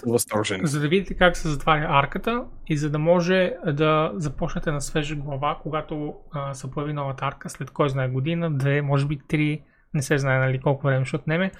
[0.63, 5.15] за да видите как се затваря арката и за да може да започнете на свежа
[5.15, 9.61] глава, когато а, се появи новата арка, след кой знае година, две, може би три,
[9.93, 11.51] не се знае нали, колко време ще отнеме,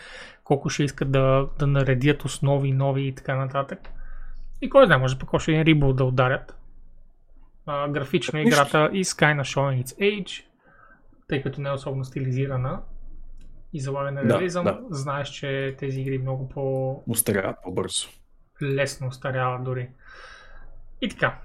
[0.43, 3.79] колко ще искат да, да наредят основи, нови и така нататък.
[4.61, 6.55] И кой знае, може пък още един рибол да ударят.
[7.65, 8.55] А, графично Нищо.
[8.55, 10.43] играта is kinda showing its age.
[11.27, 12.81] тъй като не е особено стилизирана
[13.73, 14.79] и залага на Да, реализъм, да.
[14.89, 18.07] знаеш, че тези игри много по Устаряват по-бързо.
[18.63, 19.89] лесно устаряват дори.
[21.01, 21.39] И така.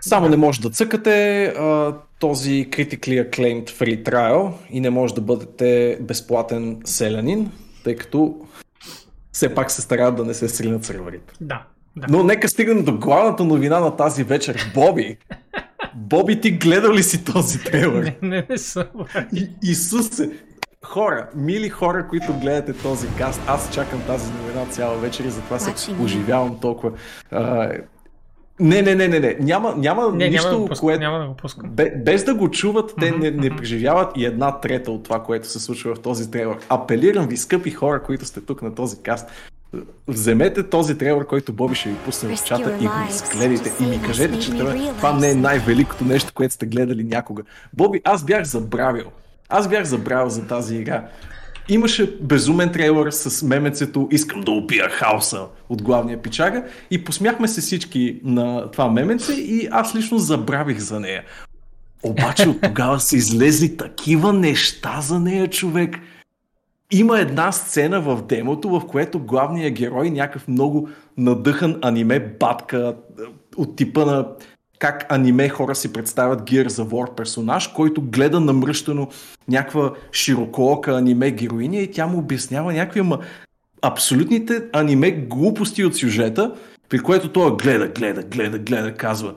[0.00, 5.20] Само не може да цъкате а, този critically acclaimed free trial и не може да
[5.20, 7.52] бъдете безплатен селянин,
[7.84, 8.46] тъй като
[9.32, 11.34] все пак се стараят да не се сринат сървърите.
[11.40, 11.66] Да,
[11.96, 12.06] да.
[12.10, 14.70] Но нека стигнем до главната новина на тази вечер.
[14.74, 15.18] Боби!
[15.94, 18.04] Боби, ти гледал ли си този трейлър?
[18.22, 18.84] Не, не, не съм.
[19.34, 20.30] И- Исусе!
[20.84, 25.58] Хора, мили хора, които гледате този каст, аз чакам тази новина цяла вечер и затова
[25.58, 26.04] се you.
[26.04, 26.92] оживявам толкова.
[27.30, 27.70] А,
[28.60, 29.36] не, не, не, не, не.
[29.40, 30.86] Няма, няма Не, нищо, няма да го пускам.
[30.86, 31.00] което...
[31.00, 31.70] Няма да го пускам.
[31.70, 35.48] Бе, без да го чуват, те не, не преживяват и една трета от това, което
[35.48, 36.58] се случва в този трейлър.
[36.68, 39.28] Апелирам ви, скъпи хора, които сте тук на този каст,
[40.08, 44.02] вземете този трейлър, който Боби ще ви пусне в чата и го изгледайте и ми
[44.02, 44.50] кажете, че
[44.96, 47.42] това не е най-великото нещо, което сте гледали някога.
[47.72, 49.06] Боби, аз бях забравил.
[49.48, 51.08] Аз бях забравил за тази игра.
[51.68, 57.60] Имаше безумен трейлър с мемецето Искам да убия хаоса от главния пичага и посмяхме се
[57.60, 61.22] всички на това меменце и аз лично забравих за нея.
[62.02, 65.96] Обаче от тогава са излезли такива неща за нея, човек.
[66.94, 73.22] Има една сцена в демото, в което главният герой, някакъв много надъхан аниме батка е,
[73.56, 74.28] от типа на
[74.78, 79.08] как аниме хора си представят Gears of War персонаж, който гледа намръщано
[79.48, 83.18] някаква широкоока аниме героиня и тя му обяснява някакви ама
[83.82, 86.54] абсолютните аниме глупости от сюжета,
[86.88, 89.34] при което той гледа, гледа, гледа, гледа, казва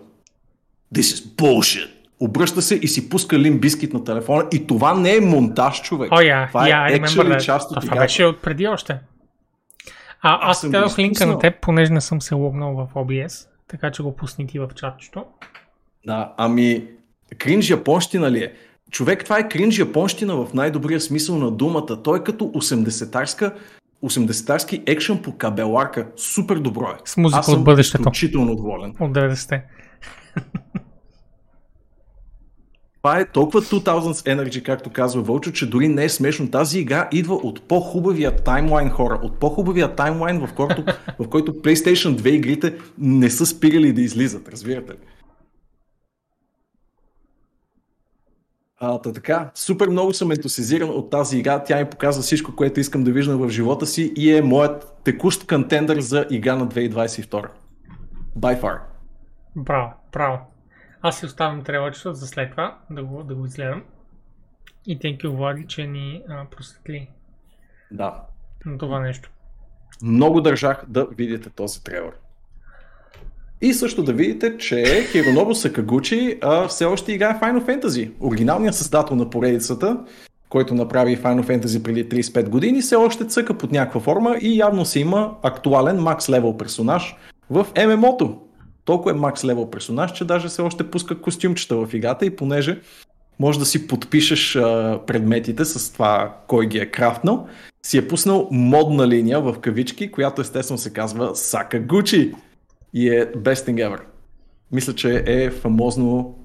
[0.96, 1.95] This is bullshit.
[2.20, 6.12] Обръща се и си пуска Лим Бискит на телефона и това не е монтаж, човек.
[6.12, 8.94] О, я, това я, е actually част от Това беше от преди още.
[8.94, 9.00] А,
[10.22, 13.92] Аз аз съм дадох линка на теб, понеже не съм се логнал в OBS, така
[13.92, 15.26] че го пусни ти в чатчето.
[16.06, 16.84] Да, ами
[17.38, 18.54] кринж японщина ли е?
[18.92, 22.04] Човек, това е кринж японщина в най-добрия смисъл на думата.
[22.04, 23.54] Той е като 80-тарска
[24.04, 26.08] 80-тарски екшен по кабеларка.
[26.16, 26.96] Супер добро е.
[27.06, 28.02] С музика Аз съм от бъдещето.
[28.02, 28.90] изключително доволен.
[29.00, 29.64] От 90-те.
[33.06, 36.52] Това е толкова 2000s Energy, както казва Вълчо, че дори не е смешно.
[36.52, 39.20] Тази игра идва от по-хубавия таймлайн хора.
[39.24, 40.84] От по-хубавия таймлайн, в който,
[41.20, 44.50] в който PlayStation 2 игрите не са спирали да излизат.
[44.50, 44.98] Разбирате ли?
[48.80, 51.64] А, та така, супер много съм ентусизиран от тази игра.
[51.64, 55.48] Тя ми показва всичко, което искам да виждам в живота си и е моят текущ
[55.48, 57.46] контендър за игра на 2022.
[58.40, 58.80] By far.
[59.56, 60.55] Браво, браво.
[61.08, 63.84] Аз си оставям трейлърчето за след това, да го, да го изгледам.
[64.86, 67.10] И thank you, Влади, че ни а, просветли
[67.92, 68.22] Да.
[68.66, 69.30] на това нещо.
[70.04, 72.12] Много държах да видите този трейлър.
[73.62, 78.12] И също да видите, че Хиронобу Сакагучи а, все още играе Final Fantasy.
[78.20, 80.06] Оригиналният създател на поредицата,
[80.50, 84.86] който направи Final Fantasy преди 35 години, все още цъка под някаква форма и явно
[84.86, 87.16] си има актуален макс левел персонаж
[87.50, 88.45] в ММО-то.
[88.86, 92.82] Толкова е макс левел персонаж, че даже все още пуска костюмчета в играта и понеже
[93.40, 97.48] може да си подпишеш а, предметите с това кой ги е крафтнал,
[97.84, 102.34] си е пуснал модна линия в кавички, която естествено се казва Сакагучи
[102.94, 104.00] и е best thing ever.
[104.72, 106.40] Мисля, че е фамозно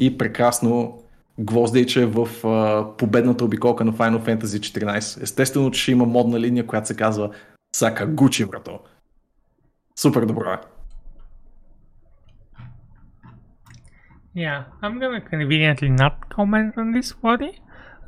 [0.00, 1.02] и прекрасно
[1.40, 5.22] гвоздейче в а, победната обиколка на Final Fantasy 14.
[5.22, 7.30] Естествено, че има модна линия, която се казва
[7.76, 8.78] Сакагучи, брато.
[9.98, 10.75] Супер добро е.
[14.36, 17.60] Yeah, I'm gonna conveniently not comment on this, Влади,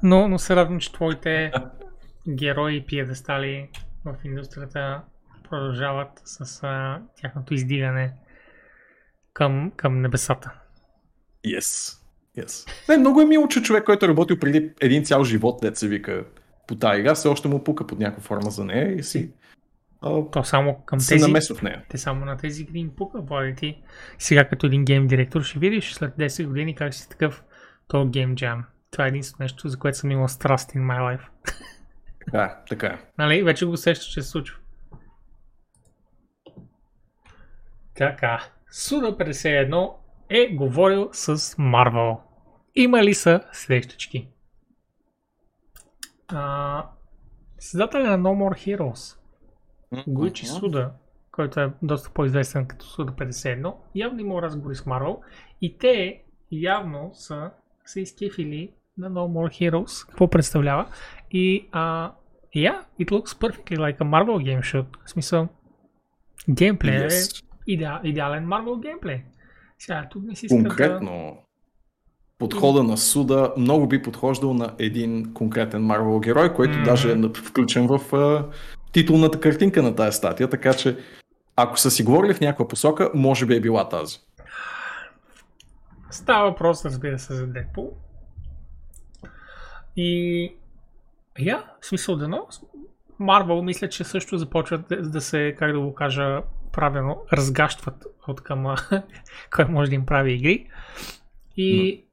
[0.02, 1.52] но, но се радвам, че твоите
[2.28, 3.68] герои и пиедестали
[4.04, 5.00] в индустрията
[5.50, 8.12] продължават с а, тяхното издигане
[9.32, 10.52] към, към небесата.
[11.46, 11.98] Yes.
[12.38, 12.68] yes.
[12.88, 15.88] Не, много е мило, че човек, който е работил преди един цял живот, дет се
[15.88, 16.24] вика
[16.66, 19.32] по тази игра, все още му пука под някаква форма за нея и си
[20.00, 21.26] а, То само към се тези...
[21.26, 21.84] намесва в нея.
[21.88, 23.82] Те само на тези игри им пука, Влади ти.
[24.18, 27.44] Сега като един гейм директор ще видиш след 10 години как си такъв
[27.88, 28.64] то гейм джам.
[28.90, 31.28] Това е единствено нещо, за което съм имал страст in my life.
[32.24, 32.98] Така така е.
[33.18, 34.58] Нали, вече го усеща, че се случва.
[37.94, 39.92] Така, Суда 51
[40.30, 42.18] е говорил с Marvel.
[42.74, 44.28] Има ли са срещички?
[46.28, 46.86] А,
[47.58, 49.17] създателя на No More Heroes,
[50.08, 50.90] Гуичи Суда,
[51.32, 55.16] който е доста по-известен като Суда 51, явно има разговори с Marvel
[55.62, 57.50] и те явно са
[57.84, 60.86] се изкефили на No More Heroes, какво представлява.
[61.30, 62.12] И а,
[62.56, 64.86] yeah, it looks perfectly like a Marvel game shoot.
[65.04, 65.48] В смисъл,
[66.50, 67.42] геймплей Yes.
[67.42, 69.22] е идеал, идеален Marvel геймплей.
[69.78, 70.68] Сега, тук не си иска да...
[70.68, 71.36] Конкретно,
[72.38, 76.84] подхода на суда много би подхождал на един конкретен Марвел герой, който Мгм.
[76.84, 78.48] даже е включен в а,
[78.92, 80.98] титулната картинка на тази статия, така че
[81.56, 84.18] ако са си говорили в някаква посока, може би е била тази.
[86.10, 87.92] Става въпрос, разбира се, за Дедпул.
[89.96, 90.54] И...
[91.38, 92.46] Я, в смисъл дано.
[93.18, 96.42] Марвел мисля, че също започват да, се, как да го кажа
[96.72, 98.76] правилно, разгащват от към
[99.56, 100.70] кой може да им прави игри.
[101.56, 102.04] И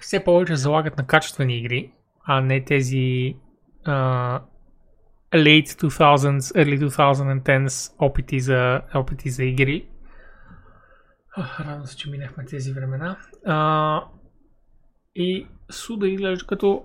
[0.00, 1.92] все повече залагат на качествени игри,
[2.24, 3.36] а не тези
[3.84, 4.40] а,
[5.34, 9.88] late 2000s, early 2010s опити за, опити за игри.
[11.60, 13.16] Радвам се, че минахме тези времена.
[13.46, 14.04] А,
[15.14, 16.84] и Суда изглежда като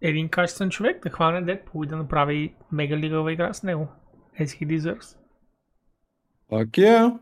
[0.00, 3.88] един качествен човек да хване Дедпул и да направи мега лигава игра с него.
[4.40, 5.16] As he deserves.
[6.48, 7.12] Пак е.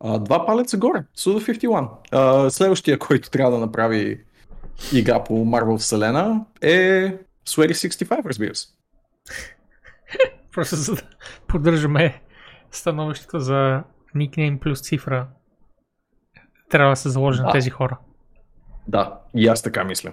[0.00, 1.04] А, два палеца горе.
[1.16, 1.88] Suda 51.
[2.12, 4.24] А, следващия, който трябва да направи
[4.94, 8.68] игра по Marvel вселена е Sweaty 65, разбира се.
[10.52, 11.02] Просто за да
[11.46, 12.22] поддържаме
[12.70, 13.82] становището за
[14.14, 15.28] никнейм плюс цифра.
[16.70, 17.98] Трябва да се заложи на тези хора.
[18.88, 20.12] Да, и аз така мисля.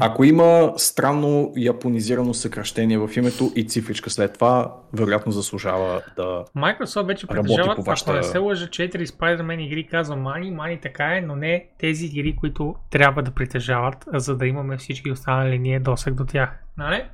[0.00, 6.44] Ако има странно японизирано съкръщение в името и цифричка след това, вероятно заслужава да...
[6.56, 10.80] Microsoft вече притежават, по ако вашата- не се лъжа, 4 Spider-Man игри, казва Мани, Мани
[10.80, 15.58] така е, но не тези игри, които трябва да притежават, за да имаме всички останали
[15.58, 16.58] ние досег до тях.
[16.76, 17.04] Нали?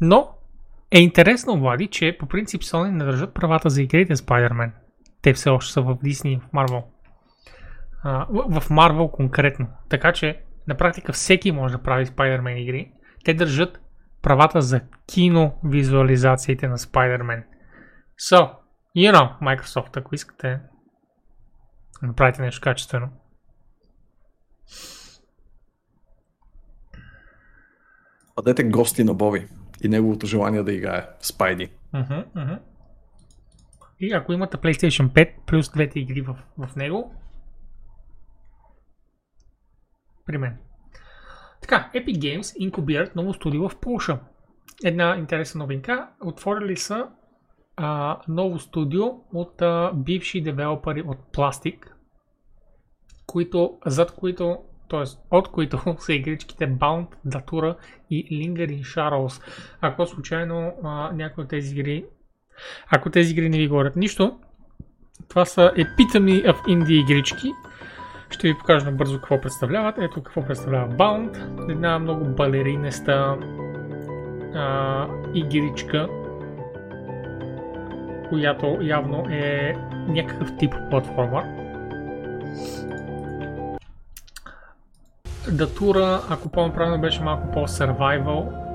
[0.00, 0.28] Но
[0.90, 4.70] е интересно, Влади, че по принцип Sony не държат правата за игрите Spider-Man.
[5.22, 6.82] Те все още са в Disney, в Marvel.
[8.02, 9.66] А, в Marvel конкретно.
[9.88, 12.92] Така че на практика всеки може да прави Spider-Man игри.
[13.24, 13.80] Те държат
[14.22, 17.44] правата за кино визуализациите на Spider-Man.
[18.20, 18.50] So,
[18.96, 20.60] you know, Microsoft, ако искате
[22.02, 23.08] да направите нещо качествено.
[28.36, 29.46] Бъдете гости на Боби
[29.82, 31.70] и неговото желание да играе Спайди.
[31.92, 32.54] Мгм, мгм.
[34.00, 37.14] И ако имате PlayStation 5 плюс двете игри в, в него,
[40.28, 40.56] при мен.
[41.60, 44.18] Така, Epic Games инкубират ново студио в Полша.
[44.84, 46.08] Една интересна новинка.
[46.20, 47.06] Отворили са
[47.76, 51.76] а, ново студио от а, бивши девелопери от Plastic,
[53.26, 54.58] които, зад които,
[54.90, 55.04] т.е.
[55.30, 57.76] от които са игричките Bound, Datura
[58.10, 59.42] и Lingering Shadows.
[59.80, 62.04] Ако случайно а, някой от тези игри
[62.90, 64.38] ако тези игри не ви говорят нищо,
[65.28, 67.52] това са Epitome of Indie игрички.
[68.30, 69.98] Ще ви покажа набързо какво представляват.
[69.98, 71.70] Ето какво представлява Bound.
[71.70, 73.36] Една много балеринеста
[74.54, 76.08] а, игричка,
[78.28, 79.74] която явно е
[80.08, 81.44] някакъв тип платформа.
[85.52, 88.67] Датура, ако помня правилно, беше малко по-survival.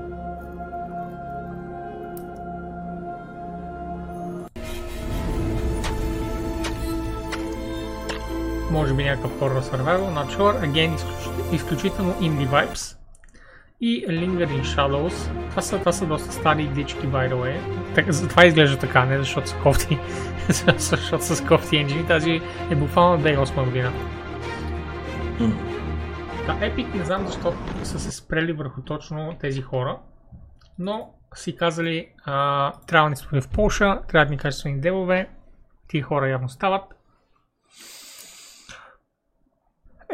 [8.74, 12.98] Може би някакъв horror survival, sure, again изключ- изключително indie vibes
[13.80, 15.48] и Lingering Shadows.
[15.50, 17.58] Това са, това са доста стари игрички, by the way.
[17.94, 19.98] Так, това изглежда така, не защото са кофти,
[20.48, 22.06] защото са кофти енджини.
[22.06, 22.40] Тази
[22.70, 23.92] е буквално 2008 година.
[26.46, 29.98] Да, Epic не знам защо са се спрели върху точно тези хора,
[30.78, 35.28] но си казали, а, трябва да ни в Польша, трябва да ни качествени девове,
[35.88, 36.93] тия хора явно стават.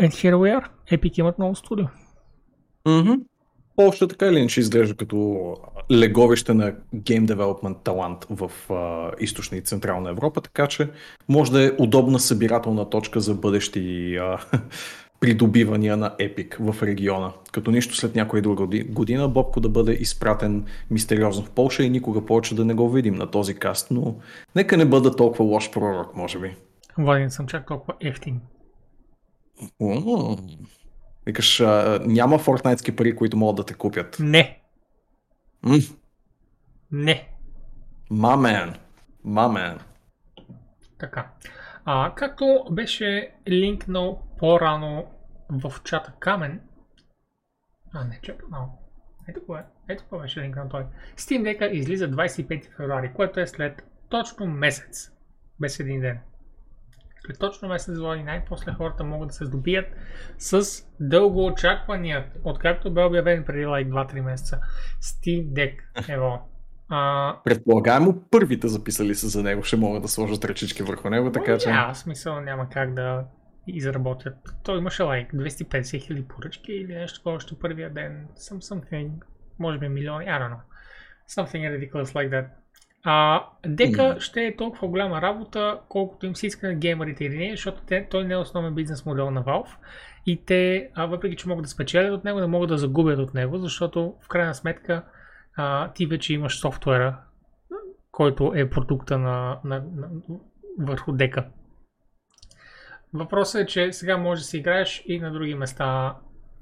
[0.00, 0.64] And here we are.
[0.90, 1.86] Epic имат ново студио.
[2.86, 3.20] Mm-hmm.
[3.76, 5.56] Полша така или иначе изглежда като
[5.92, 10.90] леговище на гейм девелопмент талант в а, източна и централна Европа, така че
[11.28, 14.38] може да е удобна събирателна точка за бъдещи а,
[15.20, 17.32] придобивания на Epic в региона.
[17.52, 21.90] Като нищо след някоя друга годи- година Бобко да бъде изпратен мистериозно в Полша и
[21.90, 24.16] никога повече да не го видим на този каст, но
[24.56, 26.56] нека не бъда толкова лош пророк, може би.
[26.98, 28.40] Владен съм чак толкова ефтин.
[31.26, 34.16] Викаш, а, няма фортнайтски пари, които могат да те купят.
[34.20, 34.60] Не,
[35.62, 35.76] М,
[36.92, 37.28] не.
[38.10, 38.74] Мамен.
[39.24, 39.78] Мамен.
[40.98, 41.30] Така.
[41.84, 45.06] А, както беше линкнал по-рано
[45.50, 46.60] в чата Камен.
[47.92, 48.78] А, не, чакай малко.
[49.28, 49.64] Ето кое.
[49.88, 50.86] Ето кое беше линкнал той.
[51.16, 55.12] Steam Deck излиза 25 февруари, което е след точно месец.
[55.60, 56.20] Без един ден.
[57.30, 59.86] След точно месец води най-после хората могат да се здобият
[60.38, 60.62] с
[61.00, 64.60] дълго очаквания, откакто бе обявен преди лайк 2-3 месеца.
[65.02, 65.74] Steam Deck,
[66.08, 66.38] ево.
[66.88, 71.58] А, Предполагаемо първите записали се за него ще могат да сложат ръчички върху него, така
[71.58, 71.70] че...
[71.70, 73.24] Няма смисъл, няма как да
[73.66, 74.36] изработят.
[74.64, 78.28] Той имаше лайк 250 хиляди поръчки или нещо такова още първия ден.
[78.36, 79.10] Some, something,
[79.58, 80.60] може би милиони, I don't know.
[81.28, 82.46] Something ridiculous like that.
[83.04, 84.20] А, дека Mm.
[84.20, 88.06] ще е толкова голяма работа, колкото им се иска на геймерите или не, защото те,
[88.10, 89.76] той не е основен бизнес модел на Valve
[90.26, 93.34] и те, а, въпреки че могат да спечелят от него, не могат да загубят от
[93.34, 95.04] него, защото в крайна сметка
[95.56, 97.18] а, ти вече имаш софтуера,
[98.12, 100.08] който е продукта на, на, на,
[100.78, 101.46] върху дека.
[103.12, 106.16] Въпросът е, че сега може да си играеш и на други места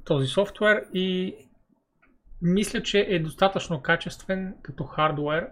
[0.05, 1.36] този софтуер и
[2.43, 5.48] мисля, че е достатъчно качествен като хардуер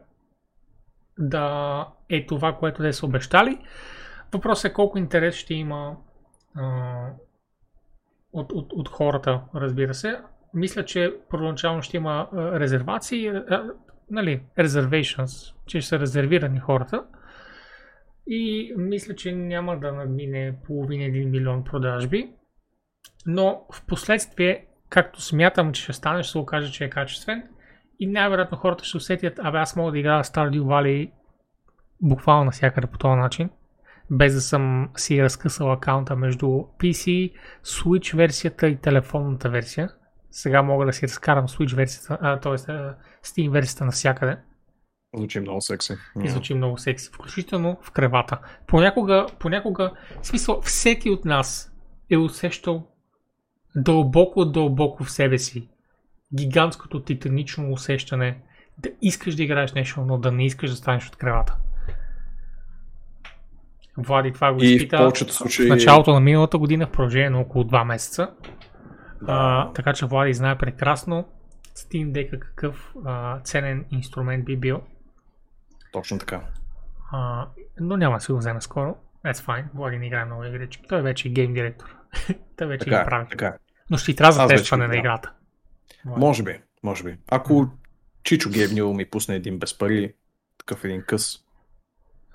[1.19, 3.59] да е това, което те са обещали.
[4.33, 5.97] Въпросът е колко интерес ще има
[6.55, 6.95] а,
[8.33, 10.21] от, от, от хората, разбира се.
[10.55, 13.71] Мисля, че първоначално ще има а, резервации, а,
[14.11, 17.05] нали, reservations, че ще са резервирани хората.
[18.27, 22.33] И мисля, че няма да надмине половин един милион продажби.
[23.27, 27.49] Но в последствие, както смятам, че ще стане, ще се окаже, че е качествен.
[28.01, 31.11] И най-вероятно хората ще усетят, абе аз мога да играя Stardew Valley
[32.03, 33.51] буквално навсякъде по този начин.
[34.11, 37.33] Без да съм си разкъсал акаунта между PC,
[37.65, 39.91] Switch версията и телефонната версия.
[40.31, 42.53] Сега мога да си разкарам Switch версията, а, т.е.
[43.27, 44.39] Steam версията навсякъде.
[45.17, 45.95] Звучи много секси.
[46.25, 48.39] И звучи много секси, включително в кревата.
[48.67, 49.93] Понякога, понякога,
[50.23, 51.73] в смисъл, всеки от нас
[52.11, 52.87] е усещал
[53.77, 55.69] дълбоко, дълбоко в себе си
[56.35, 58.39] гигантското титанично усещане
[58.79, 61.57] да искаш да играеш нещо, но да не искаш да станеш от кревата.
[63.99, 67.31] Влади това го И в изпита повечето случаи- в началото на миналата година в продължение
[67.31, 68.31] на около 2 месеца.
[69.27, 71.29] А, така че Влади знае прекрасно
[71.69, 74.81] Steam Deck какъв а, ценен инструмент би бил.
[75.93, 76.41] Точно така.
[77.13, 77.47] А,
[77.81, 78.97] но няма да си го вземе скоро.
[79.25, 79.65] That's fine.
[79.75, 80.83] Влади не играе много игрички.
[80.89, 81.97] Той вече е гейм директор.
[82.57, 83.27] Той вече Така, ги е, прави.
[83.31, 83.47] така.
[83.47, 83.53] е.
[83.91, 85.33] Но ще ти трябва за тестване на играта.
[86.05, 87.17] Може би, може би.
[87.29, 87.69] Ако
[88.23, 90.15] Чичо Гейбнил ми пусне един без пари,
[90.59, 91.39] такъв един къс,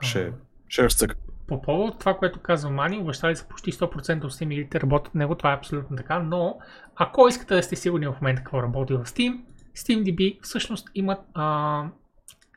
[0.02, 0.34] ще,
[0.68, 1.16] ще разцъка.
[1.48, 5.36] По повод това, което казва Мани, обещали са почти 100% от Steam игрите работят него,
[5.36, 6.58] това е абсолютно така, но
[6.96, 9.42] ако искате да сте сигурни в момента какво работи в Steam,
[9.78, 11.86] SteamDB всъщност имат а,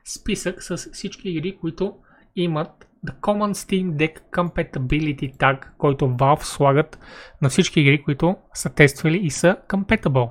[0.04, 1.96] списък с всички игри, които
[2.36, 6.98] имат The Common Steam Deck Compatibility Tag, който Valve слагат
[7.42, 10.30] на всички игри, които са тествали и са compatible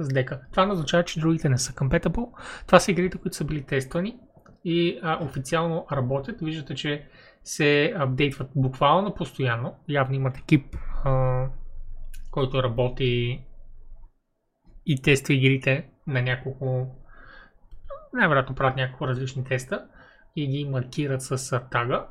[0.00, 0.40] с дека.
[0.50, 2.28] Това не означава, че другите не са compatible.
[2.66, 4.18] Това са игрите, които са били тествани
[4.64, 6.40] и а, официално работят.
[6.40, 7.08] Виждате, че
[7.44, 9.74] се апдейтват буквално постоянно.
[9.88, 11.46] Явно имат екип, а,
[12.30, 13.44] който работи
[14.86, 16.96] и тества игрите на няколко
[18.12, 19.86] най-вероятно правят няколко различни теста
[20.36, 22.06] и ги маркират с тага.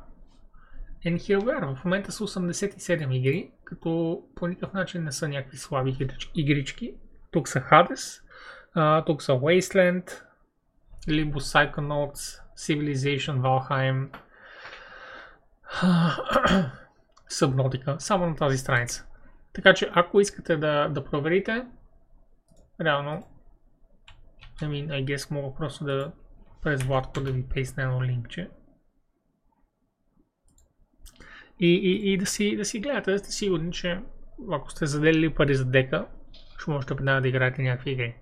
[1.06, 1.76] And here we are.
[1.76, 6.94] В момента са 87 игри, като по никакъв начин не са някакви слаби игрич- игрички.
[7.34, 8.22] Тук са Hades,
[8.74, 10.22] а, тук са Wasteland,
[11.08, 14.16] Limbo Psychonauts, Civilization, Valheim,
[17.30, 19.06] Subnautica, само на тази страница.
[19.52, 21.66] Така че ако искате да, да проверите,
[22.80, 23.26] реално,
[24.60, 26.12] I mean, I guess мога просто да
[26.62, 28.50] през Владко да ви пейсна едно линкче.
[31.60, 34.00] И, и, и да, си, да си гледате, да сте сигурни, че
[34.52, 36.06] ако сте заделили пари за дека,
[36.58, 38.14] ще можете веднага да играете някакви игри.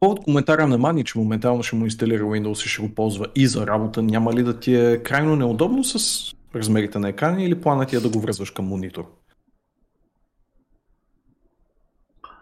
[0.00, 3.46] Повод коментара на Мани, че моментално ще му инсталира Windows и ще го ползва и
[3.46, 7.88] за работа, няма ли да ти е крайно неудобно с размерите на екрана или планът
[7.88, 9.10] ти е да го връзваш към монитор?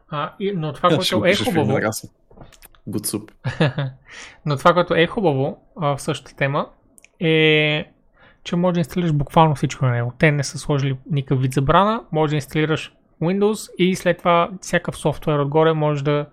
[0.08, 1.78] А, и, но това, което е хубаво,
[2.88, 3.30] soup.
[4.46, 6.68] но това, което е хубаво в същата тема,
[7.20, 7.84] е,
[8.44, 10.12] че може да инсталираш буквално всичко на него.
[10.18, 12.92] Те не са сложили никакъв вид забрана, може да инсталираш
[13.22, 16.26] Windows и след това всякакъв софтуер отгоре може да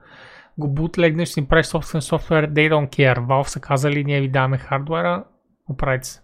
[0.57, 3.20] го бутлегнеш, си правиш собствен софтуер, they don't care.
[3.20, 5.24] Valve са казали, ние ви даваме хардуера,
[5.70, 6.22] оправите се.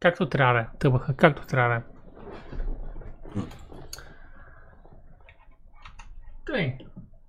[0.00, 1.82] Както трябва да е, тъбаха, както трябва да е.
[6.46, 6.78] Тъй.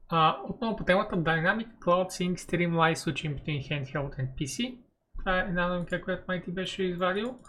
[0.09, 4.77] А, отново по темата Dynamic Cloud Sync Stream Live Switching between Handheld and PC.
[5.19, 7.39] Това е една новинка, която май беше извадил.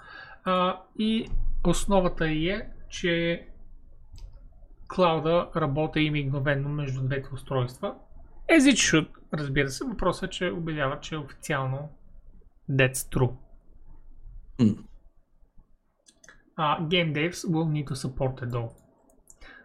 [0.45, 1.29] А, и
[1.67, 3.47] основата е, че
[4.89, 7.95] клауда работи и мигновено между двете устройства.
[8.51, 9.85] As it should, разбира се.
[9.85, 11.89] Въпросът е, че обявяват, че е официално
[12.71, 13.33] that's true.
[14.59, 14.75] М.
[16.59, 18.71] Uh, game devs will need to support it though.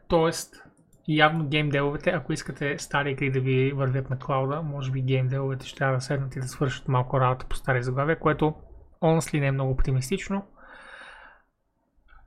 [0.08, 0.64] Тоест,
[1.08, 5.78] явно геймделовете, ако искате стари игри да ви вървят на клауда, може би геймделовете ще
[5.78, 8.54] трябва да седнат и да свършат малко работа по стари заглавия, което
[9.02, 10.44] honestly не е много оптимистично.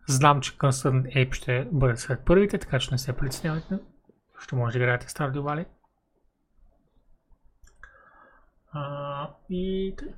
[0.09, 3.79] Знам, че Concerned Ape ще бъде сред първите, така че не се притеснявайте.
[4.41, 5.65] Ще може да играете Stardew Valley.
[8.73, 10.09] А, и тъй.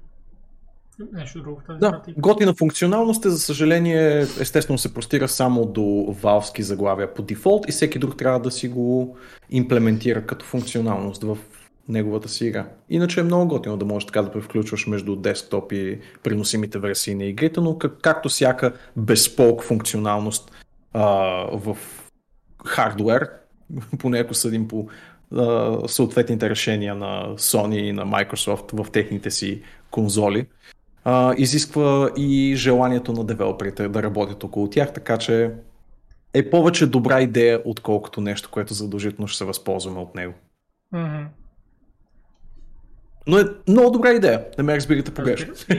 [1.12, 2.20] нещо друго в тази Да, стратегия?
[2.20, 7.73] готина функционалност е, за съжаление, естествено се простира само до валски заглавия по дефолт и
[7.73, 9.16] всеки друг трябва да си го
[9.51, 11.39] имплементира като функционалност в
[11.89, 12.66] неговата си игра.
[12.90, 17.24] Иначе е много готино да можеш така да превключваш между десктоп и преносимите версии на
[17.24, 20.52] игрите, но как, както всяка безполк функционалност
[20.93, 21.05] а,
[21.52, 21.77] в
[22.65, 23.31] хардвер,
[23.98, 24.89] поне ако съдим по
[25.36, 30.47] а, съответните решения на Sony и на Microsoft в техните си конзоли,
[31.05, 35.51] а, изисква и желанието на девелоперите да работят около тях, така че
[36.35, 40.35] е повече добра идея, отколкото нещо, което задължително ще се възползваме от него.
[40.93, 41.24] Мгм.
[43.27, 45.55] Но е много добра идея, не ме разбирате погрешно.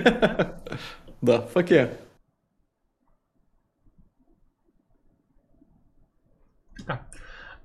[1.23, 1.97] Да, фак е.
[6.79, 7.01] Така.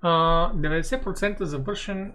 [0.01, 0.11] А,
[0.55, 2.13] 90% завършен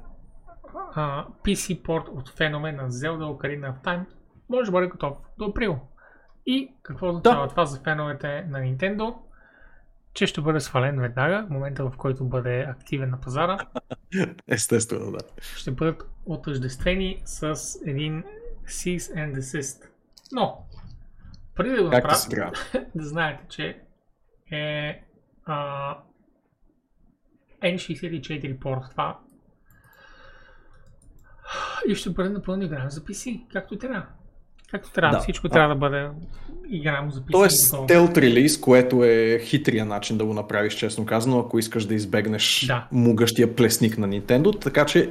[1.43, 4.05] PC порт от феномен на Zelda Ocarina of Time
[4.49, 5.79] може да бъде готов до април.
[6.45, 9.15] И какво означава това за феновете на Nintendo?
[10.15, 13.57] Че ще бъде свален веднага, в момента в който бъде активен на пазара.
[14.47, 15.17] Естествено, да.
[15.41, 17.55] ще бъдат отъждествени с
[17.85, 18.23] един
[18.65, 19.89] Cease and Desist.
[20.31, 20.65] Но,
[21.55, 22.55] преди да го направят,
[22.95, 23.81] да знаете, че
[24.51, 25.03] е
[25.45, 25.97] а,
[27.63, 29.19] N64 порт това
[31.87, 34.07] и ще бъде напълно играем за PC, както трябва.
[34.75, 35.21] Както трябва, Да.
[35.21, 35.49] всичко А.
[35.49, 36.07] трябва да бъде
[36.69, 37.31] играемо за PC.
[37.31, 37.83] То е готово.
[37.85, 42.65] стелт релиз, което е хитрия начин да го направиш, честно казано, ако искаш да избегнеш
[42.67, 42.87] Да.
[42.91, 45.09] мугащия плесник на Nintendo, така че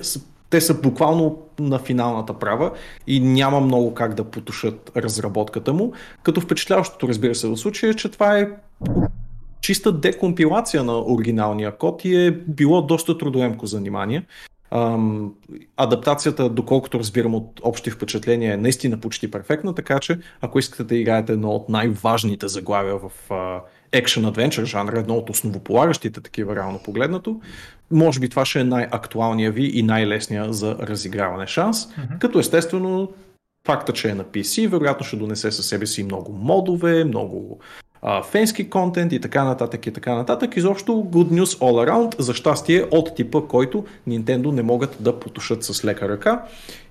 [0.50, 2.70] те са буквално на финалната права
[3.06, 5.92] и няма много как да потушат разработката му,
[6.22, 8.48] като впечатляващото разбира се в случая е, че това е
[9.60, 14.22] чиста декомпилация на оригиналния код и е било доста трудоемко занимание.
[14.76, 15.34] Ам,
[15.76, 20.96] адаптацията, доколкото разбирам от общи впечатления, е наистина почти перфектна, така че ако искате да
[20.96, 23.60] играете едно от най-важните заглавия в а,
[23.92, 27.40] Action Adventure жанра, едно от основополагащите такива реално погледнато,
[27.90, 31.88] може би това ще е най-актуалния ви и най-лесния за разиграване шанс,
[32.20, 33.12] като естествено
[33.66, 37.60] факта, че е на PC, вероятно ще донесе със себе си много модове, много
[38.06, 40.56] а, фенски контент и така нататък и така нататък.
[40.56, 45.64] Изобщо good news all around, за щастие от типа, който Nintendo не могат да потушат
[45.64, 46.44] с лека ръка.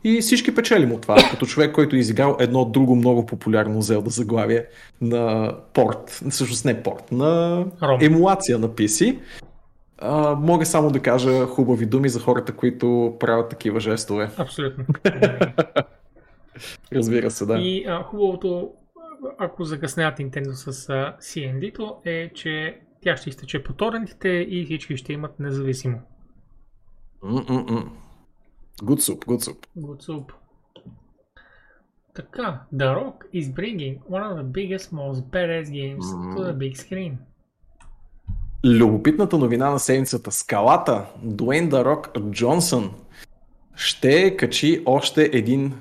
[0.03, 4.07] И всички печелим от това, като човек, който е изиграл едно друго много популярно Zelda
[4.07, 4.65] заглавие
[5.01, 7.63] на порт, всъщност не порт, на
[8.01, 9.17] емулация на PC.
[9.97, 14.29] А, мога само да кажа хубави думи за хората, които правят такива жестове.
[14.37, 14.85] Абсолютно.
[16.93, 17.57] Разбира се, да.
[17.59, 18.69] И а, хубавото,
[19.37, 20.71] ако закъсняват Nintendo с
[21.21, 26.01] CND-то, е, че тя ще изтече по торрентите и всички ще имат независимо.
[27.21, 27.91] М-м-м.
[28.81, 29.67] Good soup, good soup.
[29.77, 30.31] Good soup.
[32.13, 36.05] Така, The Rock is bringing one of the biggest, most badass games
[36.35, 37.13] to the big screen.
[38.65, 40.31] Любопитната новина на седмицата.
[40.31, 42.91] Скалата, Дуейн Дарок Джонсън
[43.75, 45.73] ще качи още един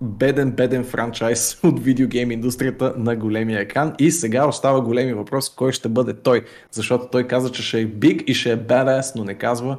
[0.00, 5.72] беден, беден франчайз от видеогейм индустрията на големия екран и сега остава големи въпрос кой
[5.72, 9.24] ще бъде той, защото той каза, че ще е big и ще е badass, но
[9.24, 9.78] не казва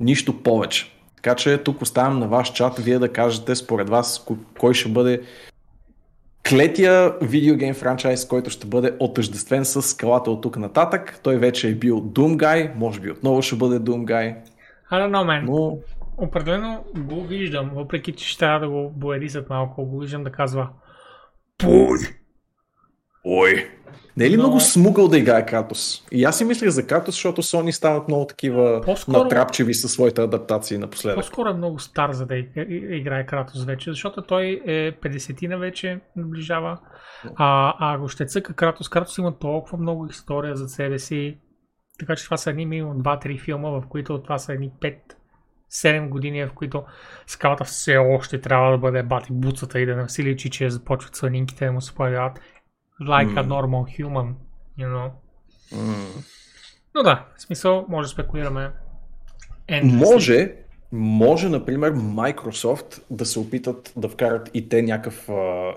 [0.00, 0.92] нищо повече.
[1.16, 4.88] Така че тук оставям на ваш чат вие да кажете според вас ко- кой ще
[4.88, 5.20] бъде
[6.48, 11.20] клетия видеогейм франчайз, който ще бъде отъждествен с скалата от тук нататък.
[11.22, 14.34] Той вече е бил Doom Guy, може би отново ще бъде Doom Guy,
[14.90, 15.42] I don't know, man.
[15.46, 15.78] но
[16.18, 20.68] Определено го виждам, въпреки че ще трябва да го боядисат малко, го виждам да казва
[21.58, 21.98] Пой!
[23.24, 23.70] Ой.
[24.16, 26.04] Не е ли Но- много смугъл да играе Кратос?
[26.12, 30.22] И аз си мислех за Кратос, защото Sony стават много такива По-скоро- натрапчиви със своите
[30.22, 31.16] адаптации напоследък.
[31.18, 32.36] По-скоро е много стар за да
[32.90, 36.78] играе Кратос вече, защото той е 50-на вече наближава.
[37.36, 41.38] А, а ако ще цъка Кратос, Кратос има толкова много история за себе си.
[41.98, 44.70] Така че това са едни минимум 2-3 филма, в които това са едни
[45.72, 46.84] 5-7 години, в които
[47.26, 51.16] скалата все още трябва да бъде бати буцата и да не си личи, че започват
[51.16, 52.40] сланинките да му се появяват
[53.02, 54.32] like a normal human,
[54.78, 55.10] you know.
[55.72, 56.22] М.
[56.94, 58.70] Но да, в смисъл, може да спекулираме.
[59.68, 60.14] endlessly.
[60.14, 60.52] Може,
[60.92, 65.72] може, например, Microsoft да се опитат да вкарат и те някакъв а,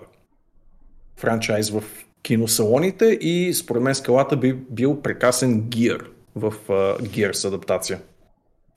[1.18, 1.84] франчайз в
[2.22, 8.00] киносалоните и според мен скалата би бил прекрасен Gear в а, Gears адаптация.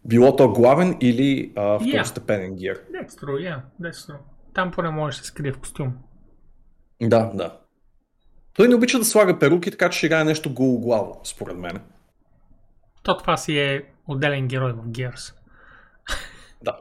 [0.05, 2.81] Било то главен или а, второстепенен гир.
[2.93, 4.19] That's true, yeah, that's true.
[4.55, 5.95] Там поне може да се скрие в костюм.
[7.03, 7.59] Да, да.
[8.57, 11.79] Той не обича да слага перуки, така че играе нещо гологлаво, според мен.
[13.03, 15.35] То това си е отделен герой в Gears.
[16.63, 16.77] Да,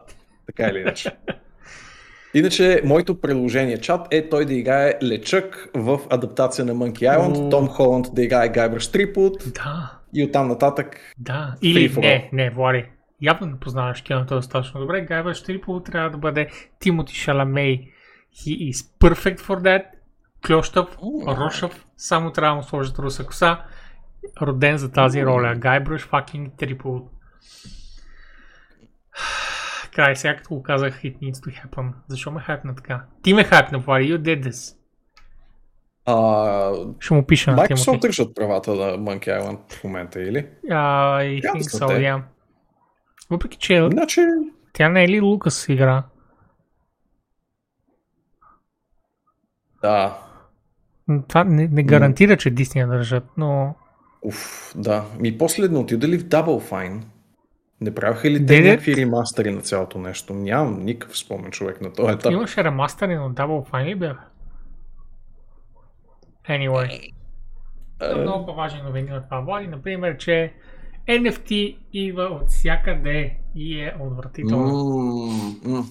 [0.46, 1.12] така или иначе.
[2.34, 7.50] Иначе, моето предложение чат е той да играе лечък в адаптация на Monkey Island, О.
[7.50, 11.56] Том Холанд да играе Гайбър Стрипут Да, и оттам нататък да.
[11.62, 12.86] Или не, не, Влади.
[13.24, 15.02] Явно не познаваш киното достатъчно добре.
[15.02, 17.92] Гайбър Штрипол трябва да бъде Тимоти Шаламей.
[18.36, 19.84] He is perfect for that.
[20.48, 20.98] Клющав,
[21.28, 23.62] рошав, само трябва да му сложат руса коса.
[24.42, 25.56] Роден за тази роля.
[25.56, 27.10] Гайбръш fucking Трипол.
[29.96, 31.92] Край, сега като го казах, it needs to happen.
[32.08, 33.04] Защо ме хайпна така?
[33.22, 34.76] Ти ме хайпна, Влади, you did this.
[36.06, 40.48] а, Ще му пиша на Microsoft държат правата на Monkey Island в момента, или?
[40.70, 42.22] I Трябва да think so, yeah.
[43.30, 44.28] Въпреки, че Иначе,
[44.74, 46.04] тя не е ли Лукас игра?
[49.82, 50.18] да.
[51.28, 53.76] Това не, не гарантира, че Дисни я държат, но...
[54.22, 55.06] Уф, да.
[55.20, 57.04] Ми после не отидали в Double Fine.
[57.82, 60.34] Не правиха ли те някакви ремастери на цялото нещо?
[60.34, 62.32] Нямам никакъв спомен човек на този етап.
[62.32, 64.24] Имаше ремастери на Double Fine ли бяха?
[66.50, 67.10] Anyway.
[68.02, 69.40] Е, Много по-важни новини от това.
[69.42, 70.54] Влади, например, че
[71.08, 74.68] NFT идва от всякъде и е отвратително.
[75.66, 75.84] м.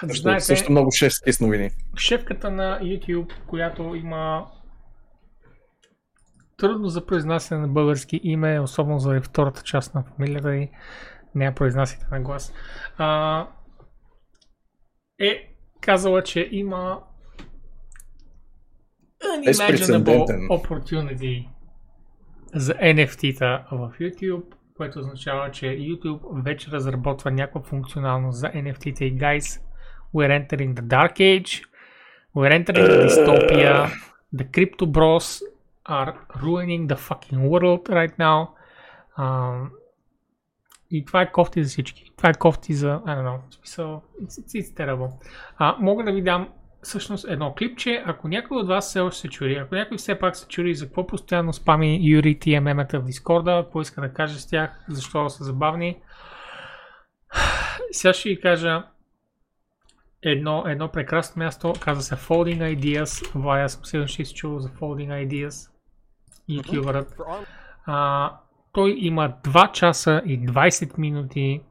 [0.00, 1.70] Също, Знаете, също много 6 кис новини.
[1.96, 4.46] шефката на YouTube, която има
[6.56, 10.68] трудно за произнасяне на български име, особено заради втората част на фамилията и
[11.34, 12.52] не я произнасяте на глас,
[12.98, 13.48] а,
[15.18, 17.00] е казала, че има
[19.46, 21.48] unimaginable opportunity
[22.54, 24.44] за NFT-та в YouTube,
[24.76, 29.60] което означава, че YouTube вече разработва някаква функционалност за NFT-та и guys,
[30.14, 31.62] we're entering the dark age,
[32.36, 33.90] we're entering the dystopia,
[34.34, 35.42] the crypto bros
[35.84, 38.48] are ruining the fucking world right now.
[39.18, 39.70] Um,
[40.90, 42.12] и това е кофти за всички.
[42.16, 45.10] Това е кофти за, I don't know, it's, it's, it's terrible.
[45.56, 46.48] А, мога да ви дам
[46.84, 50.36] всъщност едно клипче, ако някой от вас все още се чури, ако някой все пак
[50.36, 54.40] се чури за какво постоянно спами Юри тия мемета в Дискорда, какво иска да каже
[54.40, 55.98] с тях, защо са забавни.
[57.90, 58.82] Сега ще ви кажа
[60.22, 63.38] едно, едно прекрасно място, казва се Folding Ideas.
[63.38, 65.70] Вая съм сигурен, че си чул за Folding Ideas.
[66.48, 67.20] Ютубърът.
[68.72, 71.62] Той има 2 часа и 20 минути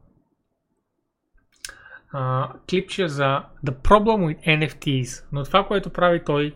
[2.13, 5.25] а, клипче за The Problem with NFTs.
[5.31, 6.55] Но това, което прави той,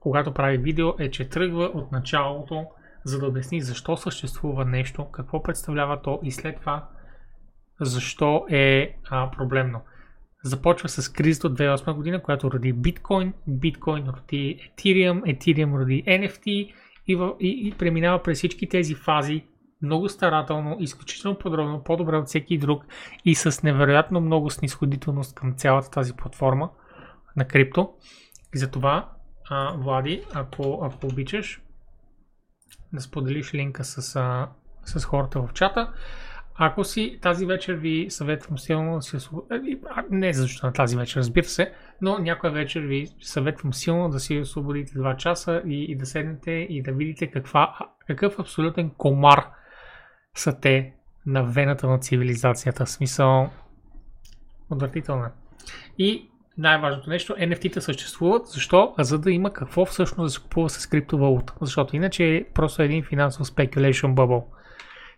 [0.00, 2.66] когато прави видео, е, че тръгва от началото,
[3.04, 6.88] за да обясни защо съществува нещо, какво представлява то и след това
[7.80, 9.80] защо е а, проблемно.
[10.44, 16.46] Започва с кризата от 2008 година, която роди биткоин, биткоин роди Ethereum, Ethereum роди NFT
[16.46, 16.72] и,
[17.40, 19.44] и, и преминава през всички тези фази
[19.82, 22.84] много старателно, изключително подробно, по-добре от всеки друг
[23.24, 26.70] и с невероятно много снисходителност към цялата тази платформа
[27.36, 27.92] на крипто.
[28.54, 29.08] И затова,
[29.50, 31.62] а, Влади, ако, ако обичаш
[32.92, 34.48] да споделиш линка с, а,
[34.84, 35.92] с хората в чата,
[36.60, 39.80] ако си тази вечер ви съветвам силно да си освободите,
[40.10, 44.40] не защо на тази вечер, разбира се, но някоя вечер ви съветвам силно да си
[44.40, 49.44] освободите 2 часа и, и да седнете и да видите каква, какъв абсолютен комар
[50.36, 50.92] са те
[51.26, 52.86] на вената на цивилизацията.
[52.86, 53.50] В смисъл,
[54.70, 55.30] отвратително е.
[55.98, 58.46] И най-важното нещо, NFT-та съществуват.
[58.46, 58.94] Защо?
[58.98, 61.54] За да има какво всъщност да се купува с криптовалута.
[61.60, 64.44] Защото иначе е просто един финансов speculation bubble.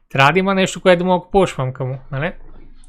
[0.09, 2.33] Трябва да има нещо, което да мога да купуваш вънка му, нали?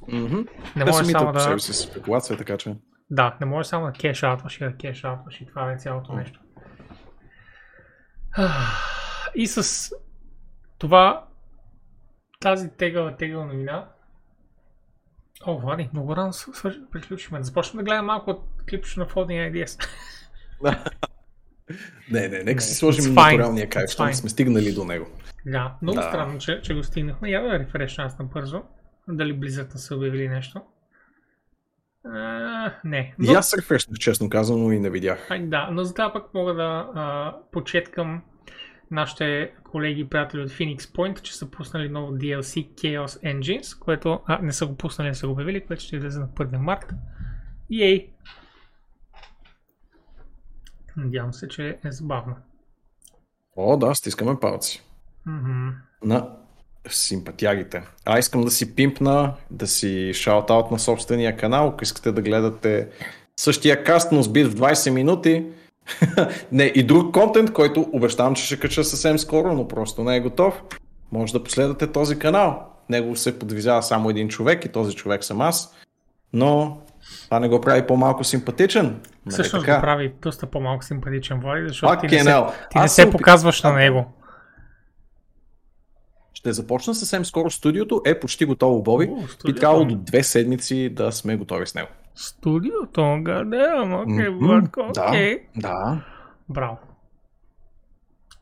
[0.07, 0.39] Мгм.
[0.75, 1.39] Не може самите само да...
[1.39, 2.75] себе си спекулация, така че.
[3.09, 6.13] Да, не може само да кеш аутваш и да кеш аутваш и това е цялото
[6.13, 6.39] нещо.
[9.35, 9.89] И с
[10.77, 11.25] това
[12.41, 13.89] тази тегава тегава новина
[15.45, 16.33] О, Влади, много рано
[16.91, 17.37] приключихме.
[17.39, 19.87] Да започнем да гледам малко от клипчето на Folding IDS.
[22.11, 25.07] Не, не, нека си сложим натуралния кайф, защото сме стигнали до него.
[25.45, 26.03] Да, много Да.
[26.03, 27.29] странно, че, че го стигнахме.
[27.29, 28.63] Я да рефрешна аз набързо.
[29.07, 30.61] Дали близът са обявили нещо.
[32.05, 33.15] А, не.
[33.23, 35.31] И аз се рефрешнах, честно казано, и не видях.
[35.31, 38.21] Ай, да, но за това пък мога да а, почеткам
[38.91, 44.19] нашите колеги и приятели от Phoenix Point, че са пуснали ново DLC Chaos Engines, което
[44.25, 46.93] а, не са го пуснали, не са го обявили, което ще излезе на 1 март.
[47.71, 48.09] Ей!
[50.97, 52.35] Надявам се, че е забавно.
[53.55, 54.83] О, да, стискаме палци.
[55.25, 55.69] Мгм.
[56.03, 56.29] На
[56.89, 57.83] симпатиарите.
[58.05, 62.89] А искам да си пимпна, да си шаутаут на собствения канал, ако искате да гледате
[63.35, 65.45] същия каст, но сбит в 20 минути.
[66.51, 70.19] не, и друг контент, който обещавам, че ще кача съвсем скоро, но просто не е
[70.19, 70.63] готов.
[71.11, 72.67] Може да последвате този канал.
[72.89, 75.75] Него се подвизава само един човек и този човек съм аз.
[76.33, 76.81] Но
[77.23, 78.85] това не го прави по-малко симпатичен.
[78.85, 79.75] Нали Всъщност така?
[79.75, 83.63] го прави доста по-малко симпатичен Влади, защото ти Fucking не се, ти не се показваш
[83.63, 84.05] на него.
[86.33, 88.01] Ще започна съвсем скоро студиото.
[88.05, 89.09] Е почти готово, Боби.
[89.11, 89.59] О, студиото.
[89.59, 91.87] трябвало до две седмици да сме готови с него.
[92.15, 95.47] Студиото, гадеам, окей, Мгм, Владко, да, окей.
[95.55, 96.05] да.
[96.49, 96.77] Браво.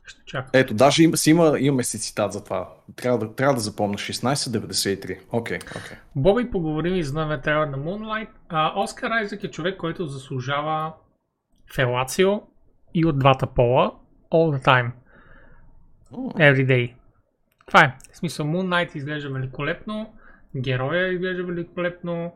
[0.06, 0.50] Ще чакам.
[0.54, 2.70] Ето, даже им, си има, имаме си цитат за това.
[2.96, 5.20] Трябва да, трябва да запомня 1693.
[5.32, 5.98] Окей, окей.
[6.16, 8.30] Боби поговорим и за трейлер на Moonlight.
[8.50, 10.94] А, Оскар Айзек е човек, който заслужава
[11.76, 12.42] фелацио
[12.94, 13.92] и от двата пола
[14.32, 14.92] all the time.
[16.38, 16.94] Every day.
[17.68, 17.98] Това е.
[18.12, 20.14] В смисъл, Moon Knight изглежда великолепно,
[20.56, 22.34] героя изглежда великолепно.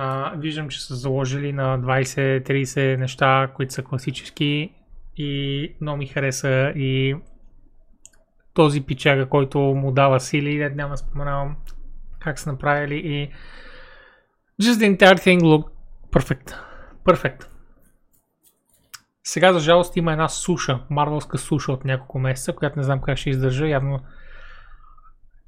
[0.00, 4.72] А, виждам, че са заложили на 20-30 неща, които са класически
[5.16, 7.16] и много ми хареса и
[8.54, 11.56] този пичага, който му дава сили, няма да споменавам
[12.18, 13.30] как са направили и
[14.62, 15.68] just the entire thing look
[16.12, 16.54] perfect.
[17.04, 17.48] Perfect.
[19.24, 23.18] Сега, за жалост, има една суша, марвелска суша от няколко месеца, която не знам как
[23.18, 23.68] ще издържа.
[23.68, 24.00] Явно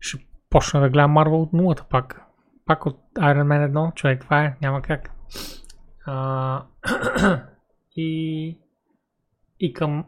[0.01, 2.21] ще почна да гледам Марвел от нулата пак.
[2.67, 5.11] Пак от Iron Man 1, човек, това е, няма как.
[6.07, 6.65] А,
[7.97, 8.59] и,
[9.61, 10.05] и към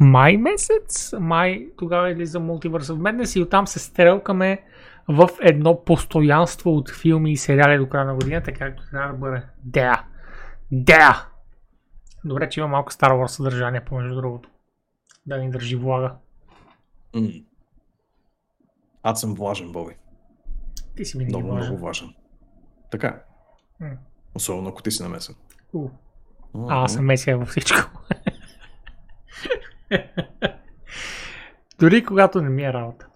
[0.00, 4.64] май месец, май тогава излиза Multiverse of Madness и оттам се стрелкаме
[5.08, 9.42] в едно постоянство от филми и сериали до края на годината, както трябва да бъде.
[9.64, 10.04] Да!
[10.72, 11.28] Да!
[12.24, 14.50] Добре, че има малко Star Wars съдържание, помежду другото.
[15.26, 16.14] Да ни държи влага.
[17.14, 17.28] М.
[19.02, 19.94] Аз съм влажен, Боби.
[20.96, 21.66] Ти си винаги Много, важен.
[21.66, 22.14] много влажен.
[22.90, 23.22] Така.
[23.80, 23.90] М.
[24.34, 25.34] Особено ако ти си намесен.
[25.72, 25.88] У.
[26.54, 27.90] А, аз съм месия във всичко.
[31.78, 33.06] Дори когато не ми е работа.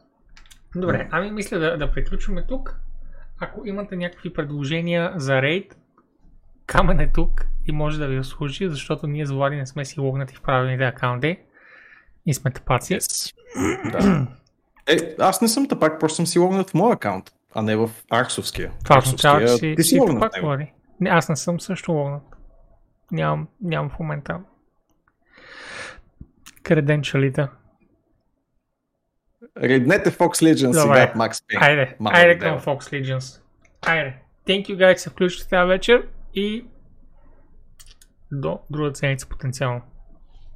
[0.76, 2.80] Добре, ами мисля да, да приключваме тук.
[3.40, 5.76] Ако имате някакви предложения за рейд,
[6.66, 10.00] Камен е тук и може да ви служи, защото ние с Влади не сме си
[10.00, 11.38] логнати в правилните акаунти
[12.26, 12.94] и сме тъпаци.
[12.94, 13.34] Yes.
[13.92, 14.26] да.
[14.86, 17.90] Е, аз не съм тъпак, просто съм си логнат в моя акаунт, а не в
[18.10, 18.72] Арксовския.
[18.84, 20.56] Това означава, че Арксовския, си, ти си логнат пак него.
[21.00, 22.22] Не, аз не съм също логнат.
[23.12, 24.40] Нямам, нямам в момента
[26.62, 27.48] креденчалите.
[29.62, 31.00] Реднете Fox Legends Добре.
[31.00, 31.62] сега, Макс Пейн.
[31.62, 33.40] Айде, Мама айде към Fox Legends.
[33.86, 34.16] Айде.
[34.46, 36.66] Thank you guys, се включите тази вечер и
[38.32, 39.80] до другата седмица потенциално.